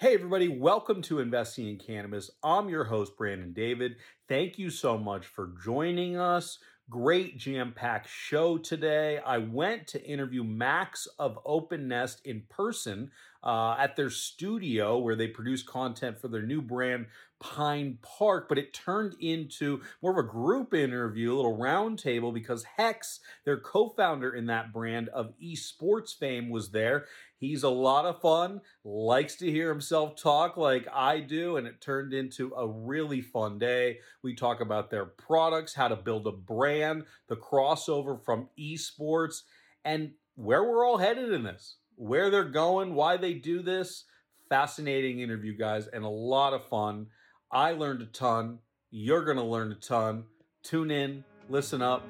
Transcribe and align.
Hey, 0.00 0.14
everybody, 0.14 0.46
welcome 0.46 1.02
to 1.02 1.18
Investing 1.18 1.66
in 1.66 1.76
Cannabis. 1.76 2.30
I'm 2.44 2.68
your 2.68 2.84
host, 2.84 3.16
Brandon 3.16 3.52
David. 3.52 3.96
Thank 4.28 4.56
you 4.56 4.70
so 4.70 4.96
much 4.96 5.26
for 5.26 5.54
joining 5.64 6.16
us. 6.16 6.60
Great 6.88 7.36
jam 7.36 7.72
packed 7.74 8.08
show 8.08 8.58
today. 8.58 9.18
I 9.18 9.38
went 9.38 9.88
to 9.88 10.04
interview 10.06 10.44
Max 10.44 11.08
of 11.18 11.40
Open 11.44 11.88
Nest 11.88 12.24
in 12.24 12.44
person 12.48 13.10
uh, 13.42 13.74
at 13.76 13.96
their 13.96 14.08
studio 14.08 14.98
where 14.98 15.16
they 15.16 15.26
produce 15.26 15.64
content 15.64 16.20
for 16.20 16.28
their 16.28 16.42
new 16.42 16.62
brand, 16.62 17.06
Pine 17.40 17.98
Park, 18.00 18.48
but 18.48 18.56
it 18.56 18.72
turned 18.72 19.16
into 19.20 19.80
more 20.00 20.12
of 20.12 20.24
a 20.24 20.28
group 20.28 20.74
interview, 20.74 21.34
a 21.34 21.36
little 21.36 21.58
roundtable, 21.58 22.32
because 22.32 22.64
Hex, 22.76 23.20
their 23.44 23.58
co 23.58 23.88
founder 23.88 24.32
in 24.32 24.46
that 24.46 24.72
brand 24.72 25.08
of 25.08 25.34
esports 25.42 26.16
fame, 26.16 26.50
was 26.50 26.70
there. 26.70 27.06
He's 27.38 27.62
a 27.62 27.68
lot 27.68 28.04
of 28.04 28.20
fun, 28.20 28.60
likes 28.84 29.36
to 29.36 29.50
hear 29.50 29.68
himself 29.68 30.20
talk 30.20 30.56
like 30.56 30.88
I 30.92 31.20
do, 31.20 31.56
and 31.56 31.66
it 31.68 31.80
turned 31.80 32.12
into 32.12 32.52
a 32.54 32.66
really 32.66 33.20
fun 33.20 33.58
day. 33.58 33.98
We 34.22 34.34
talk 34.34 34.60
about 34.60 34.90
their 34.90 35.04
products, 35.04 35.74
how 35.74 35.88
to 35.88 35.96
build 35.96 36.26
a 36.26 36.32
brand, 36.32 37.04
the 37.28 37.36
crossover 37.36 38.22
from 38.24 38.48
esports, 38.58 39.42
and 39.84 40.12
where 40.34 40.64
we're 40.64 40.84
all 40.84 40.98
headed 40.98 41.32
in 41.32 41.44
this, 41.44 41.76
where 41.94 42.28
they're 42.28 42.44
going, 42.44 42.94
why 42.94 43.16
they 43.16 43.34
do 43.34 43.62
this. 43.62 44.04
Fascinating 44.48 45.20
interview, 45.20 45.56
guys, 45.56 45.86
and 45.86 46.04
a 46.04 46.08
lot 46.08 46.54
of 46.54 46.68
fun. 46.68 47.06
I 47.52 47.72
learned 47.72 48.02
a 48.02 48.06
ton. 48.06 48.58
You're 48.90 49.24
going 49.24 49.36
to 49.36 49.44
learn 49.44 49.70
a 49.72 49.76
ton. 49.76 50.24
Tune 50.62 50.90
in, 50.90 51.22
listen 51.48 51.82
up, 51.82 52.02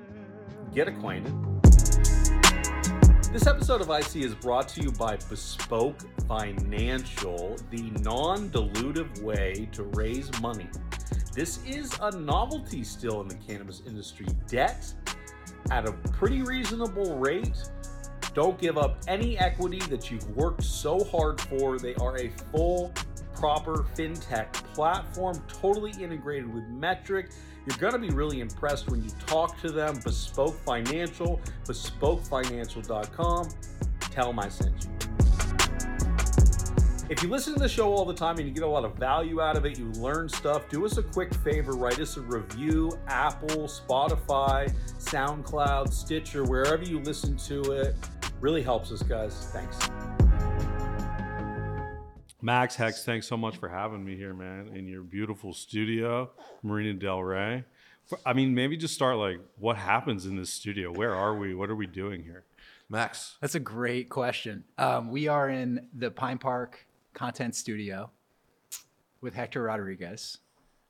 get 0.72 0.88
acquainted. 0.88 1.47
This 3.30 3.46
episode 3.46 3.82
of 3.82 3.90
IC 3.90 4.24
is 4.24 4.34
brought 4.34 4.68
to 4.68 4.80
you 4.80 4.90
by 4.90 5.16
Bespoke 5.28 6.00
Financial, 6.26 7.58
the 7.70 7.90
non 8.00 8.48
dilutive 8.48 9.20
way 9.20 9.68
to 9.72 9.82
raise 9.82 10.30
money. 10.40 10.66
This 11.34 11.62
is 11.66 11.92
a 12.00 12.16
novelty 12.16 12.82
still 12.82 13.20
in 13.20 13.28
the 13.28 13.34
cannabis 13.34 13.82
industry. 13.86 14.26
Debt 14.46 14.94
at 15.70 15.86
a 15.86 15.92
pretty 15.92 16.40
reasonable 16.40 17.18
rate. 17.18 17.68
Don't 18.32 18.58
give 18.58 18.78
up 18.78 18.96
any 19.06 19.38
equity 19.38 19.80
that 19.90 20.10
you've 20.10 20.28
worked 20.34 20.64
so 20.64 21.04
hard 21.04 21.38
for. 21.38 21.78
They 21.78 21.94
are 21.96 22.16
a 22.16 22.30
full, 22.50 22.94
proper 23.38 23.84
fintech 23.96 24.52
platform, 24.74 25.40
totally 25.48 25.92
integrated 26.02 26.52
with 26.52 26.64
Metrc. 26.70 27.32
You're 27.66 27.78
going 27.78 27.92
to 27.92 27.98
be 27.98 28.10
really 28.10 28.40
impressed 28.40 28.90
when 28.90 29.02
you 29.02 29.10
talk 29.26 29.60
to 29.60 29.70
them. 29.70 30.00
Bespoke 30.02 30.56
Financial, 30.60 31.40
bespokefinancial.com. 31.64 33.48
Tell 34.00 34.26
them 34.28 34.38
I 34.38 34.48
sent 34.48 34.84
you. 34.84 34.90
If 37.10 37.22
you 37.22 37.30
listen 37.30 37.54
to 37.54 37.60
the 37.60 37.68
show 37.68 37.90
all 37.90 38.04
the 38.04 38.12
time 38.12 38.36
and 38.36 38.46
you 38.46 38.52
get 38.52 38.64
a 38.64 38.68
lot 38.68 38.84
of 38.84 38.94
value 38.96 39.40
out 39.40 39.56
of 39.56 39.64
it, 39.64 39.78
you 39.78 39.90
learn 39.92 40.28
stuff, 40.28 40.68
do 40.68 40.84
us 40.84 40.98
a 40.98 41.02
quick 41.02 41.32
favor, 41.36 41.72
write 41.72 41.98
us 42.00 42.18
a 42.18 42.20
review, 42.20 42.98
Apple, 43.06 43.66
Spotify, 43.66 44.70
SoundCloud, 44.98 45.90
Stitcher, 45.90 46.44
wherever 46.44 46.82
you 46.82 47.00
listen 47.00 47.36
to 47.38 47.72
it. 47.72 47.94
Really 48.40 48.62
helps 48.62 48.92
us, 48.92 49.02
guys. 49.02 49.48
Thanks. 49.52 50.27
Max 52.40 52.76
Hex, 52.76 53.04
thanks 53.04 53.26
so 53.26 53.36
much 53.36 53.56
for 53.56 53.68
having 53.68 54.04
me 54.04 54.16
here, 54.16 54.32
man, 54.32 54.70
in 54.72 54.86
your 54.86 55.02
beautiful 55.02 55.52
studio, 55.52 56.30
Marina 56.62 56.94
Del 56.94 57.20
Rey. 57.20 57.64
For, 58.06 58.18
I 58.24 58.32
mean, 58.32 58.54
maybe 58.54 58.76
just 58.76 58.94
start 58.94 59.16
like, 59.16 59.40
what 59.58 59.76
happens 59.76 60.24
in 60.24 60.36
this 60.36 60.50
studio? 60.50 60.92
Where 60.92 61.14
are 61.14 61.34
we? 61.34 61.54
What 61.54 61.68
are 61.68 61.74
we 61.74 61.88
doing 61.88 62.22
here? 62.22 62.44
Max. 62.88 63.36
That's 63.40 63.56
a 63.56 63.60
great 63.60 64.08
question. 64.08 64.62
Um, 64.78 65.10
we 65.10 65.26
are 65.26 65.50
in 65.50 65.88
the 65.92 66.12
Pine 66.12 66.38
Park 66.38 66.86
Content 67.12 67.56
Studio 67.56 68.10
with 69.20 69.34
Hector 69.34 69.64
Rodriguez. 69.64 70.38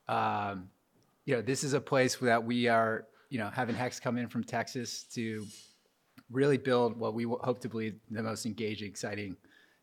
Um, 0.06 0.68
you 1.24 1.34
know, 1.34 1.40
this 1.40 1.64
is 1.64 1.72
a 1.72 1.80
place 1.80 2.16
that 2.16 2.44
we 2.44 2.68
are, 2.68 3.06
you 3.30 3.38
know, 3.38 3.48
having 3.48 3.74
Hex 3.74 3.98
come 3.98 4.18
in 4.18 4.28
from 4.28 4.44
Texas 4.44 5.04
to 5.14 5.46
really 6.30 6.58
build 6.58 6.98
what 6.98 7.14
we 7.14 7.24
hope 7.24 7.60
to 7.60 7.70
believe 7.70 7.96
the 8.10 8.22
most 8.22 8.44
engaging, 8.44 8.88
exciting, 8.88 9.34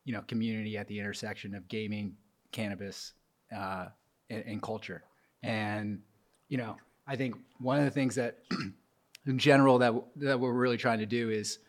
you 0.05 0.13
know, 0.13 0.21
community 0.21 0.77
at 0.77 0.87
the 0.87 0.99
intersection 0.99 1.53
of 1.55 1.67
gaming, 1.67 2.15
cannabis, 2.51 3.13
uh, 3.55 3.87
and, 4.29 4.43
and 4.45 4.61
culture. 4.61 5.03
And 5.43 6.01
you 6.47 6.57
know, 6.57 6.77
I 7.07 7.15
think 7.15 7.35
one 7.59 7.79
of 7.79 7.85
the 7.85 7.91
things 7.91 8.15
that, 8.15 8.39
in 9.25 9.37
general, 9.37 9.79
that 9.79 9.93
that 10.17 10.39
we're 10.39 10.53
really 10.53 10.77
trying 10.77 10.99
to 10.99 11.05
do 11.05 11.29
is, 11.29 11.59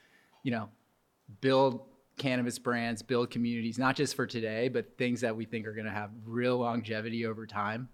you 0.43 0.53
know, 0.53 0.69
build 1.41 1.81
cannabis 2.19 2.59
brands, 2.59 3.03
build 3.03 3.31
communities, 3.31 3.79
not 3.79 3.97
just 3.97 4.15
for 4.15 4.27
today, 4.27 4.69
but 4.69 4.97
things 4.97 5.21
that 5.21 5.37
we 5.37 5.45
think 5.45 5.67
are 5.67 5.73
going 5.73 5.87
to 5.87 5.91
have 5.91 6.11
real 6.25 6.59
longevity 6.59 7.27
over 7.27 7.47
time. 7.47 7.89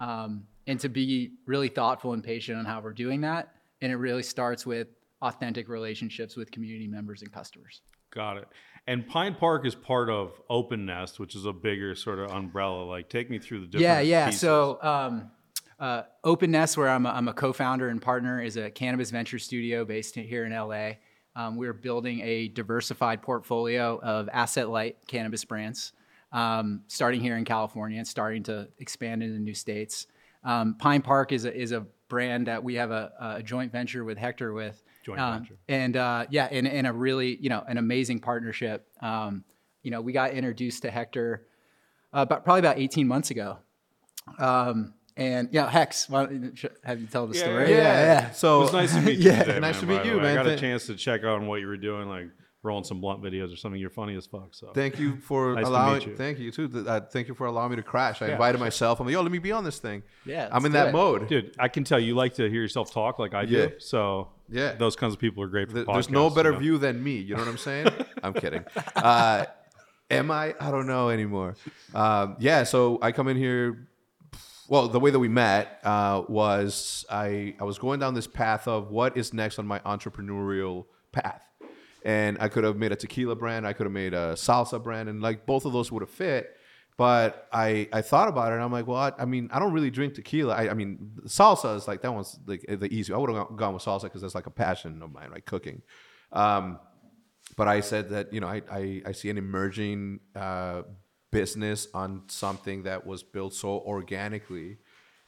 Um, 0.00 0.46
and 0.66 0.78
to 0.80 0.88
be 0.88 1.32
really 1.46 1.68
thoughtful 1.68 2.12
and 2.12 2.22
patient 2.22 2.58
on 2.58 2.64
how 2.64 2.80
we're 2.80 2.92
doing 2.92 3.22
that. 3.22 3.54
And 3.80 3.90
it 3.90 3.96
really 3.96 4.22
starts 4.22 4.66
with 4.66 4.88
authentic 5.22 5.68
relationships 5.68 6.36
with 6.36 6.50
community 6.50 6.86
members 6.86 7.22
and 7.22 7.32
customers. 7.32 7.80
Got 8.12 8.36
it. 8.38 8.48
And 8.86 9.06
Pine 9.06 9.34
Park 9.34 9.64
is 9.64 9.74
part 9.74 10.10
of 10.10 10.40
Open 10.50 10.86
Nest, 10.86 11.20
which 11.20 11.36
is 11.36 11.44
a 11.44 11.52
bigger 11.52 11.94
sort 11.94 12.18
of 12.18 12.32
umbrella. 12.32 12.84
Like, 12.84 13.08
take 13.08 13.30
me 13.30 13.38
through 13.38 13.60
the 13.60 13.66
different. 13.66 13.82
Yeah, 13.82 14.00
yeah. 14.00 14.26
pieces. 14.26 14.40
So, 14.40 14.78
um, 14.82 15.30
uh, 15.78 16.02
Open 16.24 16.50
Nest, 16.50 16.76
where 16.76 16.88
I'm 16.88 17.06
a, 17.06 17.10
I'm 17.10 17.28
a 17.28 17.32
co-founder 17.32 17.88
and 17.88 18.02
partner, 18.02 18.42
is 18.42 18.56
a 18.56 18.70
cannabis 18.70 19.10
venture 19.10 19.38
studio 19.38 19.84
based 19.84 20.16
here 20.16 20.44
in 20.44 20.52
LA. 20.52 20.92
Um, 21.34 21.56
we're 21.56 21.72
building 21.72 22.20
a 22.20 22.48
diversified 22.48 23.22
portfolio 23.22 23.98
of 24.00 24.28
asset-light 24.32 24.96
cannabis 25.06 25.44
brands, 25.44 25.92
um, 26.32 26.82
starting 26.88 27.20
here 27.20 27.36
in 27.36 27.44
California 27.44 27.98
and 27.98 28.06
starting 28.06 28.42
to 28.44 28.68
expand 28.78 29.22
into 29.22 29.38
new 29.38 29.54
states. 29.54 30.06
Um, 30.44 30.76
Pine 30.78 31.02
Park 31.02 31.32
is 31.32 31.44
a, 31.44 31.56
is 31.56 31.72
a 31.72 31.86
brand 32.08 32.48
that 32.48 32.62
we 32.62 32.74
have 32.74 32.90
a, 32.90 33.12
a 33.38 33.42
joint 33.42 33.72
venture 33.72 34.04
with 34.04 34.18
Hector 34.18 34.52
with. 34.52 34.82
Joint 35.02 35.20
Um, 35.20 35.40
venture. 35.40 35.56
And 35.68 35.96
uh, 35.96 36.26
yeah, 36.30 36.48
and, 36.50 36.66
and 36.68 36.86
a 36.86 36.92
really, 36.92 37.36
you 37.40 37.48
know, 37.48 37.64
an 37.66 37.78
amazing 37.78 38.20
partnership. 38.20 38.86
Um, 39.00 39.44
you 39.82 39.90
know, 39.90 40.00
we 40.00 40.12
got 40.12 40.32
introduced 40.32 40.82
to 40.82 40.90
Hector 40.90 41.46
uh, 42.14 42.20
about, 42.22 42.44
probably 42.44 42.60
about 42.60 42.78
18 42.78 43.06
months 43.08 43.30
ago. 43.30 43.58
Um, 44.38 44.94
and 45.16 45.48
yeah, 45.52 45.68
Hex, 45.68 46.08
why 46.08 46.24
don't 46.26 46.62
you 46.62 46.70
have 46.84 47.00
you 47.00 47.06
tell 47.06 47.26
the 47.26 47.34
Yeah, 47.34 47.40
story? 47.44 47.70
yeah, 47.70 47.76
Yeah. 47.76 48.26
It 48.28 48.36
So 48.36 48.60
was 48.60 48.72
nice 48.72 48.94
to 48.94 49.00
meet 49.02 49.18
you. 49.18 49.30
Yeah. 49.30 49.42
today, 49.42 49.60
Nice 49.60 49.74
man, 49.74 49.80
to 49.80 49.86
meet 49.86 50.04
you, 50.10 50.16
man. 50.20 50.26
I 50.38 50.42
got 50.42 50.46
a 50.46 50.56
chance 50.56 50.86
to 50.86 50.94
check 50.94 51.24
on 51.24 51.46
what 51.46 51.60
you 51.60 51.66
were 51.66 51.76
doing, 51.76 52.08
like 52.08 52.28
rolling 52.64 52.84
some 52.84 53.00
blunt 53.00 53.20
videos 53.22 53.52
or 53.52 53.56
something. 53.56 53.80
You're 53.80 53.90
funny 53.90 54.14
as 54.16 54.26
fuck. 54.26 54.48
So 54.52 54.68
thank 54.72 54.98
you 54.98 55.16
for 55.16 55.54
Nice 55.54 55.66
allowing. 55.66 55.98
meet 55.98 56.06
you. 56.06 56.16
Thank 56.16 56.38
you 56.38 56.50
too. 56.52 56.84
Uh, 56.86 57.00
thank 57.00 57.26
you 57.28 57.34
for 57.34 57.46
allowing 57.46 57.70
me 57.70 57.76
to 57.76 57.82
crash. 57.82 58.22
I 58.22 58.26
Yeah, 58.26 58.32
invited 58.32 58.58
sure. 58.58 58.66
myself. 58.66 59.00
I'm 59.00 59.06
like, 59.06 59.12
yo, 59.14 59.20
let 59.22 59.32
me 59.32 59.38
be 59.38 59.50
on 59.52 59.64
this 59.64 59.78
thing. 59.80 60.02
Yeah, 60.24 60.48
I'm 60.52 60.64
in 60.66 60.72
that 60.72 60.88
it. 60.88 60.92
mode. 60.92 61.28
dude, 61.28 61.54
I 61.58 61.68
can 61.68 61.82
tell 61.84 61.98
you 61.98 62.14
like 62.14 62.34
to 62.34 62.48
hear 62.48 62.60
yourself 62.62 62.92
talk 62.92 63.18
like 63.18 63.34
I 63.34 63.44
do. 63.46 63.72
So 63.78 64.28
Yeah. 64.48 64.74
those 64.74 64.94
kinds 64.96 65.12
of 65.14 65.18
people 65.20 65.42
are 65.42 65.48
great 65.48 65.68
for 65.68 65.74
Th- 65.74 65.86
There's 65.86 66.08
no 66.10 66.30
better 66.30 66.50
you 66.50 66.54
know? 66.54 66.60
view 66.60 66.78
than 66.78 67.02
me. 67.02 67.16
You 67.18 67.34
know 67.34 67.40
what 67.42 67.48
I'm 67.48 67.58
saying? 67.58 67.88
I'm 68.22 68.32
kidding. 68.34 68.64
Uh, 68.94 69.46
am 70.10 70.30
I? 70.30 70.54
I 70.60 70.70
don't 70.70 70.86
know 70.86 71.08
anymore. 71.08 71.56
Um, 71.94 72.36
yeah. 72.38 72.62
So 72.62 72.98
I 73.02 73.10
come 73.12 73.26
in 73.28 73.36
here. 73.36 73.88
Well, 74.68 74.88
the 74.88 75.00
way 75.00 75.10
that 75.10 75.18
we 75.18 75.28
met 75.28 75.80
uh, 75.82 76.22
was 76.28 77.04
I 77.10 77.56
I 77.60 77.64
was 77.64 77.78
going 77.78 77.98
down 77.98 78.14
this 78.14 78.28
path 78.28 78.68
of 78.68 78.90
what 78.90 79.16
is 79.16 79.34
next 79.34 79.58
on 79.58 79.66
my 79.66 79.80
entrepreneurial 79.80 80.86
path, 81.10 81.42
and 82.04 82.36
I 82.40 82.48
could 82.48 82.64
have 82.64 82.76
made 82.76 82.92
a 82.92 82.96
tequila 82.96 83.36
brand. 83.36 83.66
I 83.66 83.72
could 83.72 83.86
have 83.86 83.92
made 83.92 84.14
a 84.14 84.34
salsa 84.34 84.82
brand, 84.82 85.08
and 85.08 85.20
like 85.22 85.46
both 85.46 85.64
of 85.64 85.72
those 85.72 85.90
would 85.92 86.02
have 86.02 86.10
fit. 86.10 86.56
But 86.98 87.48
I, 87.52 87.88
I 87.92 88.02
thought 88.02 88.28
about 88.28 88.52
it 88.52 88.56
and 88.56 88.62
I'm 88.62 88.70
like, 88.70 88.86
well, 88.86 88.98
I, 88.98 89.12
I 89.18 89.24
mean, 89.24 89.48
I 89.50 89.58
don't 89.58 89.72
really 89.72 89.90
drink 89.90 90.14
tequila. 90.14 90.54
I, 90.54 90.70
I 90.70 90.74
mean, 90.74 91.12
salsa 91.24 91.74
is 91.76 91.88
like 91.88 92.02
that 92.02 92.12
one's 92.12 92.38
like 92.46 92.64
the 92.68 92.86
easy. 92.92 93.14
I 93.14 93.16
would 93.16 93.34
have 93.34 93.56
gone 93.56 93.74
with 93.74 93.82
salsa 93.82 94.02
because 94.02 94.20
that's 94.20 94.34
like 94.34 94.46
a 94.46 94.50
passion 94.50 95.02
of 95.02 95.10
mine, 95.10 95.30
right? 95.30 95.44
Cooking. 95.44 95.82
Um, 96.32 96.78
but 97.56 97.66
I 97.66 97.80
said 97.80 98.10
that 98.10 98.32
you 98.32 98.40
know 98.40 98.46
I 98.46 98.62
I, 98.70 99.02
I 99.06 99.12
see 99.12 99.30
an 99.30 99.38
emerging 99.38 100.20
uh, 100.36 100.82
business 101.30 101.88
on 101.94 102.22
something 102.28 102.84
that 102.84 103.06
was 103.06 103.22
built 103.22 103.54
so 103.54 103.68
organically 103.80 104.78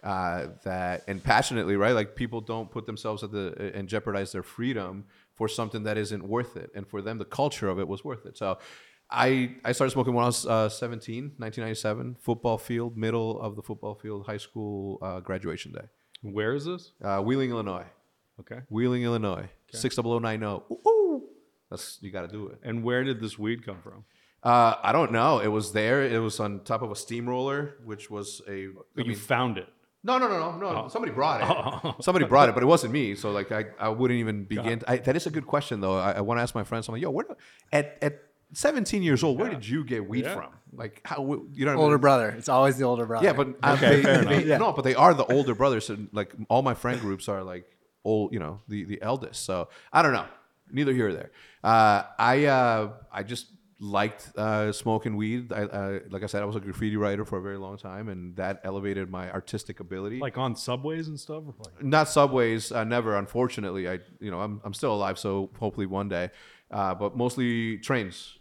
uh, 0.02 0.49
that 0.64 1.02
and 1.08 1.22
passionately, 1.25 1.76
right? 1.76 1.94
Like 1.94 2.14
people 2.14 2.40
don't 2.40 2.70
put 2.70 2.87
themselves 2.87 3.25
at 3.25 3.32
the 3.32 3.72
and 3.75 3.88
jeopardize 3.88 4.32
their 4.32 4.43
freedom 4.43 5.06
for 5.34 5.48
something 5.48 5.82
that 5.84 5.98
isn't 5.98 6.26
worth 6.26 6.56
it, 6.56 6.70
and 6.75 6.86
for 6.86 7.02
them, 7.02 7.19
the 7.19 7.25
culture 7.25 7.69
of 7.69 7.78
it 7.78 7.88
was 7.88 8.04
worth 8.04 8.26
it. 8.26 8.36
So. 8.36 8.58
I, 9.10 9.56
I 9.62 9.72
started 9.72 9.90
smoking 9.92 10.14
when 10.14 10.25
I 10.25 10.28
was 10.28 10.46
uh, 10.46 10.69
17, 10.70 11.34
1997, 11.36 12.16
football 12.20 12.56
field, 12.56 12.96
middle 12.96 13.38
of 13.38 13.54
the 13.54 13.62
football 13.62 13.94
field, 13.94 14.25
high 14.25 14.38
school 14.38 14.98
uh, 15.02 15.20
graduation 15.20 15.72
day. 15.72 15.84
Where 16.22 16.54
is 16.54 16.64
this? 16.64 16.92
Uh, 17.02 17.20
Wheeling, 17.20 17.50
Illinois. 17.50 17.84
Okay. 18.40 18.60
Wheeling, 18.70 19.02
Illinois. 19.02 19.48
60090. 19.72 20.46
Ooh, 20.46 20.88
ooh. 20.88 21.28
That's, 21.70 21.98
you 22.00 22.10
got 22.10 22.22
to 22.22 22.28
do 22.28 22.48
it. 22.48 22.60
And 22.62 22.82
where 22.82 23.04
did 23.04 23.20
this 23.20 23.38
weed 23.38 23.64
come 23.64 23.80
from? 23.82 24.04
Uh, 24.42 24.75
I 24.82 24.92
don't 24.92 25.12
know. 25.12 25.38
It 25.40 25.48
was 25.48 25.72
there. 25.72 26.02
It 26.02 26.19
was 26.19 26.40
on 26.40 26.60
top 26.64 26.82
of 26.82 26.90
a 26.90 26.96
steamroller, 26.96 27.76
which 27.84 28.10
was 28.10 28.42
a. 28.46 28.52
I 28.52 28.56
you 28.96 29.04
mean, 29.04 29.16
found 29.16 29.58
it. 29.58 29.69
No, 30.04 30.18
no, 30.18 30.28
no, 30.28 30.56
no, 30.58 30.72
no. 30.82 30.88
Somebody 30.88 31.12
brought 31.12 31.40
it. 31.42 31.94
Somebody 32.04 32.26
brought 32.26 32.48
it, 32.48 32.54
but 32.54 32.62
it 32.62 32.66
wasn't 32.66 32.92
me. 32.92 33.14
So 33.14 33.30
like, 33.32 33.50
I, 33.50 33.64
I 33.78 33.88
wouldn't 33.88 34.20
even 34.20 34.44
begin. 34.44 34.82
I, 34.86 34.98
that 34.98 35.16
is 35.16 35.26
a 35.26 35.30
good 35.30 35.46
question 35.46 35.80
though. 35.80 35.96
I, 35.98 36.12
I 36.12 36.20
want 36.20 36.38
to 36.38 36.42
ask 36.42 36.54
my 36.54 36.64
friends. 36.64 36.86
I'm 36.88 36.92
like, 36.94 37.02
yo, 37.02 37.10
where? 37.10 37.26
do- 37.26 37.36
At 37.72 37.98
at 38.02 38.20
17 38.52 39.02
years 39.02 39.24
old. 39.24 39.38
Where 39.38 39.50
did 39.50 39.66
you 39.66 39.84
get 39.84 40.08
weed 40.08 40.24
Yeah. 40.26 40.34
from? 40.34 40.50
Like 40.72 41.00
how 41.04 41.16
you 41.52 41.64
know 41.64 41.72
what 41.72 41.80
I 41.80 41.82
Older 41.82 41.96
mean? 41.96 42.00
brother. 42.00 42.28
It's 42.38 42.48
always 42.48 42.76
the 42.76 42.84
older 42.84 43.06
brother. 43.06 43.24
Yeah, 43.26 43.32
but 43.32 43.48
Okay, 43.64 43.96
they, 43.96 44.02
fair 44.02 44.24
they- 44.24 44.42
enough. 44.44 44.60
no, 44.60 44.72
but 44.72 44.82
they 44.82 44.94
are 44.94 45.14
the 45.14 45.24
older 45.26 45.54
brothers, 45.54 45.88
and 45.90 46.08
like 46.12 46.32
all 46.48 46.62
my 46.62 46.74
friend 46.74 47.00
groups 47.00 47.28
are 47.28 47.42
like 47.42 47.64
old, 48.04 48.32
you 48.32 48.38
know, 48.40 48.60
the 48.68 48.84
the 48.84 49.00
eldest. 49.00 49.44
So 49.44 49.68
I 49.92 50.02
don't 50.02 50.12
know. 50.12 50.26
Neither 50.70 50.92
here 50.92 51.08
or 51.08 51.12
there. 51.12 51.30
Uh, 51.62 52.02
I 52.18 52.44
uh, 52.46 52.90
I 53.12 53.22
just 53.22 53.46
liked 53.84 54.32
uh, 54.36 54.72
smoking 54.72 55.14
weed. 55.16 55.52
I, 55.52 55.62
uh, 55.64 55.98
like 56.08 56.22
I 56.22 56.26
said, 56.26 56.42
I 56.42 56.46
was 56.46 56.56
a 56.56 56.60
graffiti 56.60 56.96
writer 56.96 57.25
for 57.25 57.38
a 57.38 57.42
very 57.42 57.58
long 57.58 57.76
time, 57.76 58.08
and 58.08 58.34
that 58.36 58.60
elevated 58.64 59.10
my 59.10 59.31
artistic 59.31 59.81
ability. 59.81 60.19
Like 60.19 60.38
on 60.38 60.56
subways 60.56 61.08
and 61.08 61.20
stuff. 61.20 61.44
Like, 61.58 61.84
not 61.84 62.08
subways, 62.08 62.72
uh, 62.72 62.84
never. 62.84 63.16
Unfortunately, 63.16 63.88
I 63.88 64.00
you 64.20 64.31
know 64.31 64.40
I'm 64.40 64.60
I'm 64.64 64.75
still 64.75 64.94
alive, 64.94 65.19
so 65.19 65.50
hopefully 65.58 65.86
one 65.86 66.08
day. 66.08 66.31
Uh, 66.70 66.94
but 66.94 67.16
mostly 67.16 67.78
trains, 67.78 68.38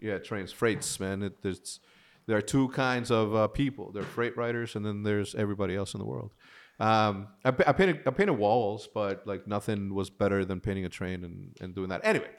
yeah, 0.00 0.18
trains, 0.18 0.50
freights, 0.50 0.98
man. 0.98 1.22
It, 1.22 1.42
there's 1.42 1.80
there 2.26 2.36
are 2.38 2.42
two 2.42 2.68
kinds 2.70 3.10
of 3.10 3.34
uh, 3.34 3.48
people. 3.48 3.92
There 3.92 4.02
are 4.02 4.06
freight 4.06 4.36
riders, 4.36 4.76
and 4.76 4.84
then 4.84 5.02
there's 5.02 5.34
everybody 5.34 5.76
else 5.76 5.94
in 5.94 6.00
the 6.00 6.06
world. 6.06 6.32
Um, 6.80 7.28
I, 7.44 7.48
I 7.48 7.72
painted 7.72 8.00
I 8.06 8.10
painted 8.10 8.34
walls, 8.34 8.88
but 8.92 9.26
like 9.26 9.46
nothing 9.46 9.94
was 9.94 10.08
better 10.08 10.44
than 10.44 10.60
painting 10.60 10.86
a 10.86 10.88
train 10.88 11.24
and, 11.24 11.56
and 11.60 11.74
doing 11.74 11.90
that. 11.90 12.00
Anyway, 12.02 12.30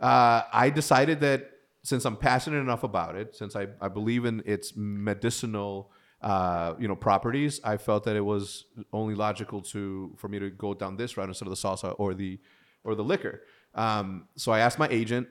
uh, 0.00 0.42
I 0.52 0.70
decided 0.70 1.20
that 1.20 1.50
since 1.86 2.04
I'm 2.04 2.16
passionate 2.16 2.58
enough 2.58 2.82
about 2.82 3.14
it, 3.14 3.36
since 3.36 3.54
I, 3.54 3.68
I 3.80 3.86
believe 3.86 4.24
in 4.24 4.42
its 4.44 4.72
medicinal 4.74 5.92
uh, 6.20 6.74
you 6.80 6.88
know 6.88 6.96
properties, 6.96 7.60
I 7.62 7.76
felt 7.76 8.02
that 8.04 8.16
it 8.16 8.22
was 8.22 8.64
only 8.92 9.14
logical 9.14 9.62
to 9.72 10.12
for 10.18 10.28
me 10.28 10.40
to 10.40 10.50
go 10.50 10.74
down 10.74 10.96
this 10.96 11.16
route 11.16 11.28
instead 11.28 11.46
of 11.46 11.50
the 11.50 11.68
salsa 11.68 11.94
or 11.96 12.12
the 12.12 12.40
or 12.82 12.96
the 12.96 13.04
liquor. 13.04 13.42
Um, 13.72 14.26
so 14.34 14.50
I 14.50 14.58
asked 14.58 14.80
my 14.80 14.88
agent. 14.90 15.28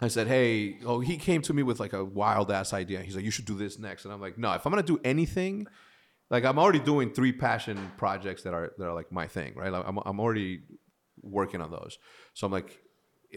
I 0.00 0.08
said, 0.08 0.26
"Hey, 0.26 0.78
oh, 0.86 1.00
he 1.00 1.18
came 1.18 1.42
to 1.42 1.52
me 1.52 1.62
with 1.62 1.80
like 1.80 1.92
a 1.92 2.02
wild 2.02 2.50
ass 2.50 2.72
idea. 2.72 3.02
He's 3.02 3.14
like, 3.14 3.26
you 3.26 3.30
should 3.30 3.44
do 3.44 3.56
this 3.56 3.78
next." 3.78 4.06
And 4.06 4.14
I'm 4.14 4.22
like, 4.22 4.38
"No, 4.38 4.50
if 4.54 4.64
I'm 4.64 4.72
gonna 4.72 4.82
do 4.82 5.00
anything, 5.04 5.66
like 6.30 6.44
I'm 6.44 6.58
already 6.58 6.80
doing 6.80 7.12
three 7.12 7.32
passion 7.32 7.92
projects 7.98 8.42
that 8.44 8.54
are 8.54 8.72
that 8.78 8.86
are 8.86 8.94
like 8.94 9.12
my 9.12 9.26
thing, 9.26 9.52
right? 9.54 9.70
Like, 9.70 9.84
I'm 9.86 9.98
I'm 10.06 10.18
already 10.18 10.62
working 11.20 11.60
on 11.60 11.70
those. 11.70 11.98
So 12.32 12.46
I'm 12.46 12.52
like, 12.52 12.80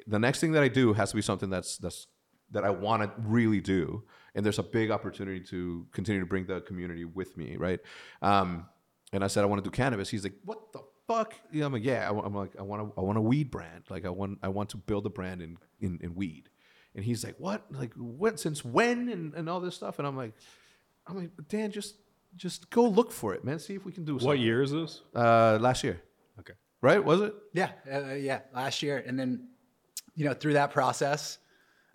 the 0.08 0.20
next 0.20 0.40
thing 0.40 0.54
that 0.54 0.64
I 0.64 0.70
do 0.70 0.94
has 0.94 1.10
to 1.10 1.18
be 1.18 1.22
something 1.22 1.50
that's 1.50 1.78
that's 1.78 2.08
that 2.52 2.64
I 2.64 2.70
want 2.70 3.04
to 3.04 3.12
really 3.18 3.62
do, 3.62 4.04
and 4.36 4.46
there's 4.46 4.60
a 4.60 4.64
big 4.64 4.92
opportunity 4.92 5.40
to 5.46 5.86
continue 5.92 6.20
to 6.20 6.26
bring 6.26 6.46
the 6.46 6.62
community 6.62 7.06
with 7.06 7.38
me, 7.38 7.58
right? 7.58 7.80
Um, 8.22 8.66
and 9.14 9.24
I 9.24 9.28
said 9.28 9.44
I 9.44 9.48
want 9.48 9.64
to 9.64 9.70
do 9.70 9.74
cannabis. 9.74 10.10
He's 10.10 10.24
like, 10.24 10.36
what 10.46 10.72
the 10.74 10.80
fuck? 11.08 11.34
Yeah, 11.52 11.66
I'm 11.66 11.74
like, 11.74 11.84
yeah. 11.84 12.10
I, 12.10 12.26
am 12.26 12.34
like, 12.34 12.52
I 12.58 12.62
want 12.62 12.82
to 12.82 13.00
I 13.00 13.04
want 13.04 13.18
a 13.18 13.22
weed 13.22 13.52
brand. 13.52 13.84
Like 13.90 14.06
I 14.06 14.10
want 14.10 14.40
I 14.42 14.48
want 14.48 14.70
to 14.70 14.78
build 14.78 15.06
a 15.06 15.10
brand 15.10 15.42
in 15.42 15.58
in, 15.80 16.00
in 16.02 16.16
weed. 16.16 16.50
And 16.96 17.04
he's 17.04 17.24
like, 17.24 17.36
what? 17.38 17.66
Like 17.72 17.94
what? 17.96 18.40
Since 18.40 18.64
when? 18.64 19.10
And, 19.10 19.34
and 19.34 19.50
all 19.50 19.60
this 19.60 19.76
stuff. 19.76 20.00
And 20.00 20.08
I'm 20.08 20.18
like, 20.18 20.34
I'm 21.08 21.18
like, 21.18 21.30
Dan, 21.48 21.72
just 21.72 21.96
just 22.36 22.70
go 22.70 22.88
look 22.88 23.12
for 23.12 23.34
it, 23.34 23.44
man. 23.44 23.60
See 23.60 23.76
if 23.76 23.86
we 23.86 23.92
can 23.92 24.06
do 24.06 24.14
something. 24.14 24.28
what 24.28 24.40
year 24.40 24.62
is 24.62 24.72
this? 24.72 25.02
Uh, 25.14 25.58
last 25.60 25.84
year, 25.84 26.02
Okay. 26.40 26.54
right? 26.82 27.04
Was 27.04 27.22
it? 27.22 27.34
Yeah, 27.54 27.72
uh, 27.92 28.14
yeah, 28.14 28.40
last 28.54 28.82
year, 28.82 29.04
and 29.06 29.20
then 29.20 29.50
you 30.16 30.26
know 30.26 30.34
through 30.34 30.54
that 30.54 30.72
process, 30.72 31.40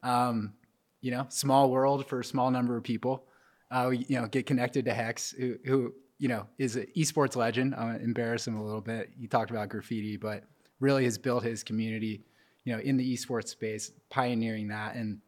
um, 0.07 0.55
you 1.01 1.11
know, 1.11 1.27
small 1.29 1.71
world 1.71 2.07
for 2.07 2.21
a 2.21 2.25
small 2.25 2.51
number 2.51 2.77
of 2.77 2.85
people. 2.85 3.25
Uh, 3.71 3.91
you 3.91 4.21
know, 4.21 4.27
get 4.27 4.47
connected 4.47 4.85
to 4.85 4.95
Hex, 4.95 5.33
who, 5.33 5.57
who 5.65 5.93
you 6.19 6.29
know 6.29 6.47
is 6.59 6.77
an 6.77 6.87
esports 6.97 7.37
legend. 7.37 7.75
I'm 7.75 7.93
gonna 7.93 8.05
embarrass 8.05 8.47
him 8.47 8.57
a 8.57 8.65
little 8.65 8.81
bit. 8.81 9.11
He 9.19 9.27
talked 9.27 9.51
about 9.51 9.69
graffiti, 9.69 10.17
but 10.17 10.45
really 10.79 11.05
has 11.05 11.19
built 11.19 11.43
his 11.43 11.65
community, 11.65 12.23
you 12.65 12.73
know, 12.73 12.79
in 12.81 12.97
the 12.97 13.15
esports 13.17 13.49
space, 13.49 13.91
pioneering 14.09 14.69
that. 14.69 14.95
And 14.95 15.21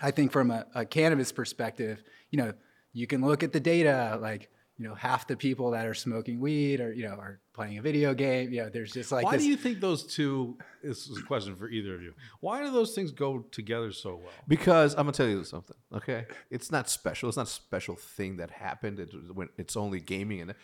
I 0.00 0.10
think 0.10 0.30
from 0.30 0.50
a, 0.50 0.66
a 0.74 0.84
cannabis 0.84 1.32
perspective, 1.32 2.02
you 2.30 2.38
know, 2.38 2.52
you 2.92 3.06
can 3.06 3.22
look 3.22 3.42
at 3.42 3.52
the 3.52 3.60
data, 3.60 4.18
like 4.20 4.49
you 4.80 4.88
know, 4.88 4.94
half 4.94 5.26
the 5.26 5.36
people 5.36 5.72
that 5.72 5.86
are 5.86 5.92
smoking 5.92 6.40
weed 6.40 6.80
or 6.80 6.90
you 6.94 7.02
know 7.02 7.10
are 7.14 7.38
playing 7.52 7.76
a 7.76 7.82
video 7.82 8.14
game. 8.14 8.50
You 8.50 8.62
know, 8.62 8.70
there's 8.70 8.92
just 8.92 9.12
like 9.12 9.26
Why 9.26 9.32
this. 9.32 9.42
do 9.42 9.50
you 9.50 9.56
think 9.58 9.78
those 9.78 10.04
two? 10.04 10.56
This 10.82 11.06
is 11.06 11.18
a 11.18 11.22
question 11.22 11.54
for 11.54 11.68
either 11.68 11.94
of 11.94 12.00
you. 12.00 12.14
Why 12.40 12.62
do 12.62 12.70
those 12.70 12.94
things 12.94 13.12
go 13.12 13.40
together 13.50 13.92
so 13.92 14.16
well? 14.16 14.32
Because 14.48 14.94
I'm 14.94 15.00
gonna 15.00 15.12
tell 15.12 15.28
you 15.28 15.44
something. 15.44 15.76
Okay, 15.94 16.24
it's 16.50 16.72
not 16.72 16.88
special. 16.88 17.28
It's 17.28 17.36
not 17.36 17.46
a 17.46 17.50
special 17.50 17.94
thing 17.94 18.38
that 18.38 18.50
happened. 18.50 19.00
It, 19.00 19.10
when 19.34 19.50
it's 19.58 19.76
only 19.76 20.00
gaming 20.00 20.40
and 20.40 20.54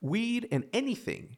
weed 0.00 0.48
and 0.50 0.64
anything 0.72 1.36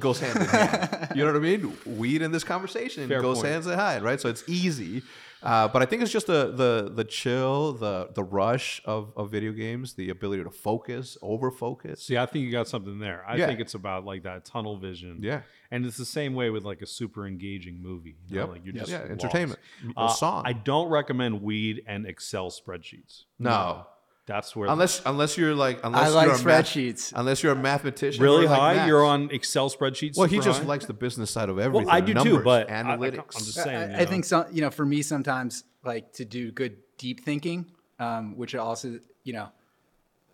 goes 0.00 0.18
hand 0.18 0.36
in 0.36 0.46
hand. 0.46 1.08
you 1.14 1.24
know 1.24 1.32
what 1.32 1.38
I 1.38 1.42
mean? 1.42 1.76
Weed 1.86 2.22
in 2.22 2.32
this 2.32 2.44
conversation 2.44 3.06
Fair 3.08 3.22
goes 3.22 3.38
point. 3.38 3.48
hands 3.50 3.66
in 3.68 3.78
hand, 3.78 4.02
right? 4.02 4.20
So 4.20 4.28
it's 4.28 4.42
easy. 4.48 5.02
Uh, 5.42 5.68
but 5.68 5.82
I 5.82 5.86
think 5.86 6.02
it's 6.02 6.10
just 6.10 6.26
the 6.26 6.50
the 6.52 6.90
the 6.92 7.04
chill, 7.04 7.72
the 7.74 8.10
the 8.14 8.24
rush 8.24 8.80
of, 8.84 9.12
of 9.16 9.30
video 9.30 9.52
games, 9.52 9.94
the 9.94 10.10
ability 10.10 10.42
to 10.44 10.50
focus, 10.50 11.16
over 11.22 11.50
focus. 11.50 12.02
See, 12.02 12.16
I 12.18 12.26
think 12.26 12.44
you 12.44 12.50
got 12.50 12.66
something 12.68 12.98
there. 12.98 13.24
I 13.26 13.36
Yeah. 13.36 13.46
think 13.46 13.60
it's 13.60 13.74
about 13.74 14.04
like 14.04 14.24
that 14.24 14.44
tunnel 14.44 14.76
vision. 14.78 15.18
Yeah. 15.22 15.42
And 15.70 15.84
it's 15.86 15.96
the 15.98 16.04
same 16.04 16.34
way 16.34 16.50
with 16.50 16.64
like 16.64 16.82
a 16.82 16.86
super 16.86 17.26
engaging 17.26 17.80
movie. 17.82 18.16
You 18.28 18.36
know, 18.36 18.40
Yep. 18.42 18.48
Like 18.50 18.64
you're 18.64 18.74
Yep. 18.74 18.80
just 18.82 18.90
Yeah, 18.92 18.98
lost. 19.00 19.10
entertainment. 19.10 19.60
A 19.96 20.00
Uh, 20.00 20.08
song. 20.08 20.42
I 20.44 20.54
don't 20.54 20.88
recommend 20.88 21.42
weed 21.42 21.82
and 21.86 22.06
Excel 22.06 22.50
spreadsheets. 22.50 23.24
No. 23.38 23.86
That's 24.28 24.54
where 24.54 24.68
Unless 24.68 25.02
unless 25.04 25.36
you're 25.36 25.54
like 25.54 25.80
unless 25.82 26.04
I 26.04 26.08
like 26.10 26.26
you're 26.26 26.36
a 26.36 26.44
math- 26.44 26.66
spreadsheets. 26.66 27.12
unless 27.16 27.42
you're 27.42 27.52
a 27.52 27.56
mathematician. 27.56 28.22
really 28.22 28.44
or 28.46 28.48
like 28.50 28.58
high, 28.60 28.74
maths. 28.74 28.86
you're 28.88 29.04
on 29.04 29.30
Excel 29.32 29.68
spreadsheets. 29.70 30.16
Well, 30.16 30.28
he 30.28 30.36
super 30.36 30.44
just 30.44 30.60
high? 30.60 30.66
likes 30.66 30.86
the 30.86 30.92
business 30.94 31.30
side 31.32 31.48
of 31.48 31.58
everything. 31.58 31.86
Well, 31.86 31.94
I 31.96 32.00
do 32.00 32.12
too, 32.12 32.24
numbers, 32.24 32.44
but 32.44 32.70
I- 32.70 32.78
I- 32.78 32.82
analytics. 32.84 33.18
I'm 33.36 33.44
just 33.44 33.54
saying. 33.54 33.90
I, 33.90 33.96
you 33.96 34.02
I 34.02 34.04
think 34.04 34.24
some, 34.24 34.44
you 34.52 34.60
know, 34.60 34.70
for 34.70 34.86
me, 34.86 35.02
sometimes 35.02 35.64
like 35.84 36.12
to 36.14 36.24
do 36.24 36.52
good 36.52 36.76
deep 36.98 37.24
thinking, 37.24 37.66
um, 37.98 38.36
which 38.36 38.54
also, 38.54 39.00
you 39.24 39.32
know, 39.32 39.48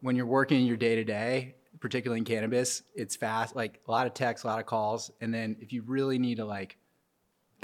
when 0.00 0.17
you're 0.17 0.26
working 0.26 0.67
your 0.67 0.76
day 0.76 0.97
to 0.97 1.05
day, 1.05 1.55
particularly 1.81 2.19
in 2.19 2.25
cannabis, 2.25 2.82
it's 2.94 3.17
fast, 3.17 3.55
like 3.56 3.81
a 3.87 3.90
lot 3.90 4.06
of 4.06 4.14
texts, 4.14 4.44
a 4.44 4.47
lot 4.47 4.58
of 4.58 4.67
calls. 4.67 5.11
And 5.20 5.32
then 5.32 5.56
if 5.61 5.73
you 5.73 5.82
really 5.82 6.19
need 6.19 6.37
to 6.37 6.44
like 6.44 6.76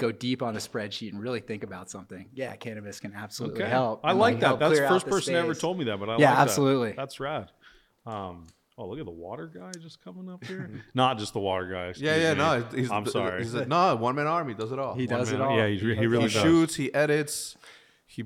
go 0.01 0.11
deep 0.11 0.41
on 0.41 0.55
a 0.55 0.59
spreadsheet 0.59 1.11
and 1.13 1.21
really 1.21 1.39
think 1.39 1.63
about 1.63 1.89
something, 1.89 2.27
yeah, 2.33 2.55
cannabis 2.55 2.99
can 2.99 3.13
absolutely 3.13 3.61
Okay. 3.61 3.69
help. 3.69 4.01
I 4.03 4.11
like 4.13 4.39
that. 4.41 4.59
That's 4.59 4.79
the 4.79 4.87
first 4.87 5.05
the 5.05 5.11
person 5.11 5.35
ever 5.35 5.53
told 5.53 5.77
me 5.77 5.85
that, 5.85 5.99
but 5.99 6.09
I 6.09 6.17
Yeah, 6.17 6.29
like 6.29 6.37
that. 6.37 6.41
absolutely. 6.41 6.91
That's 6.93 7.19
rad. 7.19 7.51
Um, 8.05 8.47
oh, 8.77 8.87
look 8.87 8.99
at 8.99 9.05
the 9.05 9.11
water 9.11 9.45
guy 9.47 9.71
just 9.79 10.03
coming 10.03 10.27
up 10.29 10.43
here. 10.43 10.69
Not 10.93 11.19
just 11.19 11.33
the 11.33 11.39
water 11.39 11.67
guy. 11.71 11.93
yeah, 11.97 12.15
yeah, 12.15 12.33
me. 12.33 12.39
no. 12.39 12.63
He's, 12.75 12.89
I'm 12.91 13.03
he's- 13.03 13.13
sorry. 13.13 13.43
He's 13.43 13.53
a, 13.53 13.65
no 13.77 13.95
one 13.95 14.15
man 14.15 14.27
army 14.27 14.53
does 14.55 14.71
it 14.71 14.79
all. 14.79 14.95
He 14.95 15.05
One 15.05 15.19
does 15.19 15.31
it 15.31 15.39
all. 15.39 15.55
Yeah, 15.55 15.67
he, 15.67 15.85
re- 15.85 15.93
he 15.95 16.01
he 16.01 16.07
really 16.07 16.23
does. 16.23 16.31
shoots. 16.33 16.75
He 16.75 16.93
edits. 16.93 17.55
He 18.07 18.23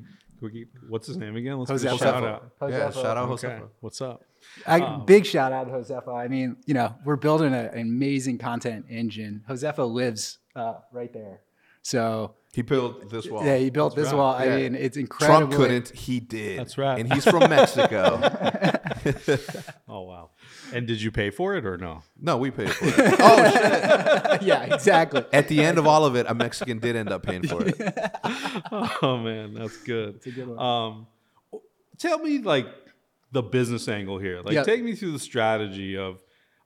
What's 0.89 1.07
his 1.07 1.17
name 1.17 1.35
again? 1.37 1.57
Let's 1.57 1.71
give 1.81 1.91
a 1.91 1.95
Josefa. 1.95 1.99
shout 1.99 2.23
out. 2.23 2.51
yeah. 2.69 2.91
Shout 2.91 3.17
out 3.17 3.29
Okay. 3.29 3.47
Josefa. 3.47 3.67
What's 3.79 4.01
up? 4.01 4.23
I, 4.67 4.97
big 4.97 5.25
shout 5.25 5.51
out 5.51 5.63
to 5.65 5.71
Josefa. 5.71 6.13
I 6.15 6.27
mean, 6.27 6.57
you 6.67 6.73
know, 6.75 6.93
we're 7.03 7.15
building 7.15 7.53
a- 7.53 7.71
an 7.73 7.79
amazing 7.81 8.37
content 8.37 8.85
engine. 8.89 9.43
Josefa 9.49 9.89
lives 9.91 10.37
uh, 10.55 10.75
right 10.91 11.11
there. 11.11 11.39
So 11.85 12.33
He 12.51 12.63
built 12.63 13.11
this 13.11 13.27
wall. 13.29 13.45
yeah, 13.45 13.57
he 13.57 13.69
built 13.69 13.95
this 13.95 14.07
right. 14.07 14.15
wall. 14.15 14.33
I 14.33 14.47
mean, 14.47 14.73
it's 14.73 14.97
incredible. 14.97 15.49
Trump 15.49 15.53
couldn't. 15.53 15.89
He 15.89 16.19
did. 16.19 16.57
That's 16.57 16.79
right. 16.79 16.99
And 16.99 17.13
he's 17.13 17.23
from 17.25 17.47
Mexico. 17.49 18.19
Oh 19.87 20.01
wow! 20.01 20.31
And 20.73 20.87
did 20.87 20.99
you 20.99 21.11
pay 21.11 21.29
for 21.29 21.55
it 21.55 21.63
or 21.63 21.77
no? 21.77 22.01
no, 22.19 22.37
we 22.37 22.49
paid 22.49 22.71
for 22.71 22.85
it. 22.87 22.95
Oh 23.19 23.51
shit! 23.51 24.41
yeah, 24.41 24.73
exactly. 24.73 25.23
At 25.31 25.47
the 25.47 25.61
end 25.61 25.77
of 25.77 25.85
all 25.85 26.05
of 26.05 26.15
it, 26.15 26.25
a 26.27 26.33
Mexican 26.33 26.79
did 26.79 26.95
end 26.95 27.11
up 27.11 27.21
paying 27.21 27.43
for 27.47 27.61
it. 27.67 27.75
Oh 29.03 29.17
man, 29.23 29.53
that's 29.53 29.77
good. 29.77 30.15
That's 30.15 30.25
a 30.25 30.31
good 30.31 30.47
one. 30.47 30.59
Um, 30.59 31.07
tell 31.99 32.17
me 32.17 32.39
like 32.39 32.65
the 33.31 33.43
business 33.43 33.87
angle 33.87 34.17
here. 34.17 34.41
Like, 34.41 34.55
Yeah. 34.55 34.63
take 34.63 34.83
me 34.83 34.95
through 34.95 35.11
the 35.11 35.19
strategy 35.19 35.95
of. 35.95 36.23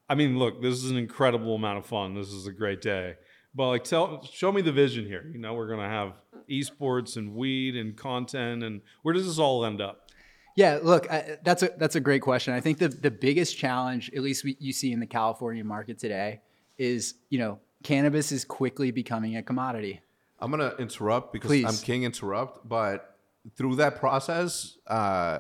I 0.07 0.15
mean, 0.15 0.39
look, 0.39 0.61
this 0.61 0.81
is 0.83 0.89
an 0.89 0.97
incredible 0.97 1.55
amount 1.55 1.77
of 1.79 1.85
fun. 1.85 2.15
This 2.15 2.29
is 2.29 2.47
a 2.47 2.53
great 2.53 2.81
day. 2.81 3.15
But 3.59 3.67
like, 3.67 3.83
tell, 3.83 4.23
show 4.23 4.53
me 4.53 4.61
the 4.61 4.71
vision 4.71 5.05
here. 5.05 5.29
You 5.33 5.37
know, 5.37 5.53
we're 5.53 5.67
gonna 5.67 5.89
have 5.89 6.13
esports 6.49 7.17
and 7.17 7.35
weed 7.35 7.75
and 7.75 7.93
content, 7.93 8.63
and 8.63 8.79
where 9.01 9.13
does 9.13 9.25
this 9.25 9.37
all 9.37 9.65
end 9.65 9.81
up? 9.81 10.11
Yeah, 10.55 10.79
look, 10.81 11.11
I, 11.11 11.39
that's 11.43 11.61
a 11.61 11.69
that's 11.77 11.97
a 11.97 11.99
great 11.99 12.21
question. 12.21 12.53
I 12.53 12.61
think 12.61 12.77
the 12.77 12.87
the 12.87 13.11
biggest 13.11 13.57
challenge, 13.57 14.11
at 14.15 14.21
least 14.21 14.45
we, 14.45 14.55
you 14.61 14.71
see 14.71 14.93
in 14.93 15.01
the 15.01 15.05
California 15.05 15.65
market 15.65 15.99
today, 15.99 16.39
is 16.77 17.15
you 17.27 17.37
know 17.37 17.59
cannabis 17.83 18.31
is 18.31 18.45
quickly 18.45 18.91
becoming 18.91 19.35
a 19.35 19.43
commodity. 19.43 19.99
I'm 20.39 20.51
gonna 20.51 20.75
interrupt 20.79 21.33
because 21.33 21.49
Please. 21.49 21.65
I'm 21.65 21.85
king 21.85 22.03
interrupt. 22.03 22.65
But 22.65 23.13
through 23.57 23.75
that 23.75 23.97
process, 23.97 24.77
uh, 24.87 25.39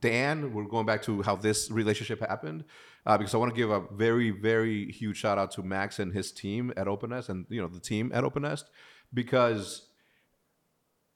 Dan, 0.00 0.52
we're 0.52 0.64
going 0.64 0.86
back 0.86 1.02
to 1.02 1.22
how 1.22 1.34
this 1.36 1.70
relationship 1.70 2.20
happened. 2.20 2.64
Uh, 3.06 3.16
because 3.16 3.34
I 3.34 3.38
want 3.38 3.54
to 3.54 3.56
give 3.56 3.70
a 3.70 3.84
very, 3.92 4.30
very 4.30 4.92
huge 4.92 5.16
shout 5.16 5.38
out 5.38 5.50
to 5.52 5.62
Max 5.62 5.98
and 5.98 6.12
his 6.12 6.30
team 6.30 6.72
at 6.76 6.86
OpenNest, 6.86 7.30
and 7.30 7.46
you 7.48 7.60
know 7.60 7.68
the 7.68 7.80
team 7.80 8.10
at 8.12 8.22
OpenNest, 8.22 8.64
because 9.14 9.88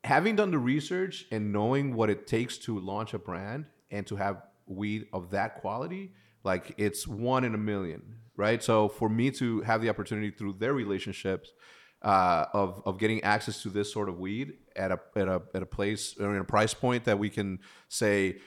having 0.04 0.36
done 0.36 0.50
the 0.50 0.58
research 0.58 1.26
and 1.30 1.52
knowing 1.52 1.94
what 1.94 2.08
it 2.08 2.26
takes 2.26 2.56
to 2.58 2.78
launch 2.78 3.12
a 3.12 3.18
brand 3.18 3.66
and 3.90 4.06
to 4.06 4.16
have 4.16 4.42
weed 4.66 5.06
of 5.12 5.30
that 5.30 5.60
quality, 5.60 6.14
like 6.44 6.74
it's 6.78 7.06
one 7.06 7.44
in 7.44 7.54
a 7.54 7.58
million, 7.58 8.02
right? 8.36 8.62
So 8.62 8.88
for 8.88 9.08
me 9.08 9.30
to 9.32 9.60
have 9.60 9.82
the 9.82 9.90
opportunity 9.90 10.30
through 10.30 10.54
their 10.54 10.72
relationships 10.72 11.52
uh, 12.00 12.46
of 12.52 12.82
of 12.84 12.98
getting 12.98 13.22
access 13.22 13.62
to 13.62 13.68
this 13.68 13.92
sort 13.92 14.08
of 14.08 14.18
weed 14.18 14.54
at 14.76 14.90
a 14.90 14.98
at 15.14 15.28
a 15.28 15.42
at 15.54 15.62
a 15.62 15.66
place 15.66 16.16
or 16.18 16.34
in 16.34 16.40
a 16.40 16.44
price 16.44 16.74
point 16.74 17.04
that 17.04 17.18
we 17.18 17.28
can 17.28 17.58
say 17.88 18.38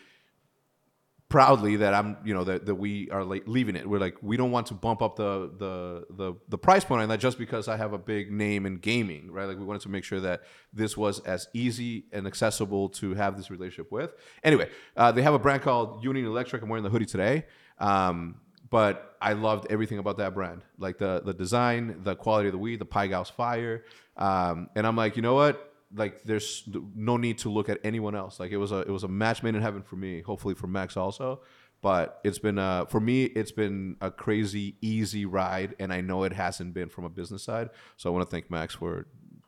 proudly 1.35 1.75
that 1.75 1.93
I'm, 1.93 2.15
you 2.23 2.33
know, 2.33 2.45
that, 2.45 2.65
that 2.65 2.75
we 2.75 3.09
are 3.09 3.25
leaving 3.25 3.75
it. 3.75 3.85
We're 3.85 3.99
like, 3.99 4.15
we 4.21 4.37
don't 4.37 4.51
want 4.51 4.67
to 4.67 4.73
bump 4.73 5.01
up 5.01 5.17
the 5.17 5.51
the 5.57 6.05
the 6.09 6.33
the 6.47 6.57
price 6.57 6.85
point 6.85 7.01
on 7.01 7.09
that 7.09 7.19
just 7.19 7.37
because 7.37 7.67
I 7.67 7.75
have 7.75 7.91
a 7.91 7.97
big 7.97 8.31
name 8.31 8.65
in 8.65 8.77
gaming, 8.77 9.29
right? 9.29 9.43
Like 9.43 9.57
we 9.57 9.65
wanted 9.65 9.81
to 9.81 9.89
make 9.89 10.05
sure 10.05 10.21
that 10.21 10.43
this 10.71 10.95
was 10.95 11.19
as 11.19 11.49
easy 11.53 12.05
and 12.13 12.25
accessible 12.25 12.87
to 13.01 13.15
have 13.15 13.35
this 13.35 13.51
relationship 13.51 13.91
with. 13.91 14.11
Anyway, 14.45 14.69
uh, 14.95 15.11
they 15.11 15.23
have 15.23 15.33
a 15.33 15.39
brand 15.39 15.61
called 15.61 16.05
Union 16.05 16.25
Electric. 16.25 16.61
I'm 16.63 16.69
wearing 16.69 16.85
the 16.85 16.89
hoodie 16.89 17.05
today. 17.05 17.43
Um, 17.79 18.35
but 18.69 19.17
I 19.19 19.33
loved 19.33 19.67
everything 19.69 19.99
about 19.99 20.15
that 20.19 20.33
brand, 20.33 20.63
like 20.77 20.99
the 20.99 21.21
the 21.25 21.33
design, 21.33 21.99
the 22.03 22.15
quality 22.15 22.47
of 22.47 22.53
the 22.53 22.59
weed, 22.59 22.79
the 22.79 22.85
Pai 22.85 23.09
Gows 23.09 23.29
fire, 23.29 23.83
um, 24.15 24.69
and 24.73 24.87
I'm 24.87 24.95
like, 24.95 25.17
you 25.17 25.21
know 25.21 25.35
what? 25.35 25.75
Like, 25.95 26.23
there's 26.23 26.67
no 26.95 27.17
need 27.17 27.37
to 27.39 27.49
look 27.49 27.69
at 27.69 27.79
anyone 27.83 28.15
else. 28.15 28.39
Like, 28.39 28.51
it 28.51 28.57
was 28.57 28.71
a 28.71 28.79
it 28.79 28.89
was 28.89 29.03
a 29.03 29.07
match 29.07 29.43
made 29.43 29.55
in 29.55 29.61
heaven 29.61 29.81
for 29.81 29.95
me. 29.95 30.21
Hopefully 30.21 30.55
for 30.55 30.67
Max 30.67 30.97
also, 30.97 31.41
but 31.81 32.19
it's 32.23 32.39
been 32.39 32.59
uh 32.59 32.85
for 32.85 32.99
me 32.99 33.25
it's 33.25 33.51
been 33.51 33.95
a 34.01 34.11
crazy 34.11 34.75
easy 34.81 35.25
ride, 35.25 35.75
and 35.79 35.93
I 35.93 36.01
know 36.01 36.23
it 36.23 36.33
hasn't 36.33 36.73
been 36.73 36.89
from 36.89 37.05
a 37.05 37.09
business 37.09 37.43
side. 37.43 37.69
So 37.97 38.09
I 38.09 38.13
want 38.13 38.27
to 38.27 38.31
thank 38.31 38.51
Max 38.51 38.75
for 38.75 39.07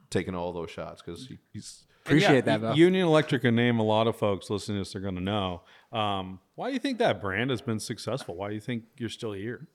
taking 0.09 0.35
all 0.35 0.53
those 0.53 0.71
shots 0.71 1.01
because 1.01 1.27
he, 1.27 1.37
he's 1.51 1.83
Appreciate 2.07 2.45
that, 2.45 2.61
U- 2.61 2.67
Bo. 2.67 2.73
Union 2.73 3.05
Electric, 3.07 3.43
a 3.43 3.51
name 3.51 3.79
a 3.79 3.83
lot 3.83 4.07
of 4.07 4.15
folks 4.15 4.49
listening 4.49 4.77
to 4.77 4.79
this 4.81 4.95
are 4.95 5.01
going 5.01 5.15
to 5.15 5.21
know. 5.21 5.61
Um, 5.91 6.39
why 6.55 6.69
do 6.69 6.73
you 6.73 6.79
think 6.79 6.99
that 6.99 7.19
brand 7.21 7.49
has 7.49 7.61
been 7.61 7.79
successful? 7.79 8.35
Why 8.35 8.47
do 8.47 8.55
you 8.55 8.61
think 8.61 8.83
you're 8.97 9.09
still 9.09 9.33
here? 9.33 9.67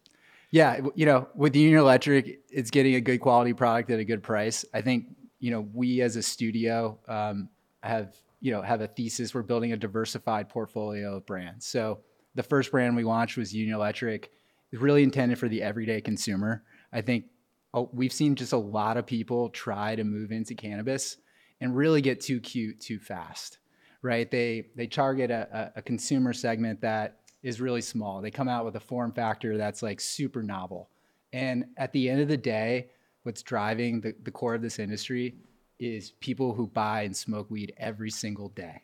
Yeah, 0.50 0.80
you 0.94 1.06
know, 1.06 1.28
with 1.34 1.54
Union 1.56 1.78
Electric, 1.78 2.40
it's 2.50 2.70
getting 2.70 2.94
a 2.94 3.00
good 3.00 3.20
quality 3.20 3.52
product 3.52 3.90
at 3.90 3.98
a 3.98 4.04
good 4.04 4.22
price. 4.22 4.64
I 4.72 4.80
think 4.80 5.06
you 5.42 5.50
know 5.50 5.68
we 5.74 6.00
as 6.00 6.16
a 6.16 6.22
studio 6.22 6.98
um, 7.08 7.48
have 7.82 8.16
you 8.40 8.52
know 8.52 8.62
have 8.62 8.80
a 8.80 8.86
thesis. 8.86 9.34
We're 9.34 9.42
building 9.42 9.72
a 9.72 9.76
diversified 9.76 10.48
portfolio 10.48 11.16
of 11.16 11.26
brands. 11.26 11.66
So 11.66 12.00
the 12.34 12.42
first 12.42 12.70
brand 12.70 12.96
we 12.96 13.04
launched 13.04 13.36
was 13.36 13.54
Union 13.54 13.76
Electric. 13.76 14.30
It's 14.72 14.80
really 14.80 15.02
intended 15.02 15.38
for 15.38 15.48
the 15.48 15.60
everyday 15.62 16.00
consumer. 16.00 16.62
I 16.92 17.02
think 17.02 17.26
oh, 17.74 17.90
we've 17.92 18.12
seen 18.12 18.36
just 18.36 18.54
a 18.54 18.58
lot 18.58 18.96
of 18.96 19.04
people 19.04 19.50
try 19.50 19.96
to 19.96 20.04
move 20.04 20.32
into 20.32 20.54
cannabis 20.54 21.18
and 21.60 21.76
really 21.76 22.00
get 22.00 22.20
too 22.20 22.40
cute 22.40 22.80
too 22.80 22.98
fast 22.98 23.58
right? 24.02 24.30
They 24.30 24.66
they 24.76 24.86
target 24.86 25.30
a, 25.30 25.72
a, 25.76 25.78
a 25.78 25.82
consumer 25.82 26.32
segment 26.32 26.80
that 26.82 27.20
is 27.42 27.60
really 27.60 27.80
small. 27.80 28.20
They 28.20 28.30
come 28.30 28.48
out 28.48 28.64
with 28.64 28.76
a 28.76 28.80
form 28.80 29.12
factor 29.12 29.56
that's 29.56 29.82
like 29.82 30.00
super 30.00 30.42
novel. 30.42 30.90
And 31.32 31.66
at 31.76 31.92
the 31.92 32.10
end 32.10 32.20
of 32.20 32.28
the 32.28 32.36
day, 32.36 32.90
what's 33.22 33.42
driving 33.42 34.00
the, 34.00 34.14
the 34.22 34.30
core 34.30 34.54
of 34.54 34.62
this 34.62 34.78
industry 34.78 35.34
is 35.78 36.12
people 36.20 36.54
who 36.54 36.66
buy 36.66 37.02
and 37.02 37.16
smoke 37.16 37.50
weed 37.50 37.72
every 37.76 38.10
single 38.10 38.48
day. 38.50 38.82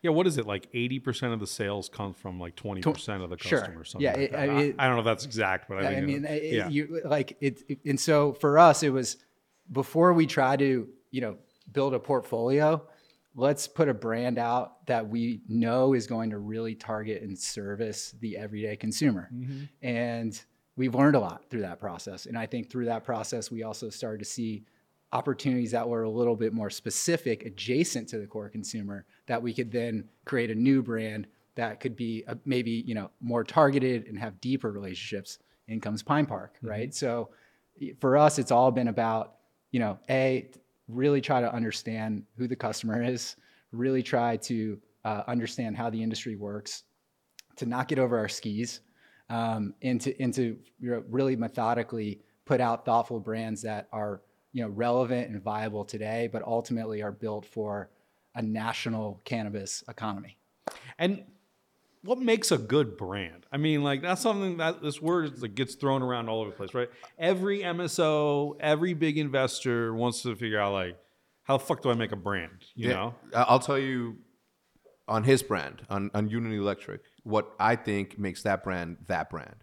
Yeah, 0.00 0.10
what 0.10 0.26
is 0.28 0.38
it 0.38 0.46
like? 0.46 0.68
Eighty 0.74 1.00
percent 1.00 1.32
of 1.32 1.40
the 1.40 1.46
sales 1.46 1.88
come 1.88 2.14
from 2.14 2.38
like 2.38 2.54
twenty 2.54 2.80
percent 2.82 3.22
of 3.22 3.30
the 3.30 3.36
Sure. 3.38 3.58
customers. 3.58 3.90
something 3.90 4.04
Yeah, 4.04 4.12
like 4.12 4.20
it-. 4.20 4.34
I 4.34 4.42
I, 4.44 4.48
mean, 4.48 4.74
I 4.78 4.86
don't 4.86 4.94
know 4.94 5.00
if 5.00 5.06
that's 5.06 5.24
exact, 5.24 5.68
but 5.68 5.84
I, 5.84 5.96
I 5.96 6.00
mean, 6.00 6.24
it- 6.24 6.52
yeah. 6.54 6.68
you 6.68 7.00
like 7.04 7.36
it, 7.40 7.62
it- 7.68 7.80
and 7.84 7.98
so 7.98 8.32
for 8.34 8.58
us, 8.58 8.82
it 8.84 8.90
was 8.90 9.16
before 9.72 10.12
we 10.12 10.26
try 10.26 10.56
to, 10.56 10.88
you 11.10 11.20
know, 11.20 11.36
build 11.72 11.94
a 11.94 11.98
portfolio. 11.98 12.86
Let's 13.34 13.68
put 13.68 13.88
a 13.88 13.94
brand 13.94 14.38
out 14.38 14.86
that 14.86 15.08
we 15.08 15.42
know 15.48 15.94
is 15.94 16.06
going 16.06 16.30
to 16.30 16.38
really 16.38 16.74
target 16.74 17.22
and 17.22 17.38
service 17.38 18.14
the 18.20 18.36
everyday 18.36 18.76
consumer, 18.76 19.28
mm-hmm. 19.34 19.64
and 19.82 20.40
we've 20.78 20.94
learned 20.94 21.16
a 21.16 21.20
lot 21.20 21.44
through 21.50 21.60
that 21.60 21.80
process. 21.80 22.26
And 22.26 22.38
I 22.38 22.46
think 22.46 22.70
through 22.70 22.86
that 22.86 23.04
process, 23.04 23.50
we 23.50 23.64
also 23.64 23.90
started 23.90 24.20
to 24.20 24.24
see 24.24 24.64
opportunities 25.12 25.72
that 25.72 25.86
were 25.86 26.04
a 26.04 26.10
little 26.10 26.36
bit 26.36 26.52
more 26.52 26.70
specific, 26.70 27.44
adjacent 27.44 28.08
to 28.10 28.18
the 28.18 28.26
core 28.26 28.48
consumer, 28.48 29.04
that 29.26 29.42
we 29.42 29.52
could 29.52 29.72
then 29.72 30.04
create 30.24 30.50
a 30.50 30.54
new 30.54 30.82
brand 30.82 31.26
that 31.56 31.80
could 31.80 31.96
be 31.96 32.22
uh 32.28 32.36
maybe 32.44 32.70
you 32.70 32.94
know 32.94 33.10
more 33.20 33.42
targeted 33.42 34.06
and 34.06 34.16
have 34.16 34.40
deeper 34.40 34.70
relationships. 34.70 35.38
In 35.66 35.80
comes 35.80 36.02
Pine 36.02 36.24
Park, 36.24 36.56
right? 36.62 36.94
So 36.94 37.28
for 38.00 38.16
us, 38.16 38.38
it's 38.38 38.50
all 38.50 38.70
been 38.70 38.88
about 38.88 39.34
you 39.72 39.80
know 39.80 39.98
a 40.08 40.48
really 40.86 41.20
try 41.20 41.40
to 41.40 41.52
understand 41.52 42.22
who 42.36 42.46
the 42.46 42.56
customer 42.56 43.02
is, 43.02 43.36
really 43.72 44.02
try 44.02 44.36
to 44.36 44.80
uh, 45.04 45.24
understand 45.26 45.76
how 45.76 45.90
the 45.90 46.02
industry 46.02 46.36
works, 46.36 46.84
to 47.56 47.66
not 47.66 47.88
get 47.88 47.98
over 47.98 48.16
our 48.16 48.28
skis, 48.28 48.80
um, 49.30 49.74
and 49.82 50.00
to 50.00 50.22
and 50.22 50.32
to 50.34 50.58
you 50.80 50.90
know, 50.90 51.04
really 51.08 51.36
methodically 51.36 52.20
put 52.44 52.60
out 52.60 52.84
thoughtful 52.84 53.20
brands 53.20 53.62
that 53.62 53.88
are 53.92 54.22
you 54.52 54.62
know 54.62 54.70
relevant 54.70 55.30
and 55.30 55.42
viable 55.42 55.84
today, 55.84 56.28
but 56.32 56.42
ultimately 56.42 57.02
are 57.02 57.12
built 57.12 57.44
for 57.44 57.90
a 58.34 58.42
national 58.42 59.20
cannabis 59.24 59.82
economy. 59.88 60.36
And 60.98 61.24
what 62.02 62.18
makes 62.18 62.52
a 62.52 62.58
good 62.58 62.96
brand? 62.96 63.46
I 63.50 63.56
mean, 63.56 63.82
like 63.82 64.02
that's 64.02 64.20
something 64.22 64.58
that 64.58 64.80
this 64.82 65.02
word 65.02 65.40
like, 65.42 65.54
gets 65.54 65.74
thrown 65.74 66.02
around 66.02 66.28
all 66.28 66.40
over 66.40 66.50
the 66.50 66.56
place, 66.56 66.72
right? 66.74 66.88
Every 67.18 67.60
MSO, 67.60 68.56
every 68.60 68.94
big 68.94 69.18
investor 69.18 69.94
wants 69.94 70.22
to 70.22 70.34
figure 70.36 70.60
out 70.60 70.72
like, 70.72 70.96
how 71.42 71.56
the 71.56 71.64
fuck 71.64 71.82
do 71.82 71.90
I 71.90 71.94
make 71.94 72.12
a 72.12 72.16
brand? 72.16 72.64
You 72.74 72.90
Yeah, 72.90 72.94
know? 72.94 73.14
I- 73.34 73.42
I'll 73.42 73.58
tell 73.58 73.78
you 73.78 74.16
on 75.08 75.24
his 75.24 75.42
brand, 75.42 75.82
on, 75.90 76.10
on 76.14 76.28
Union 76.28 76.52
Electric, 76.52 77.00
what 77.28 77.54
I 77.58 77.76
think 77.76 78.18
makes 78.18 78.42
that 78.42 78.64
brand 78.64 78.96
that 79.06 79.30
brand. 79.30 79.56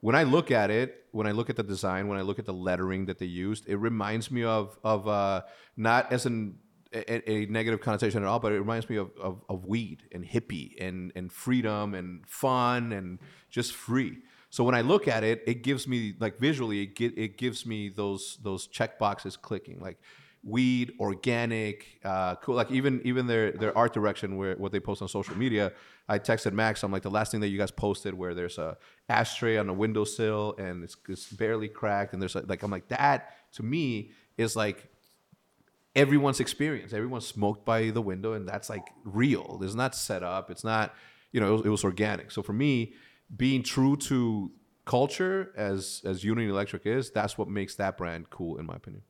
When 0.00 0.14
I 0.14 0.22
look 0.22 0.50
at 0.50 0.70
it, 0.70 1.04
when 1.10 1.26
I 1.26 1.32
look 1.32 1.50
at 1.50 1.56
the 1.56 1.62
design, 1.62 2.08
when 2.08 2.18
I 2.18 2.22
look 2.22 2.38
at 2.38 2.46
the 2.46 2.54
lettering 2.54 3.06
that 3.06 3.18
they 3.18 3.26
used, 3.26 3.68
it 3.68 3.76
reminds 3.76 4.30
me 4.30 4.44
of 4.44 4.78
of 4.84 5.08
uh, 5.08 5.42
not 5.76 6.12
as 6.12 6.24
an 6.26 6.58
a, 6.92 7.30
a 7.30 7.46
negative 7.46 7.80
connotation 7.80 8.22
at 8.22 8.28
all, 8.28 8.40
but 8.40 8.52
it 8.52 8.58
reminds 8.58 8.88
me 8.88 8.96
of, 8.96 9.10
of, 9.20 9.42
of 9.48 9.64
weed 9.64 10.02
and 10.12 10.24
hippie 10.24 10.80
and, 10.80 11.12
and 11.14 11.30
freedom 11.32 11.94
and 11.94 12.26
fun 12.26 12.92
and 12.92 13.20
just 13.48 13.74
free. 13.74 14.18
So 14.50 14.64
when 14.64 14.74
I 14.74 14.80
look 14.80 15.06
at 15.06 15.22
it, 15.22 15.44
it 15.46 15.62
gives 15.62 15.86
me 15.86 16.14
like 16.18 16.40
visually, 16.40 16.82
it, 16.82 16.96
get, 16.96 17.16
it 17.16 17.38
gives 17.38 17.64
me 17.64 17.88
those 17.88 18.38
those 18.42 18.66
check 18.66 18.98
boxes 18.98 19.36
clicking 19.36 19.78
like 19.80 19.98
weed, 20.42 20.92
organic, 20.98 22.00
uh, 22.04 22.36
cool. 22.36 22.54
Like 22.54 22.70
even 22.70 23.00
even 23.04 23.26
their 23.26 23.52
their 23.52 23.76
art 23.76 23.92
direction, 23.92 24.36
where 24.36 24.56
what 24.56 24.72
they 24.72 24.80
post 24.80 25.02
on 25.02 25.08
social 25.08 25.36
media. 25.36 25.72
I 26.08 26.18
texted 26.18 26.52
Max. 26.52 26.82
I'm 26.82 26.90
like 26.90 27.02
the 27.02 27.10
last 27.10 27.30
thing 27.30 27.40
that 27.40 27.48
you 27.48 27.58
guys 27.58 27.70
posted, 27.70 28.14
where 28.14 28.34
there's 28.34 28.58
a 28.58 28.76
ashtray 29.08 29.58
on 29.58 29.68
a 29.68 29.72
windowsill 29.72 30.56
and 30.58 30.82
it's, 30.82 30.96
it's 31.08 31.30
barely 31.30 31.68
cracked, 31.68 32.12
and 32.12 32.20
there's 32.20 32.34
a, 32.34 32.40
like 32.40 32.62
I'm 32.62 32.70
like 32.70 32.88
that 32.88 33.36
to 33.52 33.62
me 33.62 34.10
is 34.36 34.56
like 34.56 34.88
everyone's 35.94 36.40
experience. 36.40 36.92
Everyone 36.92 37.20
smoked 37.20 37.64
by 37.64 37.90
the 37.90 38.02
window, 38.02 38.32
and 38.32 38.48
that's 38.48 38.70
like 38.70 38.88
real. 39.04 39.60
It's 39.62 39.74
not 39.74 39.94
set 39.94 40.22
up. 40.22 40.50
It's 40.50 40.64
not, 40.64 40.94
you 41.32 41.40
know, 41.40 41.48
it 41.48 41.52
was, 41.52 41.66
it 41.66 41.68
was 41.68 41.84
organic. 41.84 42.30
So 42.30 42.42
for 42.42 42.52
me, 42.52 42.94
being 43.36 43.62
true 43.62 43.96
to 43.96 44.50
culture 44.86 45.52
as 45.56 46.02
as 46.04 46.24
Union 46.24 46.50
Electric 46.50 46.86
is, 46.86 47.10
that's 47.10 47.38
what 47.38 47.48
makes 47.48 47.76
that 47.76 47.96
brand 47.96 48.30
cool, 48.30 48.58
in 48.58 48.66
my 48.66 48.74
opinion. 48.74 49.02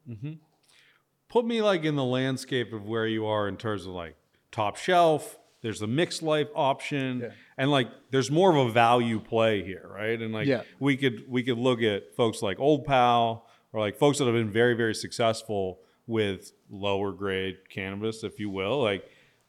Put 1.30 1.46
me 1.46 1.62
like 1.62 1.84
in 1.84 1.94
the 1.96 2.04
landscape 2.04 2.72
of 2.72 2.84
where 2.84 3.06
you 3.06 3.24
are 3.26 3.48
in 3.48 3.56
terms 3.56 3.86
of 3.86 3.92
like 3.92 4.16
top 4.52 4.76
shelf. 4.76 5.38
There's 5.62 5.80
a 5.82 5.86
mixed 5.86 6.22
light 6.22 6.48
option, 6.54 7.30
and 7.58 7.70
like 7.70 7.88
there's 8.10 8.30
more 8.30 8.50
of 8.50 8.68
a 8.68 8.72
value 8.72 9.20
play 9.20 9.62
here, 9.62 9.88
right? 9.94 10.20
And 10.20 10.32
like 10.34 10.46
Yeah. 10.46 10.62
we 10.80 10.96
could 10.96 11.24
we 11.28 11.42
could 11.42 11.58
look 11.58 11.82
at 11.82 12.14
folks 12.16 12.42
like 12.42 12.58
Old 12.58 12.84
Pal 12.84 13.46
or 13.72 13.80
like 13.80 13.96
folks 13.96 14.18
that 14.18 14.24
have 14.24 14.34
been 14.34 14.50
very 14.50 14.74
very 14.74 14.94
successful 14.94 15.80
with 16.06 16.52
lower 16.68 17.12
grade 17.12 17.58
cannabis, 17.68 18.24
if 18.24 18.40
you 18.40 18.50
will. 18.50 18.82
Like 18.82 19.04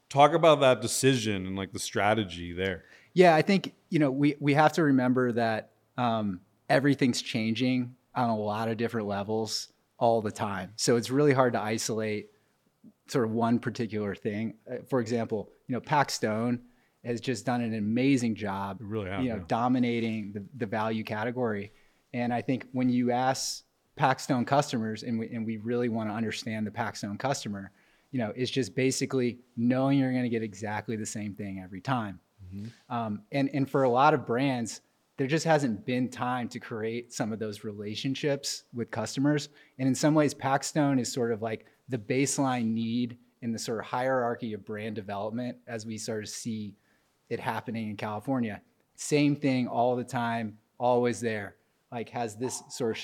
talk 0.10 0.34
about 0.34 0.60
that 0.60 0.82
decision 0.82 1.48
and 1.48 1.56
like 1.56 1.72
the 1.72 1.80
strategy 1.80 2.52
there. 2.54 2.84
Yeah, 3.14 3.34
I 3.34 3.42
think 3.42 3.74
you 3.90 3.98
know 4.00 4.12
we 4.12 4.36
we 4.40 4.54
have 4.54 4.74
to 4.74 4.84
remember 4.84 5.32
that 5.32 5.72
um, 5.98 6.42
everything's 6.70 7.22
changing 7.22 7.96
on 8.14 8.30
a 8.30 8.38
lot 8.38 8.68
of 8.68 8.76
different 8.78 9.08
levels 9.08 9.71
all 10.02 10.22
the 10.22 10.32
time. 10.32 10.74
So 10.76 10.98
it's 10.98 11.10
really 11.10 11.32
hard 11.32 11.54
to 11.54 11.62
isolate 11.62 12.32
sort 13.08 13.24
of 13.24 13.32
one 13.32 13.60
particular 13.60 14.16
thing. 14.16 14.56
Uh, 14.70 14.78
For 14.90 15.00
example, 15.00 15.50
you 15.68 15.74
know, 15.74 15.80
Pac 15.80 16.10
Stone 16.10 16.60
has 17.06 17.22
just 17.22 17.46
done 17.46 17.62
an 17.62 17.76
amazing 17.76 18.36
job, 18.36 18.80
really 18.82 19.10
have, 19.10 19.24
you 19.24 19.30
know, 19.30 19.38
yeah. 19.38 19.44
dominating 19.48 20.34
the, 20.34 20.44
the 20.58 20.66
value 20.66 21.04
category. 21.04 21.72
And 22.14 22.34
I 22.34 22.42
think 22.42 22.68
when 22.74 22.90
you 22.90 23.12
ask 23.12 23.64
Paxstone 23.98 24.46
customers, 24.46 25.04
and 25.04 25.20
we, 25.20 25.30
and 25.30 25.46
we 25.46 25.58
really 25.58 25.88
want 25.88 26.10
to 26.10 26.14
understand 26.14 26.66
the 26.66 26.72
Paxstone 26.72 27.18
customer, 27.18 27.72
you 28.12 28.20
know, 28.20 28.34
it's 28.36 28.52
just 28.52 28.76
basically 28.76 29.40
knowing 29.56 30.00
you're 30.00 30.12
going 30.12 30.24
to 30.24 30.30
get 30.30 30.44
exactly 30.44 30.96
the 30.96 31.06
same 31.06 31.34
thing 31.36 31.62
every 31.64 31.82
time. 31.82 32.20
Um, 32.90 33.22
and 33.32 33.50
and 33.54 33.70
for 33.70 33.84
a 33.84 33.90
lot 33.90 34.14
of 34.14 34.26
brands, 34.26 34.82
there 35.22 35.28
just 35.28 35.46
hasn't 35.46 35.86
been 35.86 36.10
time 36.10 36.50
to 36.50 36.60
create 36.60 37.14
some 37.14 37.32
of 37.32 37.38
those 37.38 37.64
relationships 37.64 38.64
with 38.74 38.90
customers. 38.90 39.50
And 39.78 39.88
in 39.88 39.94
some 39.94 40.16
ways, 40.16 40.34
Packstone 40.34 41.00
is 41.00 41.14
sort 41.14 41.32
of 41.32 41.44
like 41.44 41.68
the 41.90 42.00
baseline 42.00 42.74
need 42.74 43.20
in 43.44 43.52
the 43.52 43.60
sort 43.60 43.78
of 43.78 43.86
hierarchy 43.86 44.54
of 44.54 44.66
brand 44.66 44.96
development 44.96 45.60
as 45.68 45.86
we 45.86 46.00
sort 46.00 46.24
of 46.24 46.30
see 46.30 46.74
it 47.30 47.40
happening 47.40 47.92
in 47.92 47.98
California. 47.98 48.64
Same 48.96 49.36
thing 49.36 49.68
all 49.68 49.96
the 49.96 50.04
time, 50.04 50.58
always 50.80 51.22
there. 51.22 51.56
Like 51.92 52.10
has 52.10 52.36
this 52.36 52.64
sort 52.72 52.98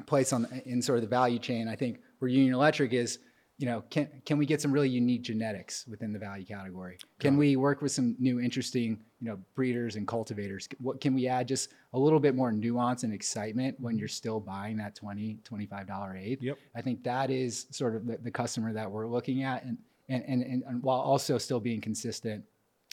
of 0.00 0.04
place 0.04 0.34
on 0.34 0.46
in 0.66 0.82
sort 0.82 0.98
of 0.98 1.02
the 1.02 1.08
value 1.08 1.38
chain. 1.38 1.66
I 1.66 1.76
think 1.76 2.00
where 2.18 2.28
Union 2.28 2.52
Electric 2.52 2.92
is, 2.92 3.20
you 3.58 3.66
know, 3.66 3.82
can 3.90 4.08
can 4.24 4.38
we 4.38 4.46
get 4.46 4.62
some 4.62 4.70
really 4.70 4.88
unique 4.88 5.22
genetics 5.22 5.84
within 5.88 6.12
the 6.12 6.18
value 6.18 6.46
category? 6.46 6.96
Can 7.18 7.36
we 7.36 7.56
work 7.56 7.82
with 7.82 7.90
some 7.90 8.14
new 8.20 8.40
interesting, 8.40 9.00
you 9.20 9.28
know, 9.28 9.38
breeders 9.56 9.96
and 9.96 10.06
cultivators? 10.06 10.68
What 10.78 11.00
can 11.00 11.12
we 11.12 11.26
add 11.26 11.48
just 11.48 11.70
a 11.92 11.98
little 11.98 12.20
bit 12.20 12.36
more 12.36 12.52
nuance 12.52 13.02
and 13.02 13.12
excitement 13.12 13.78
when 13.80 13.94
mm-hmm. 13.94 13.98
you're 13.98 14.08
still 14.08 14.38
buying 14.38 14.76
that 14.76 14.94
20 14.94 15.38
$25 15.44 16.22
eighth? 16.22 16.40
Yep. 16.40 16.58
I 16.76 16.82
think 16.82 17.02
that 17.02 17.30
is 17.30 17.66
sort 17.72 17.96
of 17.96 18.06
the, 18.06 18.18
the 18.18 18.30
customer 18.30 18.72
that 18.72 18.88
we're 18.88 19.08
looking 19.08 19.42
at 19.42 19.64
and 19.64 19.76
and, 20.08 20.24
and 20.28 20.42
and 20.42 20.62
and 20.62 20.82
while 20.82 21.00
also 21.00 21.36
still 21.36 21.60
being 21.60 21.80
consistent, 21.80 22.44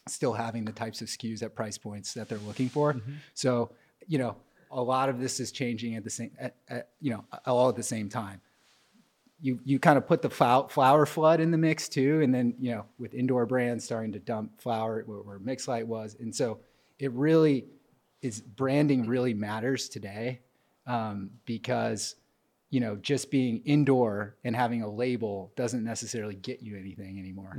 still 0.07 0.33
having 0.33 0.65
the 0.65 0.71
types 0.71 0.99
of 0.99 1.09
SKUs 1.09 1.43
at 1.43 1.53
price 1.53 1.77
points 1.77 2.15
that 2.15 2.27
they're 2.27 2.39
looking 2.39 2.69
for. 2.69 2.93
Mm-hmm. 2.93 3.11
So, 3.35 3.71
you 4.07 4.17
know, 4.17 4.35
a 4.71 4.81
lot 4.81 5.09
of 5.09 5.19
this 5.19 5.39
is 5.39 5.51
changing 5.51 5.95
at 5.95 6.03
the 6.03 6.09
same 6.09 6.31
at, 6.39 6.55
at, 6.69 6.89
you 6.99 7.11
know, 7.11 7.23
all 7.45 7.69
at 7.69 7.75
the 7.75 7.83
same 7.83 8.09
time 8.09 8.41
you 9.41 9.59
you 9.63 9.79
kind 9.79 9.97
of 9.97 10.07
put 10.07 10.21
the 10.21 10.29
flower, 10.29 11.05
flood 11.05 11.39
in 11.39 11.51
the 11.51 11.57
mix 11.57 11.89
too, 11.89 12.21
and 12.21 12.33
then 12.33 12.55
you 12.59 12.71
know 12.71 12.85
with 12.97 13.13
indoor 13.13 13.45
brands 13.45 13.83
starting 13.83 14.11
to 14.13 14.19
dump 14.19 14.59
flower 14.61 15.03
where, 15.05 15.19
where 15.19 15.39
Mixlight 15.39 15.85
was, 15.85 16.15
and 16.19 16.33
so 16.33 16.59
it 16.99 17.11
really 17.11 17.65
is 18.21 18.41
branding 18.41 19.05
really 19.05 19.33
matters 19.33 19.89
today 19.89 20.41
um, 20.87 21.29
because 21.45 22.15
you 22.69 22.79
know 22.79 22.95
just 22.95 23.29
being 23.29 23.61
indoor 23.65 24.37
and 24.43 24.55
having 24.55 24.81
a 24.81 24.89
label 24.89 25.51
doesn't 25.55 25.83
necessarily 25.83 26.35
get 26.35 26.61
you 26.61 26.77
anything 26.77 27.19
anymore, 27.19 27.57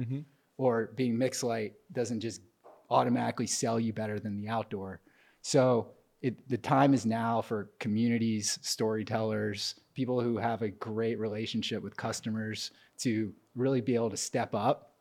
or 0.56 0.90
being 0.96 1.16
Mixlight 1.16 1.72
doesn't 1.92 2.20
just 2.20 2.40
automatically 2.88 3.46
sell 3.46 3.78
you 3.78 3.92
better 3.92 4.18
than 4.18 4.40
the 4.40 4.48
outdoor. 4.48 5.00
So 5.42 5.88
it, 6.22 6.48
the 6.48 6.56
time 6.58 6.94
is 6.94 7.04
now 7.04 7.42
for 7.42 7.70
communities, 7.78 8.58
storytellers, 8.62 9.74
people 9.96 10.20
who 10.20 10.36
have 10.36 10.60
a 10.60 10.68
great 10.68 11.18
relationship 11.18 11.82
with 11.82 11.96
customers 11.96 12.70
to 12.98 13.32
really 13.56 13.80
be 13.80 13.94
able 13.94 14.10
to 14.10 14.16
step 14.16 14.54
up 14.54 14.92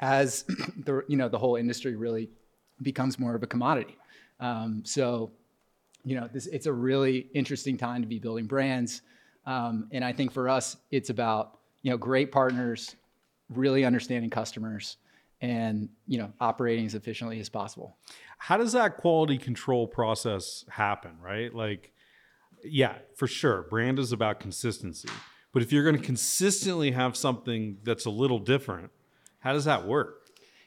as 0.00 0.42
the 0.84 1.02
you 1.08 1.16
know 1.16 1.28
the 1.28 1.38
whole 1.38 1.56
industry 1.56 1.94
really 1.94 2.28
becomes 2.82 3.18
more 3.18 3.34
of 3.36 3.42
a 3.44 3.46
commodity. 3.46 3.96
Um, 4.40 4.82
so 4.84 5.30
you 6.04 6.16
know 6.16 6.28
this 6.32 6.48
it's 6.48 6.66
a 6.66 6.72
really 6.72 7.28
interesting 7.32 7.78
time 7.78 8.02
to 8.02 8.08
be 8.08 8.18
building 8.18 8.46
brands, 8.46 9.02
um, 9.46 9.88
and 9.92 10.04
I 10.04 10.12
think 10.12 10.32
for 10.32 10.48
us 10.48 10.76
it's 10.90 11.10
about 11.10 11.58
you 11.82 11.92
know 11.92 11.96
great 11.96 12.32
partners, 12.32 12.96
really 13.48 13.84
understanding 13.84 14.30
customers, 14.30 14.96
and 15.40 15.88
you 16.08 16.18
know 16.18 16.32
operating 16.40 16.86
as 16.86 16.96
efficiently 16.96 17.38
as 17.38 17.48
possible. 17.48 17.96
how 18.38 18.56
does 18.56 18.72
that 18.72 18.96
quality 18.96 19.38
control 19.38 19.86
process 19.86 20.64
happen 20.68 21.12
right 21.22 21.54
like 21.54 21.93
yeah 22.64 22.96
for 23.14 23.26
sure 23.26 23.62
brand 23.70 23.98
is 23.98 24.12
about 24.12 24.40
consistency 24.40 25.08
but 25.52 25.62
if 25.62 25.72
you're 25.72 25.84
going 25.84 25.96
to 25.96 26.02
consistently 26.02 26.90
have 26.90 27.16
something 27.16 27.78
that's 27.84 28.04
a 28.04 28.10
little 28.10 28.38
different 28.38 28.90
how 29.40 29.52
does 29.52 29.64
that 29.64 29.86
work 29.86 30.24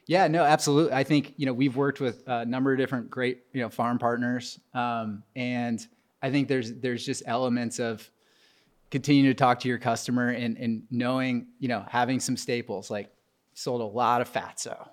Yeah, 0.08 0.26
no, 0.26 0.42
absolutely. 0.42 0.94
I 0.94 1.04
think 1.04 1.34
you 1.36 1.44
know 1.44 1.52
we've 1.52 1.76
worked 1.76 2.00
with 2.00 2.22
a 2.26 2.46
number 2.46 2.72
of 2.72 2.78
different 2.78 3.10
great 3.10 3.42
you 3.52 3.60
know 3.60 3.68
farm 3.68 3.98
partners, 3.98 4.58
um, 4.72 5.22
and 5.36 5.86
I 6.22 6.30
think 6.30 6.48
there's 6.48 6.72
there's 6.80 7.04
just 7.04 7.22
elements 7.26 7.78
of 7.78 8.10
continuing 8.90 9.30
to 9.30 9.34
talk 9.34 9.60
to 9.60 9.68
your 9.68 9.78
customer 9.78 10.30
and 10.30 10.56
and 10.56 10.84
knowing 10.90 11.48
you 11.58 11.68
know 11.68 11.84
having 11.86 12.20
some 12.20 12.38
staples 12.38 12.90
like 12.90 13.10
sold 13.52 13.82
a 13.82 13.84
lot 13.84 14.22
of 14.22 14.32
Fatso. 14.32 14.88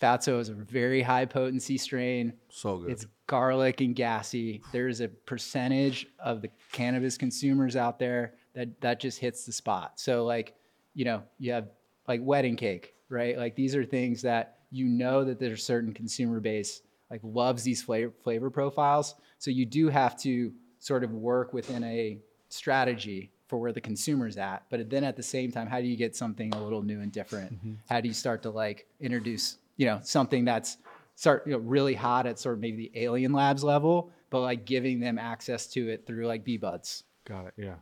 Fatso 0.00 0.38
is 0.40 0.48
a 0.48 0.54
very 0.54 1.02
high 1.02 1.24
potency 1.24 1.78
strain. 1.78 2.34
So 2.50 2.78
good. 2.78 2.90
It's 2.90 3.06
garlic 3.26 3.80
and 3.80 3.94
gassy. 3.94 4.62
There's 4.72 5.00
a 5.00 5.08
percentage 5.08 6.06
of 6.18 6.42
the 6.42 6.50
cannabis 6.72 7.16
consumers 7.16 7.76
out 7.76 7.98
there 7.98 8.34
that 8.54 8.80
that 8.80 9.00
just 9.00 9.18
hits 9.18 9.44
the 9.44 9.52
spot. 9.52 9.98
So 9.98 10.24
like, 10.24 10.54
you 10.94 11.04
know, 11.04 11.22
you 11.38 11.52
have 11.52 11.68
like 12.06 12.20
wedding 12.22 12.56
cake, 12.56 12.94
right? 13.08 13.36
Like 13.36 13.56
these 13.56 13.74
are 13.74 13.84
things 13.84 14.22
that 14.22 14.58
you 14.70 14.86
know 14.86 15.24
that 15.24 15.38
there's 15.38 15.60
a 15.60 15.64
certain 15.64 15.92
consumer 15.92 16.40
base 16.40 16.82
like 17.10 17.20
loves 17.22 17.62
these 17.62 17.82
flavor 17.82 18.12
flavor 18.22 18.50
profiles. 18.50 19.14
So 19.38 19.50
you 19.50 19.66
do 19.66 19.88
have 19.88 20.16
to 20.22 20.52
sort 20.78 21.04
of 21.04 21.12
work 21.12 21.52
within 21.52 21.84
a 21.84 22.18
strategy 22.48 23.32
for 23.46 23.58
where 23.58 23.72
the 23.72 23.80
consumer's 23.80 24.36
at. 24.36 24.64
But 24.70 24.90
then 24.90 25.04
at 25.04 25.16
the 25.16 25.22
same 25.22 25.52
time, 25.52 25.68
how 25.68 25.80
do 25.80 25.86
you 25.86 25.96
get 25.96 26.16
something 26.16 26.52
a 26.54 26.62
little 26.62 26.82
new 26.82 27.00
and 27.00 27.12
different? 27.12 27.54
Mm-hmm. 27.54 27.74
How 27.88 28.00
do 28.00 28.08
you 28.08 28.14
start 28.14 28.42
to 28.42 28.50
like 28.50 28.86
introduce, 29.00 29.58
you 29.76 29.86
know, 29.86 30.00
something 30.02 30.44
that's 30.44 30.78
start 31.14 31.46
you 31.46 31.52
know, 31.52 31.58
really 31.58 31.94
hot 31.94 32.26
at 32.26 32.38
sort 32.38 32.54
of 32.54 32.60
maybe 32.60 32.90
the 32.92 33.00
alien 33.02 33.32
labs 33.32 33.64
level, 33.64 34.10
but 34.30 34.40
like 34.40 34.64
giving 34.64 35.00
them 35.00 35.18
access 35.18 35.66
to 35.68 35.88
it 35.88 36.06
through 36.06 36.26
like 36.26 36.44
b 36.44 36.56
buds 36.56 37.04
got 37.26 37.46
it 37.46 37.54
yeah. 37.56 37.76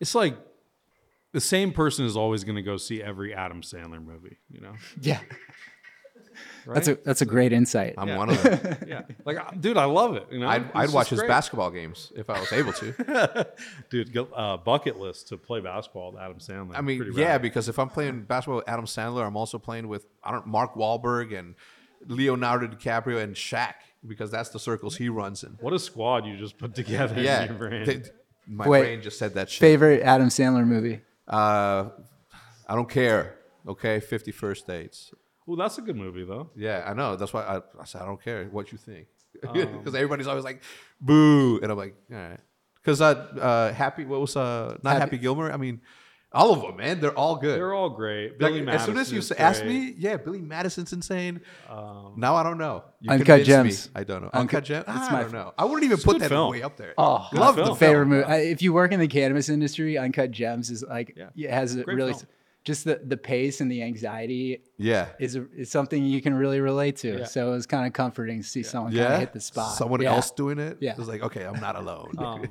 It's 0.00 0.14
like 0.14 0.36
the 1.32 1.40
same 1.40 1.72
person 1.72 2.04
is 2.04 2.16
always 2.16 2.42
going 2.44 2.56
to 2.56 2.62
go 2.62 2.76
see 2.76 3.02
every 3.02 3.34
adam 3.34 3.62
sandler 3.62 4.04
movie 4.04 4.38
you 4.50 4.60
know? 4.60 4.74
Yeah. 5.00 5.20
Right 6.66 6.74
That's 6.74 6.88
a 6.88 6.94
that's 7.04 7.22
a 7.22 7.26
great 7.26 7.52
insight. 7.52 7.94
I'm 7.98 8.14
one 8.16 8.30
of 8.30 8.42
them. 8.42 8.76
yeah 8.86 9.02
like 9.24 9.38
uh, 9.38 9.50
dude 9.58 9.76
i 9.76 9.84
love 9.84 10.16
it 10.16 10.26
you 10.30 10.38
know 10.40 10.48
I'd, 10.48 10.70
I'd 10.74 10.90
watch 10.92 11.08
his 11.10 11.20
great. 11.20 11.28
basketball 11.28 11.70
games 11.70 12.12
if 12.16 12.28
I 12.30 12.38
was 12.40 12.52
able 12.52 12.72
to. 12.74 13.46
dude 13.90 14.16
uh, 14.34 14.56
bucket 14.58 14.98
list 14.98 15.28
to 15.28 15.36
play 15.36 15.60
basketball 15.60 16.12
with 16.12 16.20
adam 16.20 16.38
sandler 16.38 16.76
I 16.76 16.80
mean, 16.80 16.98
Pretty 16.98 17.20
yeah, 17.20 17.32
rad. 17.32 17.42
because 17.42 17.68
if 17.68 17.78
I'm 17.78 17.88
playing 17.88 18.22
basketball 18.22 18.56
with 18.56 18.68
Adam 18.68 18.84
Sandler, 18.86 19.26
I'm 19.26 19.36
also 19.36 19.58
playing 19.58 19.88
with 19.88 20.06
I 20.24 20.30
don't 20.30 20.46
Mark 20.46 20.74
Wahlberg 20.74 21.36
and 21.38 21.54
Leonardo 22.06 22.66
DiCaprio 22.66 23.22
and 23.22 23.34
Shaq 23.34 23.74
because 24.06 24.30
that's 24.30 24.48
the 24.50 24.58
circles 24.58 24.96
he 24.96 25.08
runs 25.08 25.44
in. 25.44 25.56
what 25.60 25.72
a 25.72 25.78
squad 25.78 26.26
you 26.26 26.36
just 26.36 26.58
put 26.58 26.74
together 26.74 27.14
in 27.16 27.24
Yeah, 27.24 27.44
your 27.44 27.54
brain. 27.54 27.84
they- 27.84 28.02
my 28.46 28.66
Wait. 28.66 28.80
brain 28.80 29.02
just 29.02 29.18
said 29.20 29.34
that 29.34 29.48
shit. 29.50 29.60
Favorite 29.60 30.02
Adam 30.02 30.28
Sandler 30.28 30.66
movie? 30.66 31.00
Uh, 31.28 31.90
I 32.68 32.74
don't 32.74 32.88
care. 32.88 33.36
Okay, 33.68 34.00
Fifty 34.00 34.32
First 34.32 34.66
Dates. 34.66 35.12
Well 35.46 35.56
that's 35.56 35.78
a 35.78 35.82
good 35.82 35.96
movie 35.96 36.24
though 36.24 36.50
Yeah, 36.56 36.84
I 36.86 36.94
know. 36.94 37.16
That's 37.16 37.32
why 37.32 37.42
I, 37.42 37.56
I 37.80 37.84
said 37.84 38.02
I 38.02 38.06
don't 38.06 38.22
care 38.22 38.44
what 38.46 38.72
you 38.72 38.78
think 38.78 39.06
Um, 39.48 39.54
because 39.78 39.94
everybody's 39.94 40.26
always 40.28 40.44
like, 40.44 40.62
"Boo," 41.00 41.58
and 41.62 41.72
I'm 41.72 41.78
like, 41.78 41.94
"All 42.12 42.16
right." 42.18 42.38
Because 42.76 43.00
uh, 43.00 43.06
uh, 43.40 43.72
Happy, 43.72 44.04
what 44.04 44.20
was 44.20 44.36
uh, 44.36 44.76
not 44.82 44.90
Happy- 44.92 45.00
Happy, 45.00 45.18
Gilmore? 45.18 45.50
I 45.50 45.56
mean, 45.56 45.80
all 46.32 46.52
of 46.52 46.60
them, 46.62 46.76
man. 46.76 47.00
They're 47.00 47.16
all 47.16 47.36
good. 47.36 47.56
they're 47.58 47.72
all 47.74 47.90
great 47.90 48.40
Like, 48.40 48.52
Billy 48.54 48.68
as 48.68 48.84
soon 48.84 48.98
as 48.98 49.10
you 49.10 49.18
is 49.18 49.32
ask 49.32 49.62
great. 49.62 49.70
Um, 49.76 49.84
me, 49.86 49.94
yeah, 49.98 50.16
Billy 50.18 50.40
Madison's 50.40 50.92
insane. 50.92 51.40
now 51.70 52.34
I 52.36 52.42
don't 52.42 52.58
know. 52.58 52.84
You 53.00 53.10
Uncut 53.12 53.42
Gems. 53.44 53.86
Me. 53.86 53.92
I 54.00 54.04
don't 54.04 54.22
know. 54.22 54.30
Uncut- 54.32 54.40
Uncut 54.40 54.64
Gems. 54.64 54.84
I 54.88 55.22
don't 55.22 55.32
know. 55.32 55.54
I 55.58 55.64
wouldn't 55.64 55.84
even 55.84 55.98
put 55.98 56.18
that 56.20 56.28
film. 56.28 56.50
way 56.50 56.62
up 56.62 56.76
there. 56.76 56.94
Oh, 56.98 57.26
love 57.32 57.54
film. 57.56 57.68
the 57.68 57.74
favorite 57.74 58.04
film. 58.04 58.08
movie. 58.10 58.24
I- 58.24 58.36
If 58.38 58.62
you 58.62 58.72
work 58.72 58.92
in 58.92 59.00
the 59.00 59.08
cannabis 59.08 59.48
industry, 59.48 59.96
Uncut 59.98 60.30
Gems 60.30 60.70
is 60.70 60.82
like 60.82 61.14
Yeah. 61.16 61.28
it 61.36 61.50
has 61.50 61.74
a 61.74 61.82
Great 61.84 61.96
really 61.96 62.12
film. 62.12 62.26
Just 62.64 62.84
the 62.84 63.00
the 63.04 63.16
pace 63.16 63.60
and 63.60 63.70
the 63.70 63.82
anxiety 63.82 64.62
Yeah. 64.78 65.08
is 65.18 65.36
is 65.56 65.70
something 65.70 66.04
you 66.04 66.20
can 66.22 66.34
really 66.34 66.60
relate 66.60 66.96
to. 66.98 67.18
Yeah. 67.20 67.24
So 67.24 67.48
it 67.48 67.54
was 67.54 67.66
kind 67.66 67.86
of 67.86 67.92
comforting 67.92 68.42
to 68.42 68.46
see 68.48 68.62
someone 68.62 68.92
kind 68.92 69.02
Yeah. 69.02 69.14
of 69.14 69.20
hit 69.20 69.32
the 69.32 69.40
spot. 69.40 69.76
Someone 69.76 70.00
Yeah. 70.00 70.14
else 70.14 70.30
doing 70.30 70.58
it. 70.58 70.78
Yeah. 70.80 70.94
It's 70.98 71.08
like, 71.08 71.22
okay, 71.22 71.44
I'm 71.44 71.60
not 71.60 71.76
alone. 71.76 72.12
Um, 72.18 72.44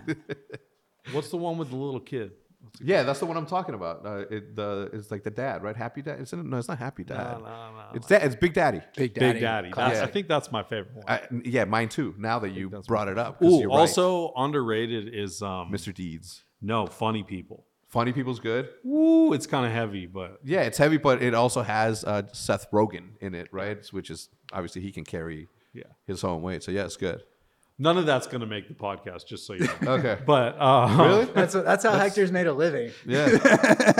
what's 1.12 1.30
the 1.30 1.38
one 1.38 1.58
with 1.58 1.69
the 1.69 1.76
little 1.76 2.00
kid 2.00 2.32
yeah, 2.80 3.02
that's 3.04 3.19
the 3.19 3.26
one 3.26 3.38
I'm 3.38 3.47
talking 3.47 3.74
about. 3.74 4.06
Uh, 4.06 4.17
it, 4.30 4.56
the 4.56 4.89
it's 4.93 5.10
like 5.10 5.24
the 5.24 5.32
dad, 5.32 5.63
right? 5.63 5.76
Happy 5.76 6.02
Dad. 6.04 6.19
It's, 6.21 6.32
no, 6.32 6.58
it's 6.58 6.67
not 6.67 6.78
Happy 6.78 7.04
Dad. 7.04 7.39
no, 7.39 7.43
no, 7.43 7.84
It's 7.95 8.08
that. 8.08 8.24
It's 8.24 8.36
Big 8.36 8.54
Daddy. 8.54 8.82
Big 8.95 9.13
Daddy. 9.15 9.34
Big 9.34 9.41
Daddy. 9.41 9.71
That's, 9.76 9.97
Yeah. 9.97 10.04
I 10.04 10.08
think 10.08 10.28
that's 10.28 10.52
my 10.52 10.62
favorite 10.63 10.93
one. 10.95 11.04
I, 11.08 11.21
yeah, 11.43 11.65
mine 11.65 11.89
too. 11.89 12.13
Now 12.19 12.38
that 12.39 12.52
you 12.52 12.69
brought 12.88 13.08
it 13.08 13.17
up. 13.17 13.41
Ooh, 13.41 13.60
you're 13.62 13.69
right. 13.69 13.80
also 13.80 14.32
underrated 14.38 15.10
is 15.13 15.41
um, 15.41 15.71
Mr. 15.71 15.93
Deeds. 15.93 16.43
no 16.62 16.86
Funny 16.86 17.24
People. 17.24 17.65
Funny 17.91 18.13
People's 18.13 18.39
good. 18.39 18.69
Ooh, 18.86 19.34
it's 19.34 19.45
kind 19.45 19.65
of 19.65 19.71
heavy, 19.71 20.06
but 20.08 20.39
Yeah, 20.43 20.62
it's 20.62 20.77
heavy, 20.77 20.97
but 20.97 21.21
it 21.21 21.34
also 21.34 21.62
has 21.62 22.04
uh, 22.06 22.23
Seth 22.32 22.71
Rogen 22.71 23.10
in 23.19 23.36
it, 23.36 23.49
right? 23.51 23.86
Which 23.91 24.10
is 24.10 24.30
obviously 24.54 24.82
he 24.82 24.91
can 24.91 25.04
carry 25.04 25.47
yeah, 25.73 25.84
his 26.08 26.23
own 26.23 26.41
weight. 26.41 26.63
So 26.63 26.71
yeah, 26.71 26.86
it's 26.86 26.97
good. 26.97 27.21
none 27.77 27.97
of 27.97 28.06
that's 28.06 28.27
gonna 28.27 28.45
make 28.45 28.67
the 28.69 28.73
podcast. 28.75 29.25
Just 29.27 29.45
so 29.45 29.54
you 29.54 29.65
know. 29.65 29.73
Okay. 29.99 30.17
But 30.25 30.56
uh, 30.60 30.95
really? 30.99 31.25
That's 31.36 31.54
that's 31.54 31.84
how 31.84 31.97
Hector's 31.97 32.32
made 32.32 32.47
a 32.47 32.54
living. 32.54 32.91
Yeah. 33.06 33.27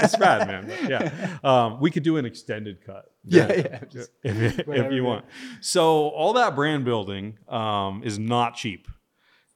it's 0.04 0.18
rad, 0.20 0.48
man. 0.48 0.68
But 0.68 0.90
yeah, 0.90 1.38
um, 1.44 1.80
we 1.82 1.90
could 1.92 2.04
do 2.04 2.16
an 2.18 2.26
extended 2.26 2.86
cut. 2.86 3.06
Yeah, 3.26 3.52
yeah. 3.54 3.80
Just- 3.90 4.12
if, 4.24 4.60
if 4.68 4.92
you 4.94 5.04
want. 5.04 5.26
So 5.60 6.10
all 6.10 6.34
that 6.34 6.56
brand 6.56 6.86
building 6.86 7.38
um, 7.50 8.04
is 8.06 8.18
not 8.20 8.56
cheap. 8.56 8.88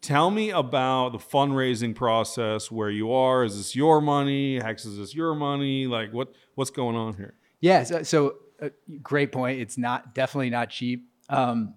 Tell 0.05 0.29
me 0.29 0.51
about 0.51 1.13
the 1.13 1.17
fundraising 1.17 1.95
process. 1.95 2.69
Where 2.69 2.91
you 2.91 3.11
are? 3.11 3.43
Is 3.43 3.57
this 3.57 3.75
your 3.75 4.01
money? 4.01 4.59
Hex, 4.59 4.85
is 4.85 4.99
this 4.99 5.15
your 5.15 5.33
money? 5.33 5.87
Like 5.87 6.13
what? 6.13 6.31
What's 6.53 6.69
going 6.69 6.95
on 6.95 7.15
here? 7.15 7.33
Yeah, 7.59 7.81
so, 7.81 8.03
so 8.03 8.35
uh, 8.61 8.69
great 9.01 9.31
point. 9.31 9.59
It's 9.59 9.79
not 9.79 10.13
definitely 10.13 10.51
not 10.51 10.69
cheap. 10.69 11.09
Um, 11.27 11.73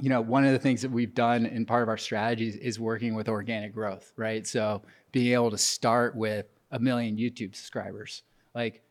you 0.00 0.08
know, 0.08 0.20
one 0.20 0.44
of 0.44 0.50
the 0.50 0.58
things 0.58 0.82
that 0.82 0.90
we've 0.90 1.14
done 1.14 1.46
in 1.46 1.64
part 1.64 1.84
of 1.84 1.88
our 1.88 1.96
strategies 1.96 2.56
is 2.56 2.80
working 2.80 3.14
with 3.14 3.28
organic 3.28 3.72
growth, 3.72 4.12
right? 4.16 4.44
So 4.44 4.82
being 5.12 5.32
able 5.32 5.52
to 5.52 5.58
start 5.58 6.16
with 6.16 6.46
a 6.72 6.80
million 6.80 7.16
YouTube 7.16 7.54
subscribers, 7.54 8.24
like 8.56 8.82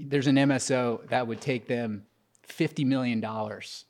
there's 0.00 0.26
an 0.26 0.36
MSO 0.36 1.06
that 1.10 1.26
would 1.26 1.42
take 1.42 1.68
them 1.68 2.06
fifty 2.44 2.82
million 2.82 3.20
dollars 3.20 3.84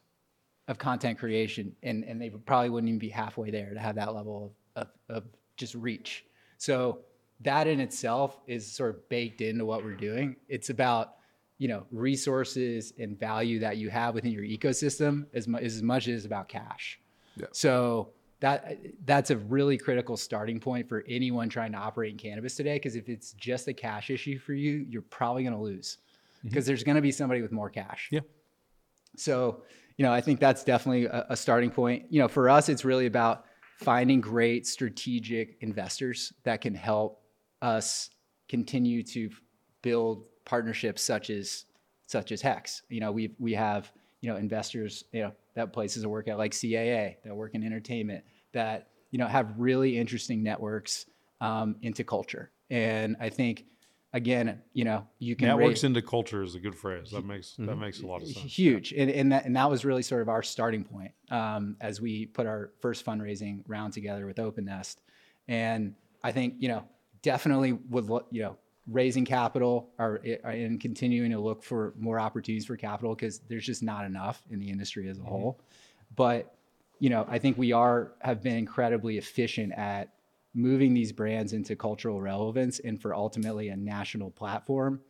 of 0.70 0.78
content 0.78 1.18
creation, 1.18 1.74
and 1.82 2.04
and 2.04 2.22
they 2.22 2.30
probably 2.30 2.70
wouldn't 2.70 2.88
even 2.88 2.98
be 2.98 3.10
halfway 3.10 3.50
there 3.50 3.74
to 3.74 3.80
have 3.80 3.96
that 3.96 4.14
level 4.14 4.54
of, 4.76 4.86
of, 5.08 5.16
of 5.16 5.24
just 5.56 5.74
reach. 5.74 6.24
So 6.56 7.00
that 7.40 7.66
in 7.66 7.80
itself 7.80 8.40
is 8.46 8.70
sort 8.70 8.90
of 8.90 9.08
baked 9.08 9.40
into 9.40 9.64
what 9.64 9.82
we're 9.84 9.96
doing. 9.96 10.36
It's 10.48 10.70
about 10.70 11.16
you 11.58 11.66
know 11.66 11.84
resources 11.90 12.92
and 12.98 13.18
value 13.18 13.58
that 13.58 13.76
you 13.76 13.90
have 13.90 14.14
within 14.14 14.30
your 14.30 14.44
ecosystem 14.44 15.26
as, 15.34 15.48
mu- 15.48 15.58
as 15.58 15.82
much 15.82 16.06
as 16.06 16.24
about 16.24 16.48
cash. 16.48 17.00
Yeah. 17.36 17.46
So 17.50 18.10
that 18.38 18.78
that's 19.04 19.30
a 19.30 19.38
really 19.38 19.76
critical 19.76 20.16
starting 20.16 20.60
point 20.60 20.88
for 20.88 21.04
anyone 21.08 21.48
trying 21.48 21.72
to 21.72 21.78
operate 21.78 22.12
in 22.12 22.16
cannabis 22.16 22.54
today. 22.54 22.76
Because 22.76 22.94
if 22.94 23.08
it's 23.08 23.32
just 23.32 23.66
a 23.66 23.74
cash 23.74 24.08
issue 24.08 24.38
for 24.38 24.54
you, 24.54 24.86
you're 24.88 25.02
probably 25.02 25.42
going 25.42 25.54
to 25.54 25.60
lose 25.60 25.98
mm-hmm. 26.38 26.48
because 26.48 26.64
there's 26.64 26.84
going 26.84 26.96
to 26.96 27.02
be 27.02 27.10
somebody 27.10 27.42
with 27.42 27.50
more 27.50 27.68
cash. 27.68 28.08
Yeah. 28.12 28.20
So, 29.16 29.62
you 30.00 30.06
know, 30.06 30.14
I 30.14 30.22
think 30.22 30.40
that's 30.40 30.64
definitely 30.64 31.04
a, 31.04 31.26
a 31.28 31.36
starting 31.36 31.70
point. 31.70 32.06
You 32.08 32.22
know, 32.22 32.28
for 32.28 32.48
us, 32.48 32.70
it's 32.70 32.86
really 32.86 33.04
about 33.04 33.44
finding 33.76 34.22
great 34.22 34.66
strategic 34.66 35.58
investors 35.60 36.32
that 36.44 36.62
can 36.62 36.74
help 36.74 37.22
us 37.60 38.08
continue 38.48 39.02
to 39.02 39.28
build 39.82 40.24
partnerships 40.46 41.02
such 41.02 41.28
as 41.28 41.66
such 42.06 42.32
as 42.32 42.40
Hex. 42.40 42.80
You 42.88 43.00
know, 43.00 43.12
we 43.12 43.34
we 43.38 43.52
have 43.52 43.92
you 44.22 44.30
know 44.30 44.38
investors 44.38 45.04
you 45.12 45.20
know 45.20 45.32
that 45.52 45.74
places 45.74 46.02
that 46.02 46.08
work 46.08 46.28
at 46.28 46.38
like 46.38 46.52
CAA 46.52 47.16
that 47.22 47.36
work 47.36 47.54
in 47.54 47.62
entertainment 47.62 48.24
that 48.54 48.88
you 49.10 49.18
know 49.18 49.26
have 49.26 49.52
really 49.58 49.98
interesting 49.98 50.42
networks 50.42 51.04
um, 51.42 51.76
into 51.82 52.04
culture. 52.04 52.50
And 52.70 53.16
I 53.20 53.28
think 53.28 53.66
again, 54.12 54.60
you 54.72 54.84
know, 54.84 55.06
you 55.18 55.36
can 55.36 55.48
Networks 55.48 55.68
raise, 55.68 55.84
into 55.84 56.02
culture 56.02 56.42
is 56.42 56.54
a 56.54 56.60
good 56.60 56.74
phrase. 56.74 57.10
That 57.10 57.24
makes 57.24 57.54
that 57.56 57.62
Mm-hmm. 57.62 57.80
makes 57.80 58.00
a 58.02 58.06
lot 58.06 58.22
of 58.22 58.28
sense. 58.28 58.52
huge 58.52 58.92
and, 58.92 59.10
and 59.10 59.32
that 59.32 59.44
and 59.44 59.56
that 59.56 59.70
was 59.70 59.84
really 59.84 60.02
sort 60.02 60.22
of 60.22 60.28
our 60.28 60.42
starting 60.42 60.84
point 60.84 61.12
um, 61.30 61.76
as 61.80 62.00
we 62.00 62.26
put 62.26 62.46
our 62.46 62.72
first 62.80 63.04
fundraising 63.06 63.62
round 63.68 63.92
together 63.92 64.26
with 64.26 64.38
open 64.38 64.64
nest 64.64 65.00
and 65.48 65.94
i 66.24 66.32
think 66.32 66.54
you 66.58 66.68
know 66.68 66.82
definitely 67.22 67.72
would 67.90 68.04
lo- 68.06 68.26
you 68.30 68.42
know 68.42 68.56
raising 68.88 69.24
capital 69.24 69.90
or, 69.98 70.20
or 70.42 70.50
and 70.50 70.80
continuing 70.80 71.30
to 71.30 71.38
look 71.38 71.62
for 71.62 71.94
more 71.98 72.18
opportunities 72.18 72.66
for 72.66 72.76
capital 72.76 73.14
because 73.14 73.38
there's 73.48 73.64
just 73.66 73.82
not 73.82 74.04
enough 74.04 74.42
in 74.50 74.58
the 74.58 74.68
industry 74.68 75.08
as 75.08 75.18
a 75.18 75.22
whole 75.22 75.60
but 76.16 76.54
you 76.98 77.08
know 77.10 77.24
i 77.28 77.38
think 77.38 77.56
we 77.56 77.72
are 77.72 78.12
have 78.20 78.42
been 78.42 78.56
incredibly 78.56 79.16
efficient 79.18 79.72
at 79.74 80.08
moving 80.54 80.94
these 80.94 81.12
brands 81.12 81.52
into 81.52 81.76
cultural 81.76 82.20
relevance 82.20 82.80
and 82.80 83.00
for 83.00 83.14
ultimately 83.14 83.68
a 83.68 83.76
national 83.76 84.30
platform 84.30 85.00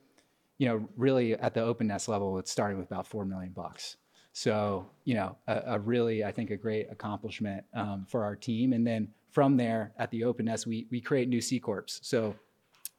you 0.60 0.68
know, 0.68 0.86
really 0.98 1.32
at 1.36 1.54
the 1.54 1.62
open 1.62 1.86
nest 1.86 2.06
level, 2.06 2.38
it's 2.38 2.50
starting 2.50 2.76
with 2.76 2.86
about 2.86 3.06
four 3.06 3.24
million 3.24 3.50
bucks. 3.50 3.96
So, 4.34 4.86
you 5.04 5.14
know, 5.14 5.38
a, 5.48 5.62
a 5.68 5.78
really, 5.78 6.22
I 6.22 6.32
think, 6.32 6.50
a 6.50 6.56
great 6.56 6.86
accomplishment 6.90 7.64
um, 7.72 8.04
for 8.06 8.24
our 8.24 8.36
team. 8.36 8.74
And 8.74 8.86
then 8.86 9.08
from 9.30 9.56
there, 9.56 9.94
at 9.98 10.10
the 10.10 10.22
open 10.22 10.44
nest, 10.44 10.66
we 10.66 10.86
we 10.90 11.00
create 11.00 11.30
new 11.30 11.40
C 11.40 11.58
corps. 11.58 12.00
So, 12.02 12.36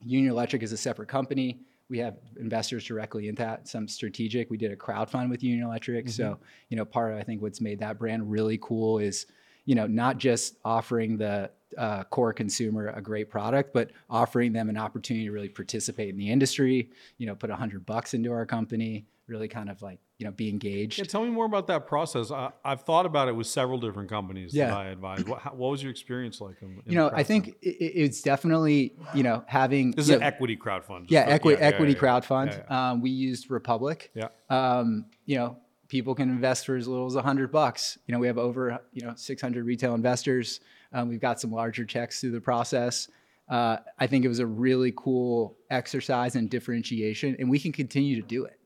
Union 0.04 0.32
Electric 0.32 0.63
is 0.63 0.71
a 0.71 0.77
separate 0.77 1.08
company. 1.08 1.60
We 1.88 1.99
have 1.99 2.15
investors 2.39 2.84
directly 2.84 3.27
into 3.27 3.43
that, 3.43 3.67
some 3.67 3.88
strategic. 3.88 4.49
We 4.49 4.58
did 4.58 4.71
a 4.71 4.75
crowd 4.75 5.12
fund 5.12 5.30
with 5.30 5.43
Union 5.43 5.67
Electric. 5.67 6.10
So, 6.10 6.39
you 6.69 6.77
know, 6.77 6.86
part 6.86 7.13
of 7.13 7.19
I 7.19 7.21
think 7.21 7.43
what's 7.43 7.62
made 7.62 7.77
that 7.82 7.99
brand 7.99 8.32
really 8.32 8.58
cool 8.60 8.97
is, 8.97 9.27
you 9.65 9.75
know, 9.75 9.86
not 9.86 10.17
just 10.17 10.56
offering 10.65 11.15
the 11.15 11.51
uh, 11.78 12.04
core 12.06 12.34
consumer 12.34 12.88
a 12.90 13.02
great 13.02 13.30
product, 13.30 13.74
but 13.74 13.92
offering 14.10 14.54
them 14.54 14.70
an 14.70 14.78
opportunity 14.78 15.26
to 15.26 15.32
really 15.32 15.50
participate 15.50 16.10
in 16.10 16.18
the 16.18 16.30
industry. 16.30 16.90
You 17.18 17.28
know, 17.28 17.36
put 17.36 17.50
a 17.50 17.56
hundred 17.56 17.86
bucks 17.86 18.14
into 18.14 18.32
our 18.32 18.46
company, 18.46 19.06
really 19.28 19.48
kind 19.48 19.70
of 19.70 19.82
like 19.82 20.00
you 20.18 20.26
know 20.26 20.32
be 20.32 20.50
engaged. 20.50 21.00
Yeah, 21.00 21.06
tell 21.06 21.24
me 21.24 21.30
more 21.32 21.46
about 21.46 21.68
that 21.68 21.88
process. 21.88 22.32
I, 22.32 22.52
I've 22.64 22.82
thought 22.84 23.06
about 23.06 23.28
it 23.28 23.36
with 23.36 23.48
several 23.48 23.80
different 23.80 24.10
companies 24.10 24.54
Yeah. 24.54 24.68
that 24.68 24.78
I 24.78 24.86
advise. 24.88 25.24
What, 25.26 25.40
how, 25.42 25.52
what 25.52 25.70
was 25.72 25.82
your 25.82 25.92
experience 25.92 26.40
like? 26.42 26.62
In, 26.62 26.82
in 26.86 26.92
you 26.92 26.96
know, 26.96 27.10
I 27.14 27.24
think 27.24 27.50
i- 27.66 27.70
i- 27.70 27.76
it's 27.80 28.22
definitely 28.22 28.94
you 29.16 29.24
know 29.24 29.44
having 29.48 29.92
this 29.92 30.06
is 30.06 30.10
you 30.10 30.16
an 30.16 30.22
know, 30.22 30.28
equity 30.28 30.58
crowdfund. 30.58 31.02
just 31.02 31.12
yeah, 31.12 31.22
equity 31.28 31.60
yeah, 31.60 31.68
equity 31.68 31.94
yeah, 31.94 32.00
crowd 32.00 32.26
fund. 32.26 32.52
Yeah, 32.52 32.64
yeah. 32.70 32.92
Um, 32.92 33.02
we 33.02 33.10
used 33.10 33.50
Republic. 33.50 34.12
Yeah. 34.14 34.28
Um, 34.50 35.06
you 35.26 35.38
know, 35.38 35.58
people 35.88 36.14
can 36.16 36.30
invest 36.30 36.66
for 36.66 36.76
as 36.76 36.88
little 36.88 37.06
as 37.08 37.16
a 37.16 37.22
hundred 37.22 37.52
bucks. 37.52 37.98
You 38.06 38.14
know, 38.14 38.20
we 38.20 38.28
have 38.28 38.38
over 38.38 38.80
you 38.94 39.02
know 39.06 39.14
600 39.16 39.66
retail 39.66 39.96
investors. 39.96 40.60
Um, 40.93 41.10
we've 41.10 41.21
got 41.21 41.39
some 41.39 41.51
larger 41.51 41.86
checks 41.86 42.19
through 42.19 42.32
the 42.32 42.41
process. 42.41 43.08
Uh, 43.49 43.77
I 43.99 44.08
think 44.08 44.23
it 44.23 44.27
was 44.30 44.39
a 44.39 44.45
really 44.45 44.93
cool 44.95 45.58
exercise 45.69 46.36
in 46.36 46.47
differentiation, 46.47 47.36
and 47.39 47.49
we 47.49 47.60
can 47.60 47.71
continue 47.71 48.15
to 48.21 48.27
do 48.27 48.45
it. 48.45 48.58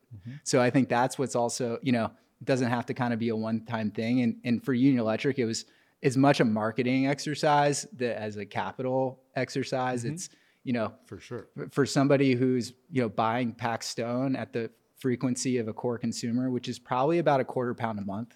So 0.43 0.61
I 0.61 0.69
think 0.69 0.89
that's 0.89 1.17
what's 1.19 1.35
also 1.35 1.77
you 1.81 1.91
know 1.91 2.05
it 2.05 2.45
doesn't 2.45 2.69
have 2.69 2.85
to 2.88 2.93
kind 2.93 3.13
of 3.13 3.19
be 3.19 3.29
a 3.29 3.35
one-time 3.35 3.91
thing. 3.91 4.21
And 4.21 4.38
and 4.43 4.63
for 4.63 4.73
Union 4.73 4.99
Electric, 4.99 5.39
it 5.39 5.45
was 5.45 5.65
as 6.03 6.15
much 6.17 6.39
a 6.39 6.45
marketing 6.45 7.07
exercise 7.07 7.88
that 7.97 8.17
as 8.19 8.38
a 8.38 8.45
capital 8.45 9.19
exercise. 9.35 10.05
It's 10.05 10.29
you 10.63 10.73
know 10.73 10.93
for 11.05 11.19
sure. 11.19 11.47
for 11.71 11.85
somebody 11.85 12.33
who's 12.33 12.73
you 12.91 13.01
know 13.01 13.09
buying 13.09 13.53
pack 13.53 13.83
stone 13.83 14.35
at 14.35 14.53
the 14.53 14.69
frequency 14.97 15.57
of 15.57 15.67
a 15.67 15.73
core 15.73 15.97
consumer, 15.97 16.49
which 16.49 16.67
is 16.69 16.79
probably 16.79 17.19
about 17.19 17.39
a 17.39 17.45
quarter 17.45 17.73
pound 17.73 17.99
a 17.99 18.05
month, 18.05 18.35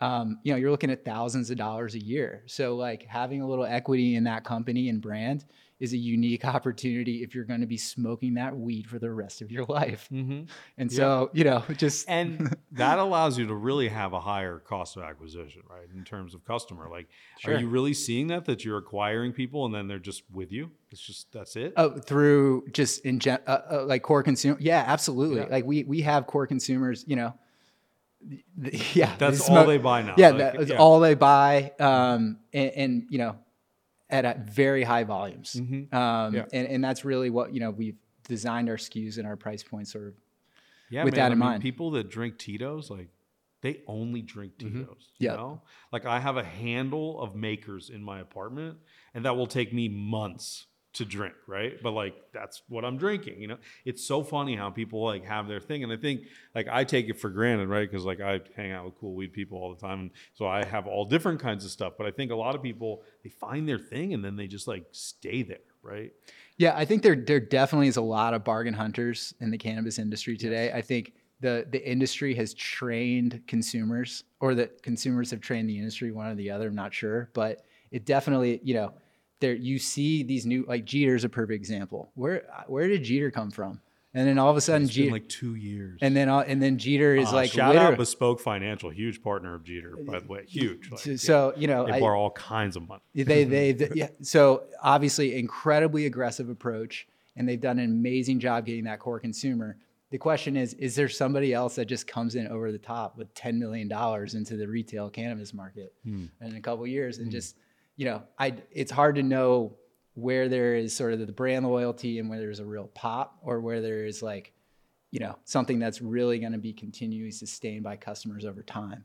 um, 0.00 0.38
you 0.42 0.52
know, 0.52 0.58
you're 0.58 0.70
looking 0.70 0.90
at 0.90 1.04
thousands 1.04 1.50
of 1.50 1.58
dollars 1.58 1.94
a 1.94 2.02
year. 2.02 2.42
So 2.46 2.76
like 2.76 3.06
having 3.06 3.42
a 3.42 3.48
little 3.48 3.66
equity 3.66 4.16
in 4.16 4.24
that 4.24 4.44
company 4.44 4.88
and 4.88 5.00
brand 5.00 5.44
is 5.78 5.92
a 5.92 5.96
unique 5.96 6.44
opportunity 6.44 7.22
if 7.22 7.34
you're 7.34 7.44
going 7.44 7.60
to 7.60 7.66
be 7.66 7.76
smoking 7.76 8.34
that 8.34 8.56
weed 8.56 8.86
for 8.86 8.98
the 8.98 9.10
rest 9.10 9.42
of 9.42 9.50
your 9.50 9.64
life. 9.68 10.08
Mm-hmm. 10.12 10.42
And 10.78 10.92
so 10.92 11.30
you 11.34 11.44
know, 11.44 11.64
just 11.76 12.08
And 12.08 12.56
that 12.72 12.98
allows 12.98 13.38
you 13.38 13.46
to 13.46 13.54
really 13.54 13.88
have 13.88 14.12
a 14.12 14.20
higher 14.20 14.58
cost 14.58 14.96
of 14.96 15.02
acquisition, 15.02 15.62
right? 15.68 15.86
In 15.94 16.04
terms 16.04 16.34
of 16.34 16.44
customer, 16.44 16.88
like, 16.90 17.08
Sure. 17.38 17.54
are 17.54 17.58
you 17.58 17.68
really 17.68 17.94
seeing 17.94 18.28
that 18.28 18.44
that 18.46 18.64
you're 18.64 18.78
acquiring 18.78 19.32
people 19.32 19.64
and 19.64 19.74
then 19.74 19.88
they're 19.88 19.98
just 19.98 20.22
with 20.30 20.52
you? 20.52 20.70
It's 20.90 21.00
just 21.00 21.32
that's 21.32 21.56
it. 21.56 21.72
Oh, 21.76 21.98
through 21.98 22.64
just 22.72 23.04
in 23.04 23.18
gen, 23.18 23.38
uh, 23.46 23.60
uh, 23.70 23.84
like 23.86 24.02
core 24.02 24.22
consumer. 24.22 24.58
Yeah, 24.60 24.84
absolutely. 24.86 25.40
Yeah. 25.40 25.46
Like 25.50 25.64
we 25.64 25.84
we 25.84 26.02
have 26.02 26.26
core 26.26 26.46
consumers. 26.46 27.04
You 27.06 27.16
know, 27.16 27.34
yeah, 28.94 29.14
That's 29.16 29.48
they 29.48 29.54
all 29.54 29.66
they 29.66 29.78
buy 29.78 30.02
now. 30.02 30.14
Yeah, 30.16 30.28
Like, 30.30 30.38
that's 30.56 30.70
yeah. 30.70 30.76
all 30.76 31.00
they 31.00 31.14
buy, 31.14 31.72
um, 31.80 32.38
and, 32.52 32.70
and 32.72 33.06
you 33.10 33.18
know, 33.18 33.36
at 34.10 34.24
a 34.24 34.40
very 34.44 34.82
high 34.82 35.04
volumes. 35.04 35.54
Mhm. 35.58 35.92
Um, 35.94 36.34
Yeah. 36.34 36.44
and 36.52 36.68
and 36.68 36.84
that's 36.84 37.04
really 37.04 37.30
what 37.30 37.54
you 37.54 37.60
know 37.60 37.70
we've 37.70 37.96
designed 38.28 38.68
our 38.68 38.76
SKUs 38.76 39.18
and 39.18 39.26
our 39.26 39.36
price 39.36 39.62
points 39.62 39.92
sort 39.92 40.08
of. 40.08 40.14
Yeah, 40.90 41.04
with 41.04 41.14
man, 41.14 41.18
that 41.20 41.30
I 41.30 41.32
in 41.32 41.38
mean, 41.38 41.48
mind. 41.48 41.62
people 41.62 41.92
that 41.92 42.10
drink 42.10 42.36
Tito's, 42.38 42.90
like 42.90 43.08
they 43.62 43.82
only 43.86 44.22
drink 44.22 44.58
Tito's. 44.58 44.72
You 44.72 44.84
Mm-hmm. 44.86 45.24
Yep. 45.24 45.36
know, 45.36 45.62
like 45.92 46.04
I 46.06 46.18
have 46.20 46.36
a 46.36 46.44
handle 46.44 47.20
of 47.20 47.34
makers 47.34 47.88
in 47.90 48.02
my 48.02 48.20
apartment, 48.20 48.78
and 49.14 49.24
that 49.24 49.36
will 49.36 49.46
take 49.46 49.72
me 49.72 49.88
months 49.88 50.66
to 50.92 51.04
drink, 51.04 51.34
right? 51.46 51.80
But 51.82 51.92
like 51.92 52.14
that's 52.32 52.62
what 52.68 52.84
I'm 52.84 52.96
drinking. 52.96 53.40
You 53.40 53.48
know, 53.48 53.58
it's 53.84 54.04
so 54.04 54.24
funny 54.24 54.56
how 54.56 54.70
people 54.70 55.04
like 55.04 55.24
have 55.24 55.46
their 55.46 55.60
thing, 55.60 55.84
and 55.84 55.92
I 55.92 55.96
think 55.96 56.22
like 56.54 56.66
I 56.70 56.84
take 56.84 57.08
it 57.08 57.20
for 57.20 57.30
granted, 57.30 57.68
right? 57.68 57.88
Because 57.88 58.04
like 58.04 58.20
I 58.20 58.40
hang 58.56 58.72
out 58.72 58.84
with 58.84 58.94
cool 58.96 59.14
weed 59.14 59.32
people 59.32 59.58
all 59.58 59.72
the 59.74 59.80
time, 59.80 60.00
and 60.00 60.10
so 60.34 60.46
I 60.46 60.64
have 60.64 60.86
all 60.86 61.04
different 61.04 61.40
kinds 61.40 61.64
of 61.64 61.70
stuff. 61.70 61.94
But 61.96 62.06
I 62.06 62.10
think 62.10 62.32
a 62.32 62.36
lot 62.36 62.54
of 62.54 62.62
people 62.62 63.02
they 63.22 63.30
find 63.30 63.68
their 63.68 63.78
thing, 63.78 64.14
and 64.14 64.24
then 64.24 64.36
they 64.36 64.48
just 64.48 64.66
like 64.66 64.84
stay 64.90 65.42
there, 65.42 65.58
right? 65.82 66.12
Yeah, 66.56 66.74
I 66.76 66.84
think 66.84 67.02
there 67.02 67.16
there 67.16 67.40
definitely 67.40 67.88
is 67.88 67.96
a 67.96 68.02
lot 68.02 68.34
of 68.34 68.42
bargain 68.42 68.74
hunters 68.74 69.32
in 69.40 69.50
the 69.50 69.58
cannabis 69.58 69.98
industry 69.98 70.36
today. 70.36 70.72
I 70.72 70.82
think 70.82 71.12
the 71.38 71.66
the 71.70 71.88
industry 71.88 72.34
has 72.34 72.52
trained 72.54 73.42
consumers, 73.46 74.24
or 74.40 74.56
that 74.56 74.82
consumers 74.82 75.30
have 75.30 75.40
trained 75.40 75.68
the 75.68 75.78
industry, 75.78 76.10
one 76.10 76.26
or 76.26 76.34
the 76.34 76.50
other. 76.50 76.66
I'm 76.66 76.74
not 76.74 76.92
sure, 76.92 77.30
but 77.32 77.64
it 77.92 78.04
definitely, 78.04 78.60
you 78.62 78.74
know, 78.74 78.92
there 79.40 79.54
you 79.54 79.78
see 79.78 80.22
these 80.22 80.46
new 80.46 80.64
like 80.68 80.84
Jeeter's 80.84 81.24
a 81.24 81.28
perfect 81.28 81.56
example. 81.56 82.10
Where 82.14 82.44
where 82.66 82.88
did 82.88 83.02
Jeeter 83.02 83.30
come 83.30 83.50
from? 83.50 83.80
And 84.12 84.26
then 84.26 84.38
all 84.38 84.50
of 84.50 84.56
a 84.56 84.60
sudden, 84.60 84.86
It's 84.86 84.92
Jeeter, 84.92 85.12
like 85.12 85.28
two 85.28 85.54
years. 85.54 86.00
and 86.02 86.16
then 86.16 86.28
all, 86.28 86.40
and 86.40 86.60
then 86.60 86.78
Jeeter 86.78 87.14
is 87.14 87.28
Uh, 87.28 87.32
like 87.34 87.52
shout 87.52 87.76
out 87.76 87.96
Bespoke 87.96 88.40
Financial, 88.40 88.90
huge 88.90 89.22
partner 89.22 89.54
of 89.54 89.62
Jeeter, 89.62 89.94
by 90.04 90.18
the 90.18 90.26
way, 90.26 90.44
huge. 90.48 90.90
Like, 90.90 90.98
so, 91.00 91.10
yeah. 91.10 91.16
so, 91.16 91.54
you 91.56 91.68
know, 91.68 91.86
they 91.86 91.92
I- 91.92 92.00
borrow 92.00 92.18
all 92.20 92.32
kinds 92.32 92.74
of 92.76 92.88
money. 92.88 93.02
they 93.14 93.44
they, 93.44 93.70
they 93.72 93.88
yeah. 93.94 94.08
So 94.22 94.64
obviously, 94.82 95.38
incredibly 95.38 96.06
aggressive 96.06 96.48
approach, 96.48 97.06
and 97.36 97.48
they've 97.48 97.60
done 97.60 97.78
an 97.78 97.84
amazing 97.90 98.40
job 98.40 98.66
getting 98.66 98.84
that 98.84 98.98
core 98.98 99.20
consumer. 99.20 99.76
The 100.10 100.18
question 100.18 100.56
is, 100.56 100.74
is 100.74 100.96
there 100.96 101.08
somebody 101.08 101.54
else 101.54 101.76
that 101.76 101.84
just 101.84 102.08
comes 102.08 102.34
in 102.34 102.48
over 102.48 102.72
the 102.72 102.78
top 102.78 103.16
with 103.16 103.32
ten 103.34 103.60
million 103.60 103.86
dollars 103.86 104.34
into 104.34 104.56
the 104.56 104.66
retail 104.66 105.08
cannabis 105.08 105.54
market 105.54 105.94
Hmm. 106.02 106.24
in 106.40 106.56
a 106.56 106.60
couple 106.60 106.82
of 106.82 106.90
years, 106.90 107.18
and 107.18 107.30
just 107.30 107.54
you 108.00 108.06
know, 108.06 108.22
I 108.38 108.54
it's 108.70 108.90
hard 108.90 109.16
to 109.16 109.22
know 109.22 109.76
where 110.14 110.48
there 110.48 110.74
is 110.74 110.96
sort 110.96 111.12
of 111.12 111.18
the 111.18 111.32
brand 111.32 111.68
loyalty 111.68 112.18
and 112.18 112.30
where 112.30 112.38
there's 112.38 112.58
a 112.58 112.64
real 112.64 112.86
pop, 112.94 113.38
or 113.42 113.60
where 113.60 113.82
there 113.82 114.06
is 114.06 114.22
like, 114.22 114.54
you 115.10 115.20
know, 115.20 115.36
something 115.44 115.78
that's 115.78 116.00
really 116.00 116.38
going 116.38 116.52
to 116.52 116.58
be 116.58 116.72
continually 116.72 117.30
sustained 117.30 117.82
by 117.82 117.96
customers 117.96 118.46
over 118.46 118.62
time. 118.62 119.04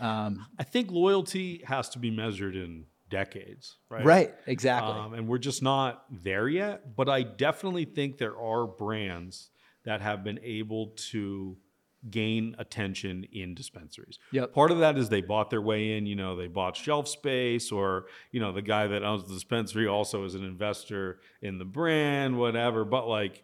Um, 0.00 0.46
I 0.58 0.62
think 0.62 0.90
loyalty 0.90 1.62
has 1.66 1.90
to 1.90 1.98
be 1.98 2.10
measured 2.10 2.56
in 2.56 2.86
decades, 3.10 3.76
right? 3.90 4.06
right, 4.06 4.34
exactly. 4.46 4.94
Um, 4.94 5.12
and 5.12 5.28
we're 5.28 5.36
just 5.36 5.62
not 5.62 6.06
there 6.10 6.48
yet. 6.48 6.96
But 6.96 7.10
I 7.10 7.24
definitely 7.24 7.84
think 7.84 8.16
there 8.16 8.38
are 8.38 8.66
brands 8.66 9.50
that 9.84 10.00
have 10.00 10.24
been 10.24 10.40
able 10.42 10.94
to 11.10 11.58
gain 12.08 12.54
attention 12.58 13.24
in 13.32 13.54
dispensaries. 13.54 14.18
Yep. 14.32 14.54
Part 14.54 14.70
of 14.70 14.78
that 14.78 14.96
is 14.96 15.08
they 15.10 15.20
bought 15.20 15.50
their 15.50 15.60
way 15.60 15.98
in, 15.98 16.06
you 16.06 16.16
know, 16.16 16.34
they 16.34 16.46
bought 16.46 16.76
shelf 16.76 17.06
space 17.08 17.70
or, 17.70 18.06
you 18.30 18.40
know, 18.40 18.52
the 18.52 18.62
guy 18.62 18.86
that 18.86 19.02
owns 19.02 19.24
the 19.28 19.34
dispensary 19.34 19.86
also 19.86 20.24
is 20.24 20.34
an 20.34 20.42
investor 20.44 21.20
in 21.42 21.58
the 21.58 21.64
brand, 21.66 22.38
whatever. 22.38 22.84
But 22.86 23.06
like 23.06 23.42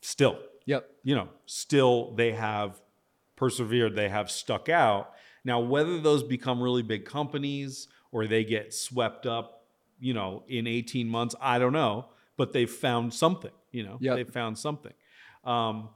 still, 0.00 0.38
Yep. 0.66 0.88
you 1.02 1.16
know, 1.16 1.28
still 1.46 2.12
they 2.14 2.32
have 2.32 2.80
persevered, 3.34 3.96
they 3.96 4.08
have 4.08 4.30
stuck 4.30 4.68
out. 4.68 5.12
Now, 5.44 5.58
whether 5.58 5.98
those 5.98 6.22
become 6.22 6.62
really 6.62 6.82
big 6.82 7.04
companies 7.04 7.88
or 8.12 8.26
they 8.26 8.44
get 8.44 8.72
swept 8.74 9.26
up, 9.26 9.64
you 9.98 10.14
know, 10.14 10.44
in 10.48 10.66
18 10.66 11.08
months, 11.08 11.34
I 11.40 11.58
don't 11.58 11.72
know, 11.72 12.06
but 12.36 12.52
they've 12.52 12.70
found 12.70 13.12
something, 13.14 13.50
you 13.72 13.82
know, 13.82 13.96
Yep. 14.00 14.16
they've 14.16 14.30
found 14.30 14.58
something. 14.58 14.92
Um, 15.44 15.88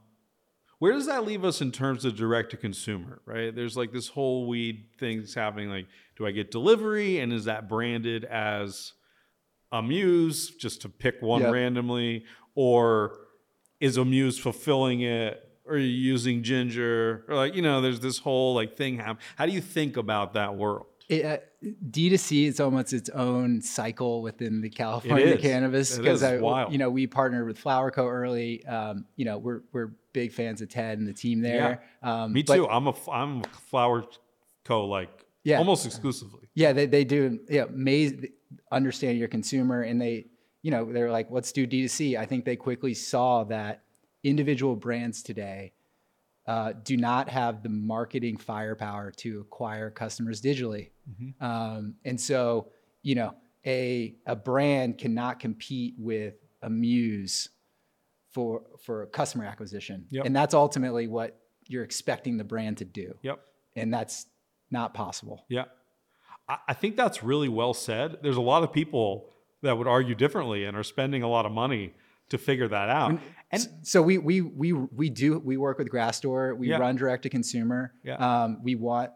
where 0.79 0.93
does 0.93 1.05
that 1.07 1.25
leave 1.25 1.43
us 1.45 1.61
in 1.61 1.71
terms 1.71 2.05
of 2.05 2.15
direct 2.15 2.51
to 2.51 2.57
consumer, 2.57 3.21
right? 3.25 3.55
There's 3.55 3.77
like 3.77 3.91
this 3.91 4.07
whole 4.09 4.47
weed 4.47 4.85
thing's 4.99 5.33
happening. 5.33 5.69
Like, 5.69 5.87
do 6.17 6.25
I 6.27 6.31
get 6.31 6.51
delivery 6.51 7.19
and 7.19 7.31
is 7.31 7.45
that 7.45 7.69
branded 7.69 8.25
as 8.25 8.93
Amuse, 9.71 10.51
just 10.51 10.81
to 10.81 10.89
pick 10.89 11.21
one 11.21 11.41
Yep. 11.41 11.53
randomly, 11.53 12.23
or 12.53 13.17
is 13.79 13.97
Amuse 13.97 14.37
fulfilling 14.37 15.01
it? 15.01 15.41
Or 15.65 15.73
are 15.73 15.77
you 15.77 15.87
using 15.87 16.43
Ginger? 16.43 17.25
Or 17.27 17.35
like, 17.35 17.55
you 17.55 17.61
know, 17.61 17.81
there's 17.81 17.99
this 17.99 18.19
whole 18.19 18.53
like 18.53 18.75
thing 18.75 18.97
happen. 18.97 19.17
How 19.35 19.45
do 19.45 19.51
you 19.51 19.61
think 19.61 19.97
about 19.97 20.33
that 20.33 20.55
world? 20.55 20.85
It, 21.09 21.25
uh, 21.25 21.37
D2C 21.91 22.45
is 22.47 22.59
almost 22.59 22.93
its 22.93 23.09
own 23.09 23.61
cycle 23.61 24.21
within 24.21 24.61
the 24.61 24.69
California 24.69 25.25
is. 25.27 25.41
cannabis 25.41 25.97
because 25.97 26.21
you 26.71 26.77
know 26.77 26.89
we 26.89 27.05
partnered 27.07 27.47
with 27.47 27.57
Flower 27.59 27.91
Co 27.91 28.07
early. 28.07 28.65
Um, 28.65 29.05
you 29.15 29.25
know 29.25 29.37
we're 29.37 29.61
we're 29.71 29.91
big 30.15 30.31
fans 30.31 30.61
of 30.61 30.69
Ted 30.69 30.97
and 30.97 31.05
the 31.07 31.13
team 31.13 31.41
there. 31.41 31.83
Um, 32.01 32.31
Me 32.33 32.41
but- 32.41 32.55
too. 32.55 32.67
I'm 32.67 32.87
a 32.87 32.95
I'm 33.11 33.41
a 33.41 33.47
flower 33.69 34.05
co 34.63 34.85
like 34.85 35.11
Yeah. 35.43 35.59
almost 35.59 35.85
exclusively. 35.85 36.47
Yeah, 36.55 36.71
they, 36.73 36.85
they 36.87 37.03
do. 37.03 37.39
Yeah, 37.49 37.65
maze 37.69 38.13
understand 38.71 39.17
your 39.19 39.27
consumer, 39.27 39.81
and 39.81 40.01
they, 40.01 40.27
you 40.63 40.71
know, 40.71 40.91
they're 40.91 41.11
like, 41.11 41.27
let's 41.29 41.51
do 41.51 41.67
D2C. 41.67 42.17
I 42.17 42.25
think 42.25 42.45
they 42.45 42.55
quickly 42.55 42.93
saw 42.93 43.43
that 43.45 43.83
individual 44.23 44.75
brands 44.77 45.21
today 45.21 45.73
uh, 46.47 46.71
do 46.83 46.95
not 46.95 47.27
have 47.29 47.61
the 47.61 47.69
marketing 47.69 48.37
firepower 48.37 49.11
to 49.17 49.41
acquire 49.41 49.89
customers 49.91 50.41
digitally, 50.41 50.91
um, 51.41 51.95
and 52.05 52.19
so 52.19 52.69
you 53.03 53.15
know, 53.15 53.35
a 53.65 54.15
a 54.25 54.35
brand 54.35 54.97
cannot 54.97 55.39
compete 55.41 55.95
with 55.97 56.35
Amuse 56.61 57.49
for 58.35 58.63
for 58.85 59.05
customer 59.07 59.45
acquisition, 59.45 60.05
Yep. 60.11 60.25
and 60.25 60.35
that's 60.35 60.53
ultimately 60.53 61.07
what 61.07 61.39
you're 61.69 61.85
expecting 61.85 62.35
the 62.37 62.43
brand 62.43 62.77
to 62.79 62.85
do, 62.85 63.15
Yep. 63.21 63.39
and 63.77 63.93
that's 63.93 64.25
not 64.69 64.93
possible. 64.93 65.45
Yeah. 65.47 65.65
I, 66.49 66.57
I 66.67 66.73
think 66.73 66.97
that's 66.97 67.23
really 67.23 67.47
well 67.47 67.73
said. 67.73 68.17
There's 68.21 68.35
a 68.35 68.41
lot 68.53 68.61
of 68.63 68.73
people 68.73 69.29
that 69.61 69.77
would 69.77 69.87
argue 69.87 70.15
differently 70.15 70.65
and 70.65 70.75
are 70.75 70.83
spending 70.83 71.23
a 71.23 71.29
lot 71.29 71.45
of 71.45 71.53
money 71.53 71.93
to 72.27 72.37
figure 72.37 72.67
that 72.67 72.89
out. 72.89 73.19
And 73.51 73.67
so 73.83 74.01
we 74.01 74.17
we 74.17 74.41
we 74.41 74.73
we 74.73 75.09
do 75.09 75.39
we 75.39 75.55
work 75.55 75.77
with 75.77 75.89
Grassdoor. 75.89 76.55
We 76.55 76.69
Yeah. 76.69 76.77
run 76.79 76.97
direct 76.97 77.23
to 77.23 77.29
consumer. 77.29 77.93
Yeah. 78.03 78.15
Um, 78.15 78.61
we 78.61 78.75
want 78.75 79.11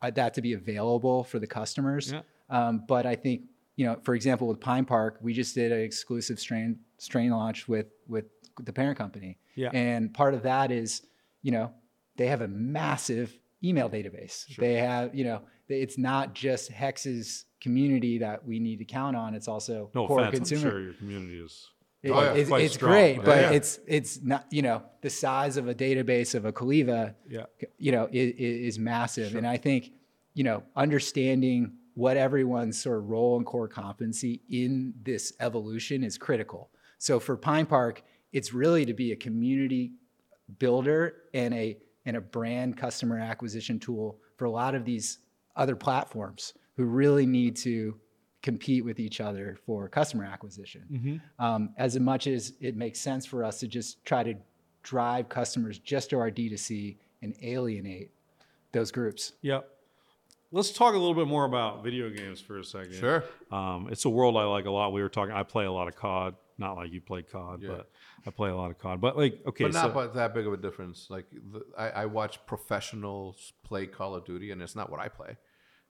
that 0.00 0.32
to 0.34 0.40
be 0.40 0.54
available 0.54 1.24
for 1.24 1.38
the 1.38 1.46
customers. 1.46 2.10
Yeah. 2.12 2.22
Um, 2.48 2.84
but 2.88 3.04
I 3.04 3.16
think 3.16 3.42
you 3.76 3.86
know, 3.86 3.96
for 4.02 4.14
example, 4.14 4.46
with 4.48 4.60
Pine 4.60 4.84
Park, 4.84 5.18
we 5.22 5.32
just 5.32 5.54
did 5.54 5.72
an 5.72 5.80
exclusive 5.80 6.38
strain 6.40 6.78
strain 6.98 7.30
launch 7.30 7.68
with 7.68 7.86
with 8.08 8.26
the 8.60 8.72
parent 8.72 8.98
company. 8.98 9.38
Yeah. 9.54 9.70
And 9.72 10.12
part 10.12 10.34
of 10.34 10.42
that 10.42 10.70
is, 10.70 11.02
you 11.42 11.52
know, 11.52 11.72
they 12.16 12.26
have 12.26 12.40
a 12.42 12.48
massive 12.48 13.36
email 13.64 13.88
database. 13.88 14.46
They 14.56 14.74
have, 14.74 15.14
you 15.14 15.24
know, 15.24 15.42
it's 15.68 15.96
not 15.98 16.34
just 16.34 16.70
Hex's 16.70 17.44
community 17.60 18.18
that 18.18 18.44
we 18.44 18.58
need 18.58 18.78
to 18.78 18.84
count 18.84 19.16
on. 19.16 19.34
It's 19.34 19.48
also 19.48 19.90
no 19.94 20.06
core 20.06 20.20
offense, 20.20 20.50
consumer. 20.50 20.62
I'm 20.68 20.70
sure 20.72 20.80
your 20.82 20.94
community 20.94 21.38
is. 21.38 21.68
It- 22.02 22.10
Oh, 22.10 22.20
yeah. 22.20 22.32
it's, 22.34 22.50
it's 22.50 22.76
great, 22.76 23.18
Yeah, 23.18 23.22
but 23.24 23.36
yeah. 23.42 23.50
it's 23.52 23.78
it's 23.86 24.20
not 24.22 24.44
you 24.50 24.60
know 24.60 24.82
the 25.02 25.08
size 25.10 25.56
of 25.56 25.68
a 25.68 25.74
database 25.74 26.34
of 26.34 26.44
a 26.44 26.50
Caliva, 26.52 27.14
Yeah. 27.28 27.44
you 27.78 27.92
know, 27.92 28.08
is, 28.10 28.34
is 28.74 28.78
massive, 28.80 29.36
and 29.36 29.46
I 29.46 29.56
think 29.56 29.92
you 30.34 30.42
know 30.42 30.64
understanding 30.74 31.74
what 31.94 32.16
everyone's 32.16 32.80
sort 32.82 32.98
of 32.98 33.08
role 33.08 33.36
and 33.36 33.46
core 33.46 33.68
competency 33.68 34.42
in 34.50 34.94
this 35.02 35.32
evolution 35.38 36.02
is 36.02 36.18
critical. 36.18 36.70
So 36.98 37.20
for 37.20 37.36
Pine 37.36 37.66
Park, 37.66 38.02
it's 38.32 38.52
really 38.52 38.84
to 38.86 38.94
be 38.94 39.12
a 39.12 39.16
community 39.16 39.92
builder 40.58 41.14
and 41.34 41.54
a 41.54 41.78
and 42.04 42.16
a 42.16 42.20
brand 42.20 42.76
customer 42.76 43.18
acquisition 43.18 43.78
tool 43.78 44.18
for 44.36 44.46
a 44.46 44.50
lot 44.50 44.74
of 44.74 44.84
these 44.84 45.18
other 45.54 45.76
platforms 45.76 46.54
who 46.76 46.84
really 46.84 47.26
need 47.26 47.54
to 47.54 47.96
compete 48.42 48.84
with 48.84 48.98
each 48.98 49.20
other 49.20 49.56
for 49.64 49.88
customer 49.88 50.24
acquisition. 50.24 51.20
Um, 51.38 51.70
as 51.76 51.98
much 52.00 52.26
as 52.26 52.54
it 52.60 52.76
makes 52.76 53.00
sense 53.00 53.24
for 53.24 53.44
us 53.44 53.60
to 53.60 53.68
just 53.68 54.04
try 54.04 54.24
to 54.24 54.34
drive 54.82 55.28
customers 55.28 55.78
just 55.78 56.10
to 56.10 56.18
our 56.18 56.30
D2C 56.30 56.96
and 57.22 57.34
alienate 57.42 58.10
those 58.72 58.90
groups. 58.90 59.34
Yep. 59.42 59.68
Let's 60.50 60.70
talk 60.72 60.94
a 60.94 60.98
little 60.98 61.14
bit 61.14 61.28
more 61.28 61.44
about 61.44 61.84
video 61.84 62.10
games 62.10 62.40
for 62.40 62.58
a 62.58 62.64
second. 62.64 62.94
Sure. 62.94 63.24
Um, 63.50 63.88
it's 63.90 64.04
a 64.04 64.10
world 64.10 64.36
I 64.36 64.44
like 64.44 64.66
a 64.66 64.70
lot. 64.70 64.92
We 64.92 65.00
were 65.02 65.08
talking. 65.08 65.32
I 65.32 65.44
play 65.44 65.64
a 65.64 65.72
lot 65.72 65.88
of 65.88 65.94
COD. 65.94 66.34
Not 66.62 66.76
like 66.76 66.92
you 66.92 67.00
play 67.00 67.22
COD, 67.22 67.62
Yeah. 67.62 67.68
but 67.68 67.90
I 68.26 68.30
play 68.30 68.50
a 68.50 68.56
lot 68.56 68.70
of 68.70 68.78
COD. 68.78 69.00
But 69.00 69.16
like, 69.16 69.40
okay, 69.46 69.64
but 69.64 69.72
not 69.74 69.82
so 69.88 69.90
by 69.92 70.06
that 70.06 70.32
big 70.34 70.46
of 70.46 70.52
a 70.52 70.56
difference. 70.56 71.08
Like 71.10 71.26
the, 71.30 71.62
I, 71.76 71.88
I 72.02 72.06
watch 72.06 72.38
professionals 72.46 73.52
play 73.64 73.86
Call 73.86 74.14
of 74.14 74.24
Duty, 74.24 74.50
and 74.50 74.62
it's 74.62 74.76
not 74.76 74.90
what 74.90 75.00
I 75.00 75.08
play, 75.08 75.36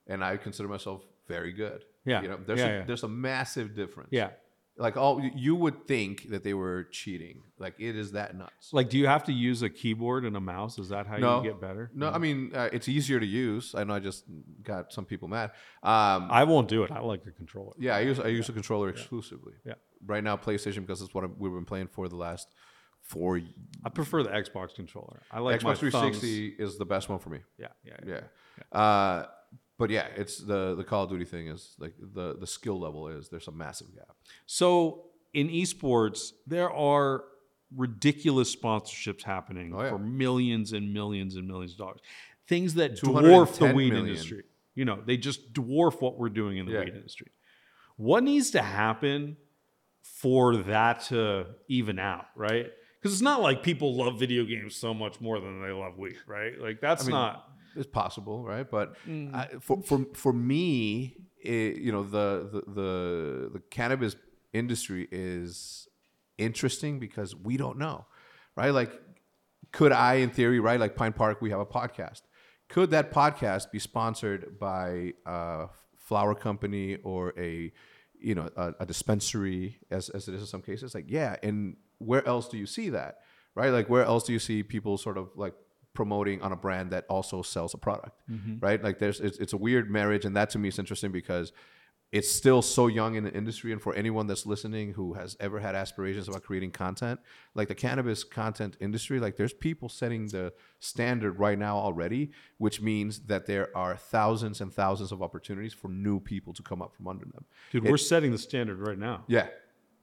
and 0.07 0.25
I 0.25 0.37
consider 0.37 0.69
myself 0.69 1.03
very 1.29 1.53
good. 1.53 1.85
Yeah. 2.05 2.23
you 2.23 2.29
know, 2.29 2.39
there's 2.45 2.59
Yeah, 2.59 2.67
a, 2.67 2.79
yeah. 2.79 2.85
there's 2.85 3.05
a 3.05 3.09
massive 3.09 3.77
difference. 3.77 4.09
yeah, 4.11 4.31
like 4.77 4.97
all 4.97 5.21
you 5.37 5.55
would 5.55 5.87
think 5.87 6.31
that 6.31 6.43
they 6.43 6.55
were 6.55 6.85
cheating. 6.91 7.43
Like 7.59 7.75
it 7.79 7.95
is 7.95 8.13
that 8.13 8.37
nuts. 8.37 8.73
like, 8.73 8.89
do 8.89 8.99
you 8.99 9.07
have 9.07 9.23
to 9.25 9.33
use 9.33 9.63
a 9.63 9.69
keyboard 9.71 10.25
and 10.25 10.37
a 10.37 10.41
mouse? 10.41 10.79
Is 10.79 10.89
that 10.89 11.07
how 11.07 11.19
No. 11.19 11.43
you 11.43 11.51
get 11.51 11.61
better? 11.61 11.91
No, 11.95 12.09
I 12.11 12.19
mean 12.19 12.51
uh, 12.55 12.71
it's 12.73 12.89
easier 12.89 13.21
to 13.21 13.27
use. 13.27 13.75
I 13.77 13.85
know 13.85 13.95
I 13.95 14.01
just 14.01 14.25
got 14.65 14.93
some 14.93 15.05
people 15.05 15.29
mad. 15.29 15.51
Um, 15.83 16.27
I 16.31 16.43
won't 16.45 16.69
do 16.69 16.83
it. 16.83 16.91
I 16.91 16.99
like 17.01 17.23
the 17.25 17.31
controller. 17.31 17.75
yeah, 17.79 17.95
I 17.97 18.01
use 18.01 18.19
I 18.19 18.29
use 18.29 18.49
a 18.49 18.53
controller 18.53 18.89
exclusively. 18.89 19.53
Yeah. 19.65 19.75
Right 20.07 20.23
now, 20.25 20.37
PlayStation 20.37 20.81
because 20.81 21.01
it's 21.03 21.15
what 21.15 21.39
we've 21.39 21.53
been 21.53 21.65
playing 21.65 21.89
for 21.89 22.09
the 22.09 22.17
last 22.17 22.49
four. 23.03 23.41
I 23.85 23.89
prefer 23.89 24.23
the 24.23 24.31
Xbox 24.31 24.75
controller. 24.75 25.21
I 25.31 25.39
like 25.41 25.61
Xbox 25.61 25.79
360 25.79 26.57
thumbs- 26.57 26.73
is 26.73 26.79
the 26.79 26.85
best 26.85 27.09
one 27.09 27.19
for 27.19 27.31
me. 27.31 27.39
Yeah, 27.59 27.69
yeah, 27.85 27.97
yeah. 28.07 28.21
Yeah. 28.73 28.79
Uh, 28.79 29.27
but 29.79 29.91
yeah, 29.91 30.07
it's 30.17 30.39
the 30.39 30.75
the 30.75 30.85
Call 30.85 31.05
of 31.05 31.11
Duty 31.11 31.25
thing 31.25 31.49
is 31.49 31.75
like 31.79 31.95
the 32.01 32.37
the 32.39 32.47
skill 32.47 32.79
level 32.81 33.09
is 33.09 33.29
there's 33.29 33.49
a 33.49 33.53
massive 33.53 33.95
gap. 33.95 34.17
So 34.47 35.07
in 35.35 35.49
esports, 35.49 36.33
there 36.47 36.71
are 36.71 37.25
ridiculous 37.75 38.55
sponsorships 38.55 39.23
happening 39.23 39.73
Oh, 39.75 39.83
yeah. 39.83 39.89
for 39.91 39.99
millions 39.99 40.73
and 40.73 40.93
millions 40.93 41.37
and 41.37 41.47
millions 41.49 41.73
of 41.73 41.79
dollars. 41.79 42.01
Things 42.47 42.75
that 42.75 42.97
dwarf 43.01 43.59
the 43.59 43.73
weed 43.75 43.91
million. 43.93 44.09
industry. 44.09 44.43
You 44.75 44.85
know, 44.85 45.01
they 45.05 45.17
just 45.17 45.53
dwarf 45.55 46.01
what 46.03 46.19
we're 46.19 46.29
doing 46.29 46.59
in 46.59 46.67
the 46.67 46.73
Yeah. 46.73 46.81
weed 46.85 46.95
industry. 46.95 47.31
What 47.97 48.25
needs 48.25 48.51
to 48.51 48.63
happen 48.63 49.37
for 50.03 50.57
that 50.57 51.03
to 51.05 51.47
even 51.69 51.99
out, 51.99 52.27
right? 52.37 52.67
Because 53.01 53.15
it's 53.15 53.23
not 53.23 53.41
like 53.41 53.63
people 53.63 53.97
love 53.97 54.19
video 54.19 54.45
games 54.45 54.77
so 54.77 54.95
much 54.95 55.21
more 55.21 55.41
than 55.41 55.63
they 55.63 55.73
love 55.73 55.99
weed, 55.99 56.17
right? 56.27 56.61
Like 56.61 56.81
that's 56.81 57.05
I 57.05 57.07
mean, 57.07 57.13
not. 57.13 57.49
It's 57.75 57.87
possible, 57.87 58.45
right? 58.45 58.69
But 58.71 58.95
Mm. 59.07 59.35
I, 59.35 59.49
for 59.61 59.83
for 59.83 60.07
for 60.15 60.33
me, 60.33 61.17
it, 61.43 61.79
you 61.79 61.91
know, 61.91 62.03
the, 62.03 62.49
the 62.53 62.73
the 62.73 63.51
the 63.55 63.63
cannabis 63.71 64.15
industry 64.53 65.09
is 65.11 65.89
interesting 66.39 66.99
because 66.99 67.35
we 67.35 67.57
don't 67.57 67.79
know, 67.79 68.07
right? 68.57 68.71
Like, 68.71 68.93
could 69.73 69.93
I, 69.93 70.15
in 70.17 70.31
theory, 70.31 70.61
right? 70.61 70.79
Like 70.79 70.95
Pine 70.97 71.13
Park, 71.13 71.41
we 71.41 71.51
have 71.51 71.61
a 71.61 71.67
podcast. 71.67 72.23
Could 72.69 72.91
that 72.91 73.13
podcast 73.13 73.71
be 73.71 73.79
sponsored 73.79 74.59
by 74.59 75.15
a 75.27 75.67
flower 75.97 76.35
company 76.35 76.97
or 77.03 77.33
a 77.39 77.73
you 78.23 78.35
know 78.35 78.49
a, 78.57 78.75
a 78.81 78.87
dispensary, 78.87 79.79
as 79.91 80.09
as 80.11 80.29
it 80.29 80.35
is 80.35 80.41
in 80.43 80.47
some 80.47 80.63
cases? 80.63 80.95
Like, 80.95 81.07
yeah. 81.09 81.37
And 81.43 81.77
where 81.99 82.27
else 82.27 82.49
do 82.49 82.59
you 82.59 82.67
see 82.67 82.91
that, 82.91 83.21
right? 83.55 83.71
Like, 83.71 83.89
where 83.89 84.05
else 84.05 84.25
do 84.25 84.33
you 84.33 84.39
see 84.39 84.63
people 84.63 84.99
sort 84.99 85.19
of 85.19 85.31
like 85.37 85.55
promoting 85.95 86.41
on 86.43 86.53
a 86.53 86.57
brand 86.57 86.91
that 86.91 87.05
also 87.09 87.43
sells 87.43 87.75
a 87.75 87.79
product, 87.79 88.21
mm-hmm. 88.31 88.59
right? 88.61 88.83
Like, 88.83 88.99
there's 88.99 89.21
it's, 89.21 89.39
it's 89.39 89.53
a 89.53 89.59
weird 89.59 89.91
marriage, 89.91 90.25
and 90.25 90.37
that 90.37 90.51
to 90.51 90.59
me 90.59 90.69
is 90.69 90.79
interesting 90.79 91.13
because 91.13 91.53
it's 92.13 92.31
still 92.31 92.61
so 92.61 92.87
young 92.89 93.15
in 93.15 93.25
the 93.25 93.33
industry 93.33 93.73
and 93.73 93.81
for 93.81 93.95
anyone 93.95 94.27
that's 94.27 94.45
listening 94.45 94.93
who 94.93 95.15
has 95.15 95.35
ever 95.41 95.59
had 95.59 95.75
aspirations 95.75 96.29
about 96.29 96.43
creating 96.43 96.71
content 96.71 97.19
like 97.55 97.69
the 97.69 97.75
cannabis 97.75 98.23
content 98.23 98.77
industry 98.81 99.19
like 99.19 99.37
there's 99.37 99.55
people 99.55 99.89
setting 99.89 100.29
the 100.29 100.53
standard 100.79 101.39
right 101.39 101.59
now 101.59 101.77
already 101.77 102.31
which 102.59 102.81
means 102.81 103.21
that 103.21 103.47
there 103.47 103.75
are 103.77 103.97
thousands 103.97 104.61
and 104.61 104.73
thousands 104.73 105.11
of 105.11 105.23
opportunities 105.23 105.73
for 105.73 105.89
new 105.89 106.21
people 106.21 106.53
to 106.53 106.63
come 106.63 106.83
up 106.83 106.95
from 106.95 107.09
under 107.09 107.25
them 107.25 107.45
Dude, 107.71 107.85
we're 107.85 107.97
setting 107.97 108.31
the 108.31 108.39
standard 108.39 108.79
right 108.87 108.99
now. 108.99 109.25
yeah 109.27 109.47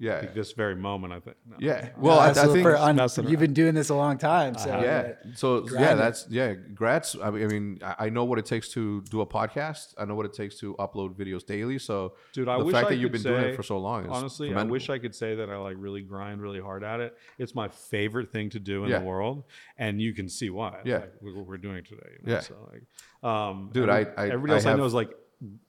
Yeah. 0.02 0.28
This 0.34 0.54
very 0.54 0.76
moment. 0.76 1.12
I 1.12 1.20
think. 1.20 1.36
No. 1.46 1.58
Yeah. 1.60 1.90
Well, 1.98 2.20
I, 2.20 2.30
I 2.30 2.34
think 2.34 2.62
For 2.62 2.78
un- 2.78 2.98
you've 3.28 3.40
been 3.42 3.54
doing 3.54 3.76
this 3.76 3.90
a 3.90 3.96
long 3.96 4.18
time, 4.18 4.58
so 4.58 4.70
yeah. 4.82 5.14
So 5.36 5.68
yeah, 5.74 5.94
that's 5.96 6.26
yeah. 6.30 6.54
Grats. 6.74 7.22
I 7.22 7.30
mean, 7.32 7.44
I 7.44 7.48
mean, 7.48 7.80
I 7.84 7.96
I 8.06 8.10
know 8.10 8.24
what 8.24 8.40
it 8.40 8.46
takes 8.46 8.70
to 8.70 9.02
do 9.12 9.20
a 9.20 9.26
podcast. 9.26 9.94
I 9.98 10.06
know 10.06 10.16
what 10.16 10.26
it 10.26 10.34
takes 10.34 10.58
to 10.62 10.74
upload 10.76 11.16
videos 11.16 11.46
daily. 11.46 11.80
So, 11.80 12.14
Dude, 12.32 12.48
I 12.48 12.58
the 12.60 12.64
wish 12.64 12.74
fact 12.74 12.88
I 12.88 12.90
that 12.92 12.96
you've 12.96 13.12
could 13.12 13.24
been 13.24 13.34
doing 13.34 13.44
it 13.46 13.56
for 13.58 13.64
so 13.64 13.78
long 13.78 14.06
is 14.06 14.12
Honestly, 14.12 14.54
I 14.56 14.64
wish 14.64 14.90
I 14.90 15.00
could 15.00 15.14
say 15.14 15.36
that 15.36 15.50
I 15.50 15.58
like 15.58 15.76
really 15.78 16.02
grind 16.02 16.42
really 16.42 16.62
hard 16.62 16.84
at 16.84 17.02
it. 17.02 17.18
It's 17.38 17.54
my 17.54 17.68
favorite 17.68 18.32
thing 18.32 18.50
to 18.52 18.60
do 18.60 18.86
in 18.86 18.90
Yeah. 18.92 19.00
the 19.00 19.06
world, 19.06 19.44
and 19.78 20.02
you 20.02 20.14
can 20.14 20.30
see 20.30 20.50
why. 20.50 20.78
Yeah. 20.86 21.00
like, 21.00 21.14
what 21.22 21.46
we're 21.46 21.58
doing 21.58 21.84
today. 21.84 22.10
you 22.22 22.26
know, 22.28 22.34
Yeah. 22.36 22.40
So 22.40 22.56
like, 22.72 22.84
um, 23.30 23.70
Dude, 23.74 23.90
every- 23.90 24.06
I- 24.16 24.24
I- 24.24 24.30
everybody 24.30 24.54
I 24.54 24.56
else 24.56 24.66
I, 24.66 24.70
have- 24.70 24.80
know 24.80 24.86
is 24.86 24.94
like 24.94 25.12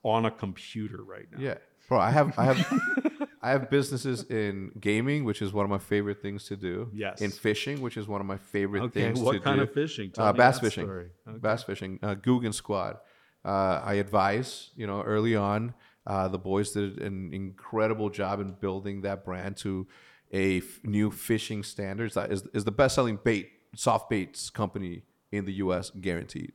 on 0.04 0.24
a 0.24 0.30
computer 0.30 1.02
right 1.02 1.26
now. 1.32 1.38
Yeah, 1.40 1.54
bro. 1.88 1.98
I 1.98 2.10
have 2.12 2.38
I 2.38 2.44
have 2.44 2.58
I 3.42 3.50
have 3.50 3.70
businesses 3.70 4.24
in 4.24 4.72
gaming, 4.78 5.24
which 5.24 5.40
is 5.40 5.52
one 5.52 5.64
of 5.64 5.70
my 5.70 5.78
favorite 5.78 6.20
things 6.20 6.44
to 6.44 6.56
do. 6.56 6.90
Yes. 6.92 7.22
In 7.22 7.30
fishing, 7.30 7.80
which 7.80 7.96
is 7.96 8.06
one 8.06 8.20
of 8.20 8.26
my 8.26 8.36
favorite 8.36 8.82
Okay, 8.84 9.02
things 9.02 9.18
to 9.18 9.24
do. 9.24 9.28
Okay, 9.28 9.38
what 9.38 9.44
kind 9.44 9.60
of 9.60 9.72
fishing? 9.72 10.12
Uh, 10.18 10.32
bass 10.32 10.60
fishing. 10.60 10.88
Okay. 10.88 11.08
Bass 11.38 11.62
fishing. 11.62 11.98
Uh, 12.02 12.14
Googan 12.14 12.52
Squad. 12.52 12.98
Uh, 13.44 13.80
I 13.82 13.94
advise. 13.94 14.70
You 14.76 14.86
know, 14.86 15.02
early 15.02 15.36
on, 15.36 15.74
uh, 16.06 16.28
the 16.28 16.38
boys 16.38 16.72
did 16.72 17.00
an 17.00 17.32
incredible 17.32 18.10
job 18.10 18.40
in 18.40 18.52
building 18.52 19.02
that 19.02 19.24
brand 19.24 19.56
to 19.58 19.86
a 20.32 20.58
f- 20.58 20.80
new 20.84 21.10
fishing 21.10 21.62
standards. 21.62 22.14
That 22.14 22.30
is 22.30 22.46
is 22.52 22.64
the 22.64 22.72
best 22.72 22.94
selling 22.94 23.18
bait 23.22 23.50
soft 23.74 24.10
baits 24.10 24.50
company 24.50 25.02
in 25.32 25.46
the 25.46 25.54
U.S. 25.54 25.90
guaranteed 25.90 26.52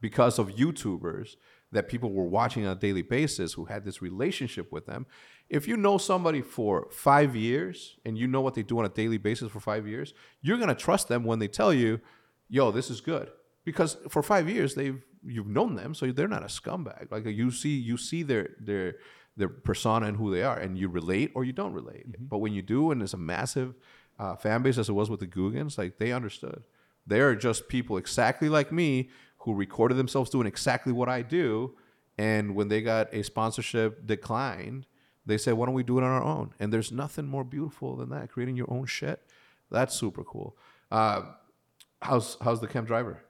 because 0.00 0.38
of 0.38 0.50
YouTubers 0.50 1.36
that 1.72 1.88
people 1.88 2.12
were 2.12 2.24
watching 2.24 2.64
on 2.64 2.76
a 2.76 2.80
daily 2.80 3.02
basis 3.02 3.54
who 3.54 3.64
had 3.64 3.84
this 3.84 4.00
relationship 4.00 4.70
with 4.70 4.86
them. 4.86 5.06
If 5.48 5.68
you 5.68 5.76
know 5.76 5.98
somebody 5.98 6.42
for 6.42 6.88
five 6.90 7.36
years 7.36 7.96
and 8.04 8.18
you 8.18 8.26
know 8.26 8.40
what 8.40 8.54
they 8.54 8.62
do 8.62 8.78
on 8.78 8.84
a 8.84 8.88
daily 8.88 9.18
basis 9.18 9.50
for 9.50 9.60
five 9.60 9.86
years, 9.86 10.12
you're 10.42 10.58
gonna 10.58 10.74
trust 10.74 11.08
them 11.08 11.24
when 11.24 11.38
they 11.38 11.48
tell 11.48 11.72
you, 11.72 12.00
"Yo, 12.48 12.70
this 12.70 12.90
is 12.90 13.00
good," 13.00 13.30
because 13.64 13.96
for 14.08 14.22
five 14.22 14.48
years 14.48 14.74
they've 14.74 15.02
you've 15.24 15.46
known 15.46 15.74
them, 15.74 15.94
so 15.94 16.10
they're 16.10 16.28
not 16.28 16.42
a 16.42 16.46
scumbag. 16.46 17.10
Like 17.10 17.26
you 17.26 17.50
see, 17.50 17.76
you 17.76 17.96
see 17.96 18.22
their 18.22 18.56
their 18.60 18.96
their 19.36 19.48
persona 19.48 20.06
and 20.06 20.16
who 20.16 20.30
they 20.30 20.42
are, 20.42 20.58
and 20.58 20.78
you 20.78 20.88
relate 20.88 21.30
or 21.34 21.44
you 21.44 21.52
don't 21.52 21.72
relate. 21.74 22.06
But 22.18 22.38
when 22.38 22.52
you 22.52 22.62
do, 22.62 22.90
and 22.90 23.02
it's 23.02 23.14
a 23.14 23.18
massive 23.18 23.74
uh, 24.18 24.34
fan 24.36 24.62
base 24.62 24.78
as 24.78 24.88
it 24.88 24.92
was 24.94 25.10
with 25.10 25.20
the 25.20 25.26
Googans, 25.26 25.78
like 25.78 25.98
they 25.98 26.12
understood. 26.12 26.62
They 27.06 27.20
are 27.20 27.36
just 27.36 27.68
people 27.68 27.98
exactly 27.98 28.48
like 28.48 28.72
me 28.72 29.10
who 29.38 29.54
recorded 29.54 29.96
themselves 29.96 30.30
doing 30.30 30.46
exactly 30.46 30.92
what 30.92 31.08
I 31.08 31.22
do. 31.22 31.76
And 32.18 32.54
when 32.54 32.68
they 32.68 32.80
got 32.80 33.12
a 33.12 33.22
sponsorship 33.22 34.06
declined, 34.06 34.86
they 35.26 35.36
said, 35.38 35.54
why 35.54 35.66
don't 35.66 35.74
we 35.74 35.82
do 35.82 35.98
it 35.98 36.04
on 36.04 36.10
our 36.10 36.22
own? 36.22 36.52
And 36.60 36.72
there's 36.72 36.92
nothing 36.92 37.26
more 37.26 37.44
beautiful 37.44 37.96
than 37.96 38.10
that, 38.10 38.30
creating 38.30 38.56
your 38.56 38.70
own 38.72 38.86
shit. 38.86 39.20
That's 39.70 39.94
super 39.94 40.22
cool. 40.24 40.56
Uh, 40.90 41.22
how's 42.00 42.36
how's 42.40 42.60
the 42.60 42.68
Chem 42.68 42.84
Driver? 42.84 43.22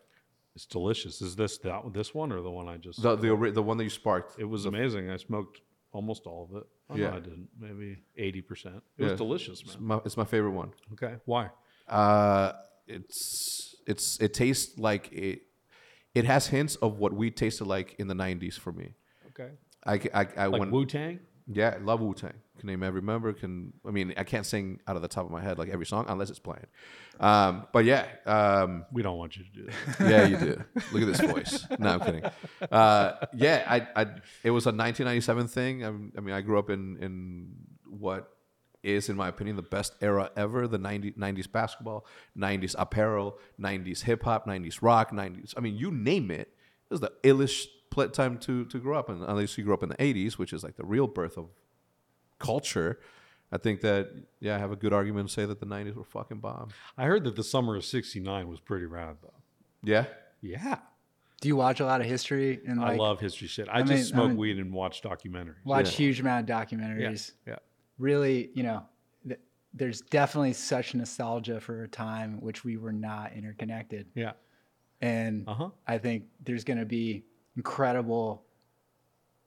It's 0.55 0.67
delicious. 0.67 1.23
Is 1.23 1.37
this 1.37 1.59
that 1.59 1.93
this 1.95 2.15
one 2.15 2.33
or 2.33 2.43
the 2.43 2.51
one 2.51 2.69
I 2.69 2.77
just? 2.77 3.03
The 3.03 3.17
the, 3.17 3.51
the 3.53 3.63
one 3.63 3.77
that 3.79 3.85
you 3.85 3.91
sparked. 3.91 4.39
it 4.39 4.45
was 4.45 4.67
amazing. 4.67 5.11
I 5.11 5.17
smoked 5.17 5.61
almost 5.93 6.27
all 6.27 6.49
of 6.51 6.57
it. 6.59 6.67
Oh, 6.91 6.97
Yeah. 6.97 7.11
no, 7.11 7.17
I 7.17 7.21
didn't. 7.21 7.49
Maybe 7.59 7.99
eighty 8.17 8.43
percent. 8.43 8.83
It 8.99 9.05
Yeah. 9.05 9.11
was 9.13 9.19
delicious, 9.19 9.63
It's 9.63 9.75
man. 9.79 9.85
my, 9.89 10.01
it's 10.05 10.17
my 10.17 10.25
favorite 10.25 10.53
one. 10.53 10.73
Okay, 10.93 11.17
why? 11.25 11.51
Uh, 11.89 12.53
it's 12.87 13.75
it's 13.87 14.21
it 14.21 14.35
tastes 14.35 14.79
like 14.79 15.11
it. 15.13 15.43
It 16.15 16.25
has 16.25 16.47
hints 16.49 16.77
of 16.77 16.99
what 16.99 17.13
we 17.13 17.31
tasted 17.31 17.67
like 17.67 17.95
in 17.99 18.09
the 18.09 18.15
'90s 18.15 18.59
for 18.59 18.73
me. 18.73 18.95
Okay, 19.29 19.51
I 19.85 19.95
I, 20.15 20.27
I 20.37 20.47
like 20.47 20.71
Wu 20.71 20.85
Tang. 20.87 21.21
Yeah, 21.49 21.77
love 21.81 22.01
Wu 22.01 22.13
Tang. 22.15 22.33
Can 22.59 22.67
name 22.69 22.83
every 22.83 23.03
member. 23.03 23.33
Can 23.33 23.73
I 23.87 23.91
mean 23.91 24.15
I 24.17 24.25
can't 24.25 24.45
sing 24.47 24.81
out 24.89 24.97
of 24.97 25.03
the 25.03 25.09
top 25.09 25.27
of 25.27 25.31
my 25.31 25.43
head 25.43 25.59
like 25.59 25.69
every 25.69 25.87
song 25.87 26.07
unless 26.09 26.31
it's 26.31 26.39
playing. 26.39 26.67
Um, 27.21 27.67
but 27.73 27.85
yeah, 27.85 28.07
um, 28.25 28.85
We 28.93 29.03
don't 29.03 29.19
want 29.19 29.37
you 29.37 29.45
to 29.45 29.51
do 29.51 29.67
that. 29.67 30.01
yeah, 30.11 30.25
you 30.27 30.37
do. 30.37 30.65
Look 30.93 31.03
at 31.03 31.07
this 31.07 31.21
voice. 31.21 31.67
No, 31.79 31.91
I'm 31.91 32.01
kidding. 32.01 32.25
Uh, 32.71 33.13
yeah, 33.35 33.65
I, 33.69 34.03
I, 34.03 34.07
it 34.43 34.51
was 34.51 34.67
a 34.67 34.73
1997 34.73 35.49
thing. 35.49 35.85
I, 35.85 35.89
I 35.89 36.21
mean, 36.21 36.35
I 36.35 36.41
grew 36.41 36.59
up 36.59 36.71
in 36.71 36.97
in 37.01 37.55
what 37.89 38.33
is, 38.83 39.09
in 39.09 39.17
my 39.17 39.29
opinion, 39.29 39.57
the 39.57 39.63
best 39.63 39.95
era 40.01 40.31
ever. 40.37 40.67
The 40.69 40.79
90, 40.79 41.13
90s 41.13 41.51
basketball, 41.51 42.07
90s 42.39 42.75
apparel, 42.79 43.39
90s 43.61 44.03
hip 44.03 44.23
hop, 44.23 44.47
90s 44.47 44.79
rock, 44.81 45.11
90s. 45.11 45.55
I 45.57 45.61
mean, 45.61 45.77
you 45.77 45.91
name 45.91 46.31
it. 46.31 46.49
It 46.89 46.91
was 46.91 47.01
the 47.01 47.13
illest 47.25 47.67
pl- 47.97 48.09
time 48.11 48.39
to 48.47 48.65
to 48.67 48.79
grow 48.79 48.97
up. 48.99 49.09
And 49.09 49.23
unless 49.25 49.57
you 49.59 49.65
grew 49.65 49.75
up 49.75 49.83
in 49.83 49.89
the 49.89 49.97
80s, 49.97 50.33
which 50.41 50.53
is 50.53 50.63
like 50.63 50.77
the 50.77 50.85
real 50.85 51.07
birth 51.07 51.37
of 51.37 51.49
culture. 52.39 53.01
I 53.53 53.59
think 53.59 53.81
that 53.83 54.11
yeah, 54.41 54.57
I 54.57 54.59
have 54.59 54.73
a 54.73 54.77
good 54.77 54.93
argument 54.93 55.29
to 55.29 55.33
say 55.35 55.47
that 55.47 55.61
the 55.61 55.67
'90s 55.67 55.95
were 55.95 56.05
fucking 56.05 56.39
bomb. 56.41 56.69
I 56.99 57.05
heard 57.07 57.23
that 57.25 57.37
the 57.37 57.45
summer 57.45 57.77
of 57.77 57.85
'69 57.85 58.49
was 58.49 58.59
pretty 58.61 58.87
rad, 58.87 59.17
though. 59.23 59.33
Yeah, 59.85 60.07
Yeah, 60.41 60.79
Do 61.41 61.47
you 61.49 61.55
watch 61.57 61.79
a 61.81 61.85
lot 61.87 62.01
of 62.01 62.07
history 62.09 62.61
and 62.67 62.81
I 62.81 62.97
love 62.97 63.21
history 63.21 63.47
shit. 63.47 63.69
I, 63.69 63.79
I 63.79 63.83
just 63.83 63.91
mean- 63.91 63.99
I 63.99 64.03
smoke 64.03 64.29
mean- 64.31 64.37
weed 64.37 64.59
and 64.59 64.73
watch 64.73 65.01
documentaries. 65.03 65.65
watch 65.65 65.93
Yeah. 65.93 65.97
huge 66.07 66.19
amount 66.21 66.43
of 66.43 66.49
Yeah, 66.49 66.65
documentaries? 66.65 67.33
yeah. 67.47 67.57
Really, 67.99 68.51
you 68.55 68.65
know, 68.65 68.83
th- 69.29 69.41
there's 69.75 70.01
definitely 70.01 70.55
such 70.55 70.95
nostalgia 70.95 71.61
for 71.61 71.85
a 71.85 71.89
time 71.89 72.41
which 72.41 72.65
we 72.65 72.77
were 72.77 72.93
not 72.93 73.33
interconnected, 73.33 74.09
Yeah. 74.15 74.33
and 75.01 75.47
Uh-huh. 75.49 75.71
I 75.87 75.99
think 75.99 76.25
there's 76.43 76.65
going 76.65 76.79
to 76.81 76.87
be 76.87 77.25
incredible, 77.57 78.45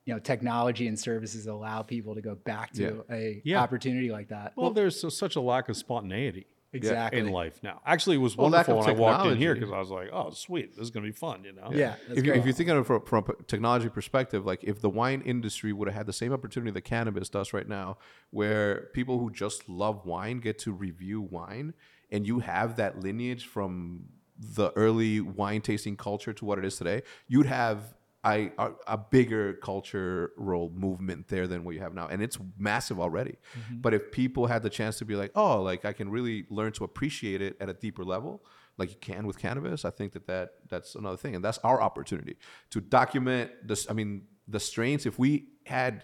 you 0.05 0.13
know, 0.13 0.19
technology 0.19 0.87
and 0.87 0.99
services 0.99 1.45
that 1.45 1.51
allow 1.51 1.81
people 1.83 2.15
to 2.15 2.21
go 2.21 2.35
back 2.35 2.73
to 2.73 3.03
a 3.11 3.41
Yeah. 3.45 3.61
opportunity 3.61 4.11
like 4.11 4.29
that. 4.29 4.53
Well, 4.55 4.71
there's 4.71 4.99
so, 4.99 5.09
such 5.09 5.35
a 5.35 5.41
lack 5.41 5.69
of 5.69 5.77
spontaneity 5.77 6.47
exactly. 6.73 7.19
in 7.19 7.31
life 7.31 7.61
now. 7.61 7.81
Actually, 7.85 8.15
it 8.15 8.19
was 8.19 8.35
Well, 8.35 8.49
wonderful 8.49 8.79
of 8.79 8.85
when 8.85 8.95
I 8.95 8.99
walked 8.99 9.27
in 9.27 9.37
here 9.37 9.53
because 9.53 9.71
I 9.71 9.79
was 9.79 9.91
like, 9.91 10.09
"Oh, 10.11 10.31
sweet, 10.31 10.75
this 10.75 10.83
is 10.83 10.89
gonna 10.89 11.05
be 11.05 11.11
fun," 11.11 11.43
you 11.43 11.51
know? 11.51 11.69
Yeah, 11.71 11.95
that's 12.07 12.19
if 12.19 12.25
you, 12.25 12.31
great. 12.31 12.39
if 12.39 12.47
you 12.47 12.53
think 12.53 12.69
of 12.69 12.77
it 12.77 12.85
from, 12.85 13.01
from 13.03 13.25
a 13.27 13.43
technology 13.43 13.89
perspective, 13.89 14.45
like 14.45 14.63
if 14.63 14.81
the 14.81 14.89
wine 14.89 15.21
industry 15.21 15.73
would 15.73 15.87
have 15.87 15.95
had 15.95 16.05
the 16.07 16.13
same 16.13 16.33
opportunity 16.33 16.71
that 16.71 16.81
cannabis 16.81 17.29
does 17.29 17.53
right 17.53 17.67
now, 17.67 17.97
where 18.31 18.89
people 18.93 19.19
who 19.19 19.29
just 19.31 19.69
love 19.69 20.05
wine 20.05 20.39
get 20.39 20.57
to 20.59 20.71
review 20.71 21.21
wine, 21.21 21.73
and 22.11 22.25
you 22.25 22.39
have 22.39 22.77
that 22.77 22.99
lineage 22.99 23.45
from 23.45 24.05
the 24.39 24.71
early 24.75 25.19
wine 25.19 25.61
tasting 25.61 25.97
culture 25.97 26.33
to 26.33 26.45
what 26.45 26.57
it 26.57 26.65
is 26.65 26.77
today, 26.77 27.03
you'd 27.27 27.45
have 27.45 27.93
a, 28.25 28.51
a, 28.57 28.71
a 28.87 28.97
bigger 28.97 29.53
cultural 29.53 30.71
movement 30.73 31.27
there 31.29 31.47
than 31.47 31.63
what 31.63 31.75
you 31.75 31.81
have 31.81 31.93
now, 31.93 32.07
and 32.07 32.21
it's 32.21 32.37
massive 32.57 32.99
already. 32.99 33.37
Mm-hmm. 33.57 33.77
But 33.81 33.93
if 33.93 34.11
people 34.11 34.47
had 34.47 34.61
the 34.61 34.69
chance 34.69 34.97
to 34.97 35.05
be 35.05 35.15
like, 35.15 35.31
oh, 35.35 35.61
like 35.61 35.85
I 35.85 35.93
can 35.93 36.09
really 36.09 36.45
learn 36.49 36.73
to 36.73 36.83
appreciate 36.83 37.41
it 37.41 37.55
at 37.61 37.69
a 37.69 37.73
deeper 37.73 38.03
level, 38.03 38.43
like 38.77 38.89
you 38.89 38.97
can 38.99 39.25
with 39.25 39.37
cannabis, 39.37 39.85
I 39.85 39.89
think 39.89 40.13
that, 40.13 40.27
that 40.27 40.49
that's 40.67 40.95
another 40.95 41.17
thing, 41.17 41.35
and 41.35 41.43
that's 41.43 41.59
our 41.59 41.81
opportunity 41.81 42.37
to 42.71 42.81
document 42.81 43.51
this. 43.63 43.89
I 43.89 43.93
mean, 43.93 44.23
the 44.47 44.59
strains. 44.59 45.05
If 45.05 45.17
we 45.17 45.49
had, 45.65 46.03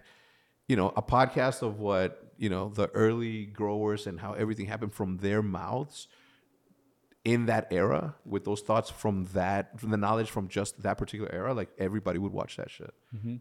you 0.68 0.76
know, 0.76 0.94
a 0.96 1.02
podcast 1.02 1.62
of 1.62 1.80
what 1.80 2.34
you 2.38 2.50
know 2.50 2.70
the 2.70 2.88
early 2.90 3.46
growers 3.46 4.08
and 4.08 4.20
how 4.20 4.34
everything 4.34 4.68
happened 4.68 4.94
from 4.94 5.18
their 5.18 5.42
mouths 5.42 6.08
in 7.26 7.48
that 7.48 7.68
era 7.72 8.14
with 8.24 8.46
those 8.46 8.62
thoughts 8.62 8.90
from 8.92 9.26
that 9.34 9.80
from 9.80 9.90
the 9.90 9.98
knowledge 9.98 10.30
from 10.30 10.48
just 10.48 10.82
that 10.84 10.96
particular 10.98 11.30
era 11.34 11.54
like 11.56 11.70
everybody 11.80 12.20
would 12.20 12.32
watch 12.32 12.56
that 12.58 12.70
shit 12.70 12.94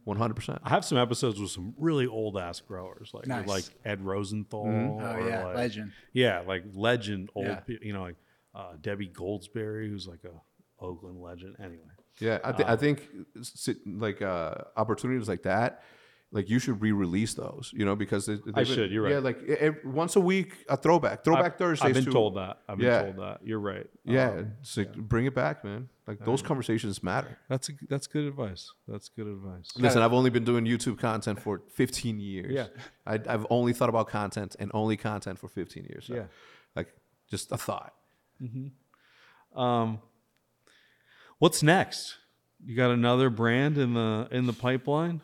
100% 0.07 0.59
I 0.63 0.71
have 0.71 0.85
some 0.85 0.99
episodes 0.99 1.39
with 1.41 1.51
some 1.51 1.75
really 1.79 2.07
old 2.07 2.39
ass 2.39 2.61
growers, 2.61 3.11
like 3.13 3.27
Nice. 3.27 3.47
like 3.47 3.65
Ed 3.85 4.01
Rosenthal. 4.03 4.65
Mm-hmm. 4.65 5.05
oh 5.05 5.13
or 5.23 5.29
yeah, 5.29 5.45
like- 5.47 5.57
legend. 5.57 5.93
Yeah, 6.13 6.41
like 6.47 6.65
legend 6.73 7.29
old. 7.35 7.47
Yeah. 7.47 7.61
pe- 7.61 7.79
You 7.83 7.93
know, 7.93 8.03
like 8.03 8.17
uh, 8.55 8.73
Debbie 8.81 9.09
Goldsberry, 9.09 9.89
who's 9.89 10.07
like 10.09 10.25
a 10.25 10.83
Oakland 10.83 11.21
legend. 11.21 11.57
Anyway, 11.59 11.83
yeah 12.21 12.39
i, 12.45 12.53
th- 12.53 12.69
I 12.69 12.77
think 12.77 13.09
like 13.87 14.23
uh 14.23 14.55
opportunities 14.77 15.29
like 15.29 15.43
that 15.43 15.83
like 16.35 16.51
you 16.51 16.59
should 16.59 16.83
re-release 16.83 17.33
those 17.35 17.71
you 17.75 17.85
know 17.87 17.97
because 17.97 18.27
they, 18.27 18.35
they've 18.35 18.55
been- 18.55 18.65
should, 18.67 18.91
you're 18.91 19.05
right. 19.05 19.13
yeah 19.13 19.19
like 19.21 19.39
once 19.85 20.17
a 20.17 20.21
week 20.21 20.67
a 20.69 20.77
throwback 20.77 21.25
throwback 21.25 21.53
I've, 21.53 21.59
thursdays 21.59 21.89
I've 21.89 21.95
been 21.95 22.05
too. 22.05 22.13
told 22.13 22.35
that. 22.37 22.59
I've 22.69 22.77
been 22.79 22.87
Yeah. 22.89 23.03
told 23.03 23.17
that. 23.19 23.39
You're 23.43 23.61
right. 23.61 23.87
yeah 24.05 24.31
Um, 24.31 24.53
so 24.63 24.85
bring 24.97 25.25
it 25.27 25.35
back 25.35 25.65
man 25.65 25.89
like 26.07 26.19
those 26.25 26.43
conversations 26.43 27.03
matter 27.03 27.39
that's 27.49 27.71
a, 27.71 27.73
that's 27.89 28.07
good 28.07 28.25
advice. 28.27 28.71
That's 28.87 29.09
good 29.09 29.27
advice. 29.27 29.71
Listen, 29.77 30.03
I've 30.03 30.13
only 30.13 30.29
been 30.29 30.45
doing 30.45 30.67
YouTube 30.67 30.99
content 30.99 31.41
for 31.41 31.63
15 31.73 32.21
years. 32.21 32.53
Yeah. 32.53 32.67
I, 33.07 33.15
I've 33.15 33.47
only 33.49 33.73
thought 33.73 33.89
about 33.89 34.09
content 34.09 34.55
and 34.59 34.71
only 34.75 34.97
content 34.99 35.39
for 35.39 35.49
15 35.49 35.85
years. 35.85 36.07
So, 36.09 36.15
Yeah. 36.17 36.25
Like, 36.77 36.89
just 37.31 37.53
a 37.53 37.57
thought. 37.57 37.95
Hmm. 38.41 38.67
Um, 39.59 40.01
what's 41.39 41.63
next? 41.63 42.17
You 42.65 42.77
got 42.77 42.91
another 42.91 43.31
brand 43.31 43.79
in 43.79 43.95
the 43.95 44.29
in 44.31 44.47
the 44.47 44.53
pipeline. 44.53 45.21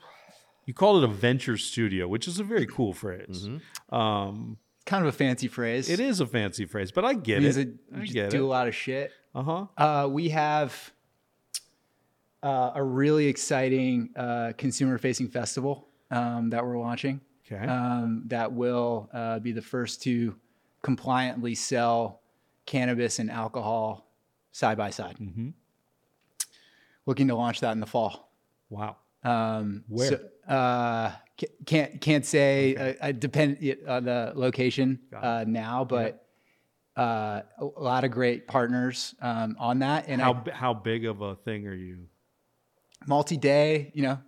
You 0.66 0.74
called 0.74 1.02
it 1.02 1.10
a 1.10 1.12
venture 1.12 1.56
studio, 1.56 2.06
which 2.06 2.28
is 2.28 2.38
a 2.38 2.44
very 2.44 2.66
cool 2.66 2.92
phrase. 2.92 3.48
Um, 3.90 4.58
Kind 4.86 5.04
of 5.06 5.08
a 5.08 5.16
fancy 5.16 5.46
phrase. 5.48 5.88
it 5.88 6.00
is 6.00 6.20
a 6.20 6.26
fancy 6.26 6.64
phrase, 6.64 6.90
but 6.90 7.04
I 7.04 7.14
get 7.14 7.42
Means 7.42 7.56
it. 7.56 7.68
I 7.94 7.96
we 7.98 8.02
just 8.02 8.12
get 8.14 8.30
do 8.30 8.44
a 8.44 8.48
lot 8.48 8.66
of 8.68 8.74
shit. 8.74 9.12
Uh 9.34 9.42
huh. 9.42 9.66
Uh, 9.76 10.08
we 10.08 10.28
have 10.30 10.92
uh, 12.42 12.72
a 12.74 12.82
really 12.82 13.26
exciting 13.26 14.10
uh, 14.16 14.52
consumer-facing 14.56 15.28
festival 15.28 15.86
um, 16.10 16.50
that 16.50 16.64
we're 16.64 16.78
launching. 16.78 17.20
Okay. 17.52 17.64
um, 17.66 18.22
that 18.28 18.52
will 18.52 19.10
uh, 19.12 19.38
be 19.40 19.50
the 19.52 19.62
first 19.62 20.02
to 20.04 20.36
compliantly 20.82 21.54
sell 21.54 22.20
cannabis 22.64 23.18
and 23.18 23.28
alcohol 23.30 24.06
side 24.52 24.78
by 24.78 24.90
side. 24.90 25.16
Mhm. 25.18 25.52
Looking 27.06 27.26
to 27.28 27.34
launch 27.34 27.60
that 27.60 27.72
in 27.72 27.80
the 27.80 27.86
fall. 27.86 28.32
Wow. 28.68 28.96
Um, 29.22 29.84
Where? 29.88 30.08
so, 30.08 30.52
uh, 30.52 31.12
can't 31.66 32.00
can't 32.00 32.24
say. 32.26 32.76
Uh, 32.76 32.92
I 33.02 33.12
depend 33.12 33.58
on 33.88 34.04
the 34.04 34.32
location 34.34 35.00
uh, 35.14 35.44
now, 35.46 35.84
but 35.84 36.26
uh, 36.96 37.42
a 37.58 37.64
lot 37.64 38.04
of 38.04 38.10
great 38.10 38.46
partners 38.46 39.14
um, 39.22 39.56
on 39.58 39.78
that, 39.80 40.06
and 40.08 40.20
How 40.20 40.42
I, 40.46 40.50
how 40.50 40.74
big 40.74 41.06
of 41.06 41.20
a 41.22 41.36
thing 41.36 41.66
are 41.66 41.74
you? 41.74 42.06
multi-day. 43.06 43.90
You 43.94 44.02
know, 44.02 44.18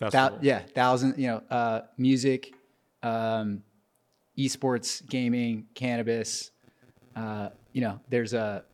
thou- 0.00 0.38
yeah, 0.42 0.60
thousand. 0.60 1.18
You 1.18 1.26
know, 1.28 1.42
uh, 1.50 1.80
music, 1.96 2.52
um, 3.02 3.62
esports, 4.38 5.06
gaming, 5.08 5.66
cannabis. 5.74 6.50
Uh, 7.16 7.50
you 7.72 7.80
know, 7.80 8.00
there's 8.08 8.34
a 8.34 8.64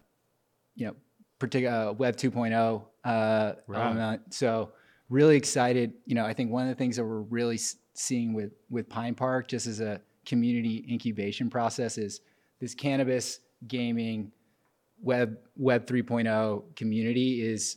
you 0.74 0.86
know 0.86 0.96
particular 1.38 1.90
uh, 1.90 1.92
Web 1.92 2.16
2.0 2.16 2.82
uh, 3.04 3.52
Right. 3.66 3.80
element. 3.80 4.34
So 4.34 4.72
really 5.08 5.36
excited. 5.36 5.92
You 6.06 6.14
know, 6.14 6.24
I 6.24 6.32
think 6.32 6.50
one 6.50 6.64
of 6.64 6.68
the 6.68 6.74
things 6.74 6.96
that 6.96 7.04
we're 7.04 7.20
really 7.22 7.58
seeing 7.94 8.34
with 8.34 8.52
with 8.70 8.88
Pine 8.88 9.14
Park, 9.14 9.48
just 9.48 9.66
as 9.66 9.80
a 9.80 10.00
community 10.24 10.84
incubation 10.90 11.48
process, 11.50 11.98
is 11.98 12.20
this 12.60 12.74
cannabis 12.74 13.40
gaming 13.66 14.32
web 15.02 15.36
web 15.56 15.86
3.0 15.86 16.74
community 16.74 17.42
is 17.42 17.76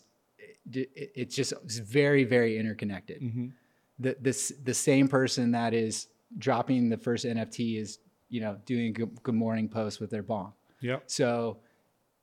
it- 0.72 0.90
it's 0.96 1.36
just 1.36 1.52
it's 1.64 1.78
very 1.80 2.24
very 2.24 2.58
interconnected 2.58 3.22
Mhm. 3.22 3.52
the 4.00 4.16
this 4.22 4.54
the 4.64 4.74
same 4.74 5.08
person 5.08 5.52
that 5.52 5.74
is 5.74 6.08
dropping 6.38 6.90
the 6.90 6.98
first 6.98 7.26
nft 7.26 7.78
is 7.78 8.00
you 8.30 8.40
know 8.40 8.58
doing 8.66 8.88
a 8.88 8.92
good, 8.92 9.24
good 9.24 9.36
morning 9.36 9.68
post 9.68 10.00
with 10.00 10.10
their 10.12 10.24
bong 10.24 10.54
yeah 10.82 11.00
so 11.08 11.60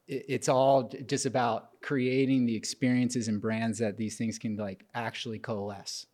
it's 0.09 0.49
all 0.49 0.85
just 1.07 1.27
about 1.27 1.81
creating 1.83 2.47
the 2.47 2.55
experiences 2.55 3.29
and 3.29 3.41
brands 3.41 3.79
that 3.79 3.97
these 3.97 4.17
things 4.17 4.39
can 4.39 4.57
like 4.57 4.85
actually 4.95 5.39
coalesce. 5.39 6.07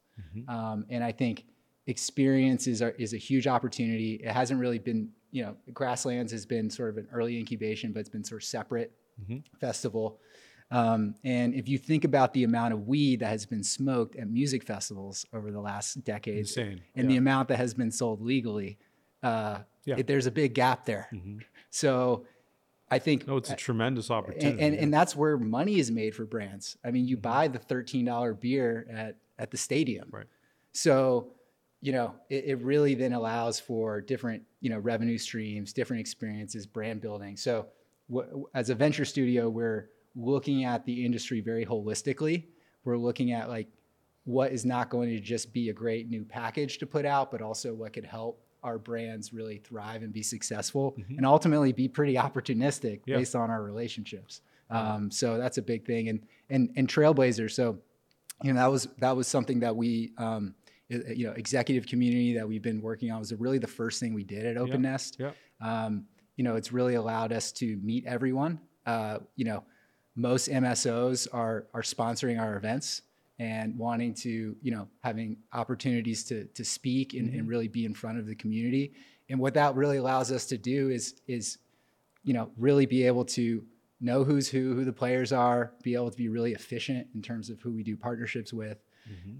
Um, 0.49 0.87
and 0.89 1.03
I 1.05 1.13
think 1.13 1.45
experiences 1.87 2.81
are 2.83 2.91
is 2.91 3.13
a 3.13 3.17
huge 3.19 3.47
opportunity. 3.47 4.15
It 4.23 4.31
hasn't 4.31 4.59
really 4.61 4.79
been, 4.79 5.11
you 5.31 5.43
know, 5.43 5.57
Grasslands 5.73 6.33
has 6.33 6.47
been 6.47 6.71
sort 6.71 6.91
of 6.91 6.97
an 6.99 7.09
early 7.13 7.39
incubation, 7.39 7.93
but 7.93 8.01
it's 8.01 8.09
been 8.09 8.25
sort 8.25 8.43
of 8.43 8.47
separate 8.47 8.93
festival. 9.61 10.21
Um, 10.71 11.15
and 11.25 11.55
if 11.55 11.69
you 11.69 11.77
think 11.77 12.05
about 12.05 12.33
the 12.33 12.45
amount 12.45 12.73
of 12.73 12.87
weed 12.87 13.21
that 13.21 13.29
has 13.29 13.45
been 13.45 13.63
smoked 13.63 14.17
at 14.17 14.29
music 14.31 14.63
festivals 14.65 15.27
over 15.33 15.51
the 15.51 15.61
last 15.61 16.03
decades, 16.05 16.57
Insane. 16.57 16.81
and 16.95 17.11
the 17.11 17.17
amount 17.19 17.49
that 17.49 17.59
has 17.59 17.75
been 17.75 17.91
sold 17.91 18.23
legally, 18.23 18.79
uh, 19.23 19.59
Yeah. 19.85 19.97
it- 19.99 20.07
there's 20.07 20.27
a 20.27 20.31
big 20.31 20.55
gap 20.55 20.87
there. 20.87 21.11
So 21.71 22.25
I 22.93 22.99
think 22.99 23.27
No, 23.27 23.39
it's 23.39 23.49
a 23.49 23.55
uh, 23.55 23.57
tremendous 23.57 24.11
opportunity. 24.11 24.51
and, 24.51 24.61
and, 24.61 24.75
yeah. 24.75 24.83
and 24.83 24.93
that's 24.93 25.17
where 25.17 25.39
money 25.39 25.79
is 25.79 25.91
made 25.91 26.15
for 26.15 26.27
brands. 26.27 26.77
I 26.85 26.91
mean, 26.91 27.09
you 27.09 27.17
mm-hmm. 27.17 27.23
buy 27.23 27.49
the 27.49 27.59
$13 27.59 28.39
beer 28.39 28.87
at, 28.93 29.17
at 29.39 29.51
the 29.51 29.57
stadium. 29.57 30.09
Right. 30.11 30.27
So, 30.73 31.33
you 31.81 31.93
know, 31.93 32.15
it, 32.29 32.45
it 32.45 32.63
really 32.63 32.95
then 32.95 33.15
allows 33.15 33.59
for 33.59 34.03
different, 34.03 34.43
you 34.61 34.69
know, 34.69 34.79
revenue 34.79 35.17
streams, 35.17 35.73
different 35.73 36.01
experiences, 36.01 36.67
brand 36.67 37.01
building. 37.01 37.39
So 37.39 37.69
wh- 38.15 38.29
as 38.55 38.69
a 38.69 38.75
venture 38.75 39.07
studio, 39.07 39.49
we're 39.49 39.89
looking 40.15 40.65
at 40.65 40.85
the 40.85 41.03
industry 41.03 41.41
very 41.41 41.65
holistically. 41.65 42.45
We're 42.85 42.99
looking 42.99 43.33
at 43.33 43.49
like 43.49 43.69
what 44.25 44.53
is 44.53 44.67
not 44.67 44.91
going 44.91 45.09
to 45.09 45.19
just 45.19 45.55
be 45.55 45.71
a 45.71 45.73
great 45.73 46.11
new 46.11 46.25
package 46.27 46.77
to 46.79 46.87
put 46.87 47.07
out, 47.07 47.31
but 47.31 47.41
also 47.41 47.73
what 47.73 47.95
could 47.95 48.05
help 48.05 48.42
our 48.63 48.79
brands 48.79 49.33
really 49.33 49.59
thrive 49.59 50.03
and 50.03 50.13
be 50.13 50.23
successful 50.23 50.95
and 51.17 51.27
ultimately 51.27 51.73
be 51.73 51.89
pretty 51.89 52.15
opportunistic 52.15 53.01
Yeah. 53.07 53.17
based 53.19 53.35
on 53.35 53.51
our 53.51 53.63
relationships. 53.63 54.41
Um, 54.71 55.11
so 55.11 55.37
that's 55.37 55.59
a 55.59 55.63
big 55.63 55.85
thing. 55.85 56.09
And, 56.09 56.21
and, 56.49 56.71
and 56.77 56.89
Trailblazer. 56.89 57.51
So, 57.51 57.79
you 58.43 58.53
know, 58.53 58.61
that 58.61 58.71
was, 58.71 58.89
that 58.99 59.15
was 59.17 59.27
something 59.29 59.61
that 59.61 59.75
we, 59.77 60.13
um, 60.17 60.55
you 60.89 61.27
know, 61.27 61.33
executive 61.33 61.87
community 61.87 62.35
that 62.35 62.47
we've 62.49 62.63
been 62.63 62.81
working 62.81 63.11
on 63.11 63.19
was 63.19 63.33
really 63.35 63.59
the 63.59 63.67
first 63.67 64.01
thing 64.01 64.15
we 64.15 64.25
did 64.25 64.47
at 64.47 64.57
Open 64.57 64.83
Nest. 64.83 65.19
yeah. 65.19 65.33
Um, 65.61 66.07
you 66.37 66.45
know, 66.45 66.57
it's 66.57 66.73
really 66.73 66.95
allowed 66.95 67.33
us 67.33 67.53
to 67.53 67.77
meet 67.83 68.07
everyone. 68.07 68.61
Uh, 68.87 69.19
you 69.37 69.45
know, 69.45 69.65
most 70.17 70.49
MSOs 70.51 71.29
are 71.33 71.67
are 71.75 71.83
sponsoring 71.83 72.41
our 72.41 72.57
events 72.57 73.03
and 73.39 73.77
wanting 73.77 74.15
to, 74.15 74.57
you 74.61 74.71
know, 74.71 74.89
having 75.03 75.37
opportunities 75.53 76.25
to 76.25 76.45
to 76.47 76.65
speak 76.65 77.15
and, 77.15 77.33
and 77.35 77.49
really 77.49 77.69
be 77.69 77.85
in 77.85 77.95
front 77.95 78.19
of 78.19 78.27
the 78.27 78.35
community. 78.35 78.93
And 79.29 79.41
what 79.41 79.55
that 79.55 79.75
really 79.75 79.97
allows 79.97 80.31
us 80.31 80.47
to 80.47 80.59
do 80.59 80.91
is 80.91 81.21
is, 81.27 81.59
you 82.23 82.35
know, 82.35 82.51
really 82.57 82.87
be 82.87 83.07
able 83.07 83.25
to 83.27 83.65
know 84.01 84.25
who's 84.25 84.49
who, 84.49 84.75
who 84.75 84.85
the 84.85 84.93
players 84.93 85.33
are, 85.33 85.73
be 85.83 85.95
able 85.95 86.11
to 86.11 86.17
be 86.17 86.29
really 86.29 86.53
efficient 86.53 87.07
in 87.15 87.23
terms 87.23 87.51
of 87.51 87.61
who 87.61 87.73
we 87.73 87.83
do 87.83 87.97
partnerships 87.97 88.53
with. 88.53 88.79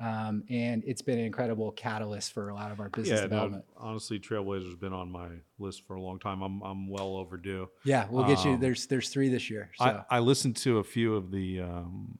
Um, 0.01 0.43
and 0.51 0.83
it's 0.85 1.03
been 1.03 1.19
an 1.19 1.25
incredible 1.25 1.71
catalyst 1.71 2.33
for 2.33 2.49
a 2.49 2.55
lot 2.55 2.73
of 2.73 2.81
our 2.81 2.89
business 2.89 3.21
yeah, 3.21 3.27
no, 3.27 3.29
development. 3.29 3.65
honestly, 3.77 4.19
Trailblazer's 4.19 4.75
been 4.75 4.93
on 4.93 5.11
my 5.11 5.29
list 5.59 5.87
for 5.87 5.95
a 5.95 6.01
long 6.01 6.19
time. 6.19 6.43
I'm 6.43 6.61
I'm 6.63 6.89
well 6.89 7.15
overdue. 7.17 7.69
Yeah, 7.85 8.07
we'll 8.11 8.25
get 8.25 8.45
you. 8.45 8.53
Um, 8.53 8.61
There's 8.61 8.87
there's 8.87 9.09
three 9.09 9.29
this 9.29 9.49
year. 9.49 9.71
So 9.77 9.85
I, 9.85 10.17
I 10.17 10.19
listened 10.19 10.57
to 10.57 10.79
a 10.79 10.85
few 10.85 11.15
of 11.15 11.31
the 11.31 11.61
um, 11.61 12.19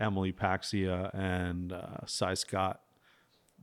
Emily 0.00 0.32
Paxhia 0.32 1.10
and 1.14 1.72
uh, 1.72 2.06
Cy 2.06 2.34
Scott 2.34 2.80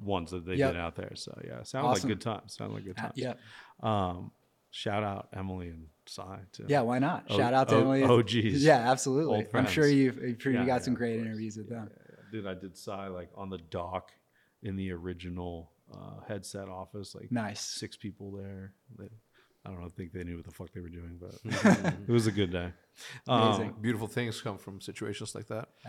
ones 0.02 0.32
that 0.32 0.46
they 0.46 0.56
Yep. 0.56 0.74
did 0.74 0.80
out 0.80 0.96
there. 0.96 1.12
So 1.16 1.40
yeah, 1.46 1.64
sounded 1.64 1.90
Awesome. 1.90 2.10
like 2.10 2.18
good 2.18 2.22
times. 2.22 2.54
Sounded 2.56 2.74
like 2.76 2.86
good 2.86 2.98
times. 2.98 3.14
yeah, 3.16 3.34
Um, 3.82 4.32
shout 4.72 5.04
out 5.04 5.30
Emily 5.34 5.70
and 5.70 5.88
Cy 6.06 6.40
too. 6.52 6.66
yeah. 6.68 6.82
Why 6.82 7.00
not? 7.00 7.26
O- 7.30 7.38
Shout 7.38 7.54
out 7.54 7.70
to 7.70 7.76
O- 7.76 7.80
Emily. 7.92 8.04
OGs. 8.04 8.64
Yeah, 8.64 8.92
absolutely. 8.92 9.46
Old 9.46 9.56
I'm 9.56 9.68
sure 9.68 9.88
you've, 9.88 10.18
I'm 10.18 10.38
sure 10.38 10.52
you 10.52 10.60
Yeah, 10.60 10.66
got 10.66 10.74
yeah, 10.76 10.80
some 10.80 10.94
great 10.94 11.20
interviews 11.20 11.56
with 11.58 11.70
them. 11.70 11.90
Dude, 12.32 12.46
I 12.48 12.54
did 12.54 12.76
Cy 12.78 13.08
like 13.08 13.30
on 13.36 13.50
the 13.50 13.58
dock 13.58 14.12
in 14.64 14.76
the 14.76 14.92
original 14.92 15.72
uh, 15.94 16.20
headset 16.28 16.68
office. 16.68 17.16
Like 17.16 17.32
Nice. 17.32 17.62
six 17.62 17.96
people 17.96 18.32
there. 18.32 18.74
They, 19.00 19.06
I 19.66 19.70
don't 19.70 19.80
know. 19.80 19.86
I 19.86 19.90
think 19.90 20.12
they 20.12 20.24
knew 20.24 20.36
what 20.36 20.46
the 20.46 20.52
fuck 20.52 20.72
they 20.74 20.82
were 20.82 20.90
doing, 20.90 21.20
but 21.20 21.36
it 22.08 22.12
was 22.12 22.28
a 22.28 22.32
good 22.32 22.52
day. 22.52 22.72
Um, 23.28 23.42
Amazing. 23.42 23.76
Beautiful 23.82 24.08
things 24.08 24.42
come 24.42 24.58
from 24.58 24.82
situations 24.82 25.34
like 25.34 25.48
that. 25.48 25.70